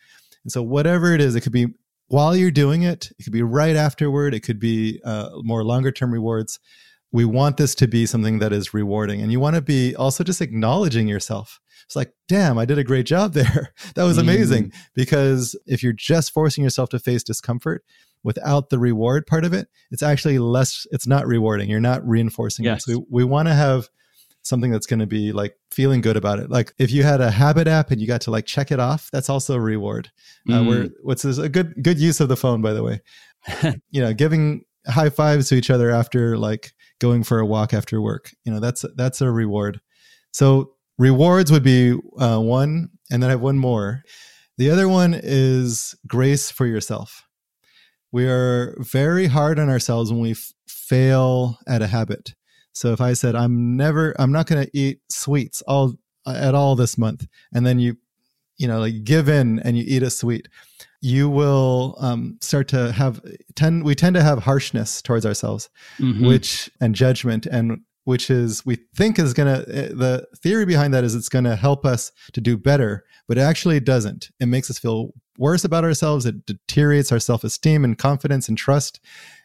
And 0.45 0.53
so 0.53 0.62
whatever 0.62 1.14
it 1.14 1.21
is, 1.21 1.35
it 1.35 1.41
could 1.41 1.53
be 1.53 1.69
while 2.09 2.37
you're 2.37 2.51
doing 2.51 2.83
it, 2.83 3.11
it 3.19 3.23
could 3.25 3.33
be 3.33 3.43
right 3.43 3.77
afterward, 3.77 4.35
it 4.35 4.41
could 4.41 4.59
be 4.59 5.01
uh, 5.05 5.31
more 5.43 5.65
longer 5.65 5.93
term 5.93 6.13
rewards. 6.13 6.59
We 7.13 7.25
want 7.25 7.57
this 7.57 7.75
to 7.77 7.89
be 7.89 8.05
something 8.05 8.39
that 8.41 8.53
is 8.53 8.75
rewarding, 8.75 9.23
and 9.23 9.33
you 9.33 9.41
want 9.41 9.57
to 9.57 9.63
be 9.63 9.95
also 9.97 10.25
just 10.25 10.43
acknowledging 10.43 11.09
yourself. 11.09 11.59
It's 11.87 11.97
like, 11.97 12.13
damn, 12.29 12.59
I 12.59 12.67
did 12.67 12.77
a 12.77 12.85
great 12.85 13.07
job 13.07 13.33
there. 13.33 13.73
that 13.95 14.05
was 14.05 14.19
amazing. 14.19 14.73
Because 14.95 15.59
if 15.65 15.83
you're 15.83 15.95
just 15.95 16.33
forcing 16.35 16.63
yourself 16.63 16.91
to 16.91 16.99
face 16.99 17.23
discomfort, 17.23 17.83
without 18.23 18.69
the 18.69 18.79
reward 18.79 19.27
part 19.27 19.45
of 19.47 19.55
it, 19.55 19.69
it's 19.91 20.03
actually 20.03 20.39
less, 20.39 20.87
it's 20.91 21.07
not 21.07 21.27
rewarding. 21.27 21.71
You're 21.71 21.81
not 21.81 22.07
reinforcing 22.07 22.67
Yes. 22.67 22.87
it. 22.87 22.93
So 22.93 22.99
we, 23.09 23.23
we 23.23 23.25
want 23.25 23.49
to 23.49 23.55
have 23.55 23.89
something 24.49 24.71
that's 24.71 24.87
going 24.87 25.01
to 25.01 25.07
be 25.07 25.33
like 25.33 25.55
feeling 25.71 26.01
good 26.01 26.17
about 26.17 26.39
it. 26.39 26.51
Like 26.51 26.73
if 26.79 26.91
you 26.91 27.03
had 27.03 27.21
a 27.21 27.31
habit 27.31 27.69
app 27.69 27.91
and 27.91 28.01
you 28.01 28.07
got 28.07 28.21
to 28.23 28.31
like 28.31 28.47
check 28.47 28.71
it 28.73 28.81
off, 28.81 29.11
that's 29.13 29.29
also 29.29 29.55
a 29.55 29.61
reward. 29.61 30.11
Uh, 30.49 30.53
Mm. 30.53 30.67
where 30.67 30.89
what's 31.03 31.23
this, 31.23 31.39
a 31.39 31.49
good 31.49 31.75
good 31.83 31.99
use 31.99 32.21
of 32.21 32.29
the 32.29 32.37
phone, 32.37 32.63
by 32.63 32.73
the 32.73 32.83
way. 32.83 33.01
you 33.91 34.01
know, 34.03 34.13
giving 34.15 34.63
high 34.87 35.11
fives 35.11 35.49
to 35.49 35.55
each 35.55 35.71
other 35.71 35.91
after 35.91 36.37
like 36.39 36.73
going 37.01 37.23
for 37.23 37.39
a 37.39 37.47
walk 37.47 37.73
after 37.75 38.01
work. 38.01 38.31
You 38.45 38.53
know, 38.53 38.61
that's 38.61 38.85
that's 38.97 39.21
a 39.21 39.31
reward. 39.31 39.81
So 40.33 40.73
rewards 40.99 41.53
would 41.53 41.63
be 41.63 41.93
uh, 42.19 42.41
one, 42.41 42.89
and 43.11 43.23
then 43.23 43.29
I 43.31 43.33
have 43.33 43.41
one 43.41 43.59
more. 43.59 44.03
The 44.57 44.71
other 44.71 44.89
one 44.89 45.15
is 45.23 45.95
grace 46.07 46.51
for 46.51 46.67
yourself. 46.67 47.25
We 48.11 48.27
are 48.29 48.75
very 48.81 49.27
hard 49.27 49.59
on 49.59 49.69
ourselves 49.69 50.11
when 50.11 50.21
we 50.21 50.33
f- 50.33 50.53
fail 50.67 51.59
at 51.69 51.83
a 51.83 51.87
habit. 51.87 52.35
So 52.73 52.93
if 52.93 53.01
I 53.01 53.12
said 53.14 53.35
I'm 53.35 53.77
never, 53.77 54.14
I'm 54.19 54.33
not 54.33 54.47
going 54.47 54.64
to 54.64 54.71
eat 54.77 55.01
sweets 55.09 55.62
all 55.62 55.95
at 56.27 56.55
all 56.55 56.77
this 56.77 56.97
month, 56.99 57.27
and 57.53 57.66
then 57.66 57.79
you, 57.79 57.97
you 58.57 58.69
know, 58.69 58.81
like 58.81 59.05
give 59.05 59.29
in 59.29 59.59
and 59.61 59.77
you 59.79 59.85
eat 59.87 60.03
a 60.03 60.11
sweet, 60.11 60.49
you 61.01 61.29
will 61.31 61.97
um, 62.01 62.39
start 62.41 62.69
to 62.69 62.93
have 62.93 63.21
tend. 63.55 63.85
We 63.85 63.95
tend 63.95 64.14
to 64.16 64.23
have 64.23 64.41
harshness 64.41 65.01
towards 65.03 65.25
ourselves, 65.25 65.71
Mhm. 65.99 66.27
which 66.27 66.71
and 66.81 66.95
judgment, 66.95 67.47
and 67.47 67.81
which 68.05 68.31
is 68.31 68.64
we 68.66 68.77
think 68.95 69.19
is 69.19 69.33
going 69.35 69.55
to. 69.64 69.64
The 69.95 70.27
theory 70.39 70.64
behind 70.66 70.93
that 70.95 71.05
is 71.05 71.14
it's 71.14 71.29
going 71.29 71.45
to 71.45 71.57
help 71.57 71.85
us 71.87 72.11
to 72.33 72.41
do 72.41 72.57
better, 72.57 73.05
but 73.27 73.39
it 73.39 73.43
actually 73.43 73.81
doesn't. 73.81 74.31
It 74.41 74.47
makes 74.47 74.71
us 74.71 74.79
feel 74.79 75.12
worse 75.39 75.64
about 75.64 75.85
ourselves. 75.85 76.27
It 76.27 76.45
deteriorates 76.47 77.12
our 77.12 77.21
self 77.21 77.45
esteem 77.45 77.85
and 77.85 77.97
confidence 77.97 78.49
and 78.49 78.59
trust, 78.59 78.99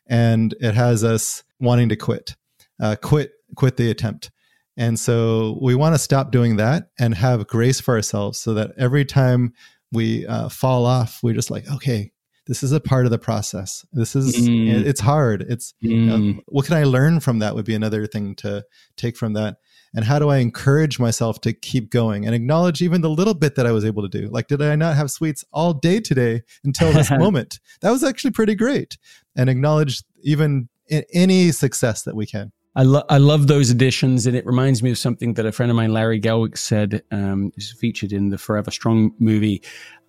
and 0.07 0.53
it 0.59 0.74
has 0.76 1.03
us 1.03 1.43
wanting 1.59 1.89
to 1.89 1.95
quit, 1.95 2.36
uh, 2.84 2.95
quit, 3.01 3.31
quit 3.55 3.77
the 3.77 3.89
attempt. 3.89 4.29
And 4.77 4.99
so 4.99 5.57
we 5.61 5.75
want 5.75 5.93
to 5.95 5.99
stop 5.99 6.31
doing 6.31 6.55
that 6.57 6.89
and 6.99 7.13
have 7.15 7.47
grace 7.47 7.79
for 7.79 7.93
ourselves, 7.95 8.39
so 8.39 8.53
that 8.55 8.71
every 8.77 9.05
time 9.05 9.53
we 9.91 10.25
uh, 10.27 10.49
fall 10.49 10.86
off, 10.86 11.19
we're 11.23 11.36
just 11.36 11.51
like, 11.51 11.69
okay, 11.71 12.11
this 12.47 12.63
is 12.63 12.71
a 12.71 12.79
part 12.79 13.05
of 13.05 13.11
the 13.11 13.19
process. 13.19 13.86
This 13.93 14.15
is 14.15 14.36
Mm. 14.36 14.84
it's 14.84 14.99
hard. 14.99 15.45
It's 15.47 15.73
you 15.79 15.95
know, 16.07 16.17
Mm. 16.17 16.39
what 16.47 16.65
can 16.65 16.75
I 16.75 16.84
learn 16.84 17.19
from 17.19 17.39
that 17.39 17.53
would 17.55 17.65
be 17.65 17.75
another 17.75 18.05
thing 18.07 18.36
to 18.38 18.65
take 18.97 19.15
from 19.15 19.34
that. 19.34 19.57
And 19.95 20.03
how 20.05 20.17
do 20.17 20.29
I 20.29 20.38
encourage 20.38 20.97
myself 20.99 21.39
to 21.41 21.53
keep 21.53 21.91
going 21.91 22.25
and 22.25 22.34
acknowledge 22.34 22.81
even 22.81 23.01
the 23.01 23.09
little 23.11 23.36
bit 23.36 23.53
that 23.55 23.67
I 23.67 23.71
was 23.71 23.86
able 23.86 24.01
to 24.01 24.09
do? 24.09 24.27
Like, 24.29 24.47
did 24.47 24.61
I 24.61 24.75
not 24.75 24.95
have 24.95 25.11
sweets 25.11 25.45
all 25.53 25.73
day 25.73 25.99
today 25.99 26.41
until 26.65 26.91
this 26.91 27.11
moment? 27.25 27.59
That 27.81 27.91
was 27.91 28.03
actually 28.03 28.31
pretty 28.31 28.55
great. 28.55 28.97
And 29.38 29.49
acknowledge 29.51 30.01
even 30.23 30.67
any 31.13 31.51
success 31.51 32.01
that 32.03 32.15
we 32.15 32.25
can. 32.25 32.51
I, 32.76 32.84
lo- 32.84 33.03
I 33.07 33.19
love 33.19 33.45
those 33.47 33.69
additions, 33.69 34.26
and 34.26 34.36
it 34.36 34.45
reminds 34.47 34.82
me 34.82 34.89
of 34.89 34.97
something 34.97 35.36
that 35.36 35.45
a 35.45 35.51
friend 35.51 35.69
of 35.69 35.76
mine, 35.76 35.93
Larry 35.93 36.19
Gelwix, 36.19 36.57
said. 36.57 37.03
Um, 37.11 37.51
is 37.55 37.71
featured 37.71 38.11
in 38.11 38.30
the 38.30 38.38
Forever 38.38 38.71
Strong 38.71 39.13
movie. 39.19 39.61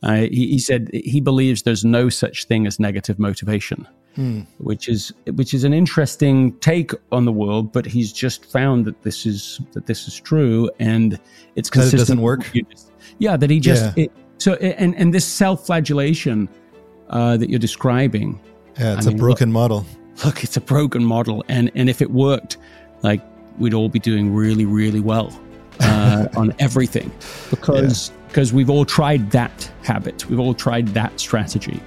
Uh, 0.03 0.23
he, 0.23 0.49
he 0.49 0.59
said 0.59 0.89
he 0.93 1.21
believes 1.21 1.63
there's 1.63 1.85
no 1.85 2.09
such 2.09 2.45
thing 2.47 2.67
as 2.67 2.79
negative 2.81 3.19
motivation, 3.19 3.87
Hmm. 4.17 4.41
which 4.59 4.89
is 4.89 5.13
which 5.35 5.53
is 5.55 5.65
an 5.65 5.73
interesting 5.75 6.57
take 6.61 6.93
on 7.13 7.25
the 7.27 7.33
world. 7.33 7.73
But 7.73 7.85
he's 7.87 8.13
just 8.13 8.45
found 8.47 8.85
that 8.87 9.03
this 9.03 9.27
is 9.27 9.61
that 9.73 9.87
this 9.87 10.07
is 10.09 10.19
true, 10.21 10.71
and 10.79 11.19
it's 11.57 11.69
That 11.71 11.79
it 11.79 11.81
consistent. 11.81 12.01
doesn't 12.01 12.21
work? 12.21 12.41
what 12.45 12.55
you 12.55 12.63
just- 12.71 12.93
Yeah, 13.19 13.37
that 13.37 13.51
he 13.51 13.61
just 13.61 13.97
Yeah. 13.97 14.05
it, 14.05 14.13
so 14.39 14.55
and 14.55 14.95
and 14.97 15.13
this 15.13 15.25
self-flagellation 15.25 16.49
uh, 17.11 17.37
that 17.37 17.51
you're 17.51 17.59
describing 17.59 18.41
Yeah, 18.79 18.97
it's 18.97 19.07
I 19.07 19.11
a 19.11 19.13
mean, 19.13 19.19
broken 19.19 19.53
model. 19.53 19.85
Look, 20.25 20.45
it's 20.45 20.57
a 20.57 20.61
broken 20.61 21.05
model, 21.05 21.45
and 21.49 21.71
and 21.75 21.89
if 21.89 22.01
it 22.03 22.11
worked, 22.11 22.57
like 23.03 23.21
we'd 23.59 23.75
all 23.75 23.89
be 23.89 23.99
doing 24.01 24.33
really, 24.35 24.65
really 24.67 25.01
well 25.01 25.33
uh, 25.81 26.27
on 26.37 26.53
everything, 26.59 27.11
because 27.51 28.11
because 28.29 28.53
we've 28.53 28.71
all 28.71 28.85
tried 28.85 29.31
that 29.31 29.71
habit, 29.83 30.29
we've 30.29 30.41
all 30.41 30.55
tried 30.55 30.89
that 30.89 31.21
strategy, 31.21 31.81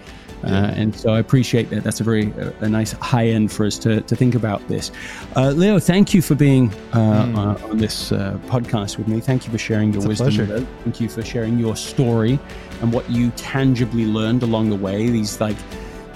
uh, 0.44 0.72
and 0.76 0.96
so 0.96 1.12
I 1.14 1.20
appreciate 1.20 1.70
that. 1.72 1.84
That's 1.84 2.00
a 2.00 2.04
very 2.04 2.32
uh, 2.34 2.52
a 2.62 2.70
nice 2.70 2.92
high 2.94 3.28
end 3.28 3.52
for 3.52 3.66
us 3.66 3.78
to 3.80 4.02
to 4.02 4.16
think 4.16 4.36
about 4.36 4.66
this. 4.68 4.92
Uh, 5.36 5.52
Leo, 5.52 5.80
thank 5.80 6.14
you 6.14 6.22
for 6.22 6.36
being 6.36 6.72
uh, 6.94 7.58
uh, 7.62 7.68
on 7.70 7.78
this 7.78 8.12
uh, 8.12 8.38
podcast 8.48 8.98
with 8.98 9.08
me. 9.08 9.20
Thank 9.20 9.46
you 9.46 9.52
for 9.52 9.58
sharing 9.58 9.92
your 9.94 10.02
Mm. 10.04 10.12
It's 10.12 10.20
wisdom. 10.22 10.28
pleasure. 10.48 10.54
with 10.54 10.64
us. 10.64 10.84
Thank 10.84 11.02
you 11.02 11.10
for 11.10 11.24
sharing 11.24 11.60
your 11.60 11.76
story 11.76 12.40
and 12.82 12.94
what 12.94 13.10
you 13.10 13.32
tangibly 13.32 14.06
learned 14.06 14.44
along 14.44 14.70
the 14.70 14.76
way. 14.76 15.10
These 15.10 15.42
like 15.42 15.58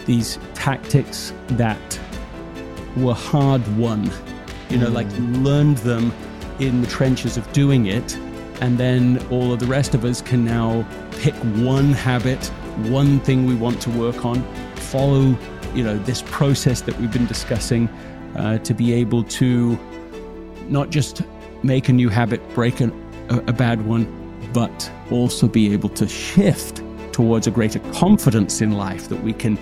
these 0.05 0.39
tactics 0.53 1.33
that 1.49 1.99
were 2.97 3.13
hard 3.13 3.65
won. 3.77 4.11
You 4.69 4.77
know, 4.77 4.89
like 4.89 5.11
you 5.13 5.25
learned 5.27 5.77
them 5.79 6.13
in 6.59 6.81
the 6.81 6.87
trenches 6.87 7.37
of 7.37 7.51
doing 7.53 7.87
it, 7.87 8.15
and 8.61 8.77
then 8.77 9.25
all 9.29 9.51
of 9.51 9.59
the 9.59 9.65
rest 9.65 9.95
of 9.95 10.05
us 10.05 10.21
can 10.21 10.45
now 10.45 10.85
pick 11.19 11.33
one 11.33 11.93
habit, 11.93 12.45
one 12.89 13.19
thing 13.21 13.45
we 13.45 13.55
want 13.55 13.81
to 13.81 13.89
work 13.91 14.23
on, 14.25 14.43
follow, 14.75 15.37
you 15.73 15.83
know, 15.83 15.97
this 15.99 16.21
process 16.27 16.81
that 16.81 16.97
we've 16.99 17.11
been 17.11 17.25
discussing 17.25 17.87
uh, 18.37 18.57
to 18.59 18.73
be 18.73 18.93
able 18.93 19.23
to 19.23 19.77
not 20.67 20.89
just 20.89 21.21
make 21.63 21.89
a 21.89 21.93
new 21.93 22.09
habit, 22.09 22.41
break 22.53 22.79
an, 22.79 22.91
a, 23.29 23.37
a 23.39 23.53
bad 23.53 23.85
one, 23.85 24.05
but 24.53 24.91
also 25.09 25.47
be 25.47 25.73
able 25.73 25.89
to 25.89 26.07
shift 26.07 26.81
towards 27.11 27.47
a 27.47 27.51
greater 27.51 27.79
confidence 27.93 28.61
in 28.61 28.71
life 28.71 29.09
that 29.09 29.21
we 29.21 29.33
can 29.33 29.57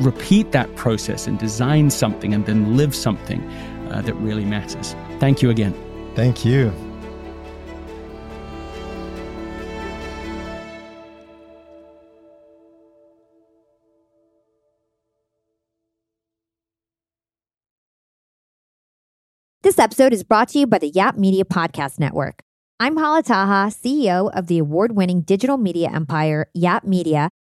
repeat 0.00 0.52
that 0.52 0.74
process 0.76 1.26
and 1.26 1.38
design 1.38 1.90
something 1.90 2.34
and 2.34 2.44
then 2.46 2.76
live 2.76 2.94
something 2.94 3.42
uh, 3.90 4.02
that 4.02 4.14
really 4.14 4.44
matters. 4.44 4.94
Thank 5.18 5.42
you 5.42 5.50
again. 5.50 5.74
Thank 6.14 6.44
you. 6.44 6.72
This 19.62 19.80
episode 19.80 20.12
is 20.12 20.22
brought 20.22 20.50
to 20.50 20.60
you 20.60 20.66
by 20.68 20.78
the 20.78 20.88
Yap 20.88 21.18
Media 21.18 21.44
Podcast 21.44 21.98
Network. 21.98 22.44
I'm 22.78 22.96
Hala 22.96 23.24
Taha, 23.24 23.72
CEO 23.72 24.30
of 24.32 24.46
the 24.46 24.58
award 24.58 24.92
winning 24.92 25.22
digital 25.22 25.56
media 25.56 25.90
empire, 25.92 26.48
Yap 26.54 26.84
Media, 26.84 27.30